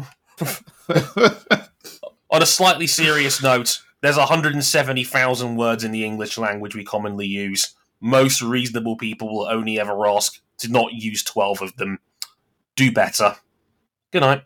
On 2.30 2.42
a 2.42 2.46
slightly 2.46 2.86
serious 2.86 3.42
note, 3.42 3.80
there's 4.02 4.16
170,000 4.16 5.56
words 5.56 5.82
in 5.82 5.92
the 5.92 6.04
English 6.04 6.38
language 6.38 6.74
we 6.74 6.84
commonly 6.84 7.26
use. 7.26 7.74
Most 8.00 8.42
reasonable 8.42 8.96
people 8.96 9.28
will 9.28 9.48
only 9.48 9.80
ever 9.80 10.06
ask 10.06 10.40
to 10.58 10.68
not 10.68 10.92
use 10.92 11.22
12 11.24 11.62
of 11.62 11.76
them. 11.76 11.98
Do 12.76 12.92
better. 12.92 13.36
Good 14.12 14.20
night. 14.20 14.44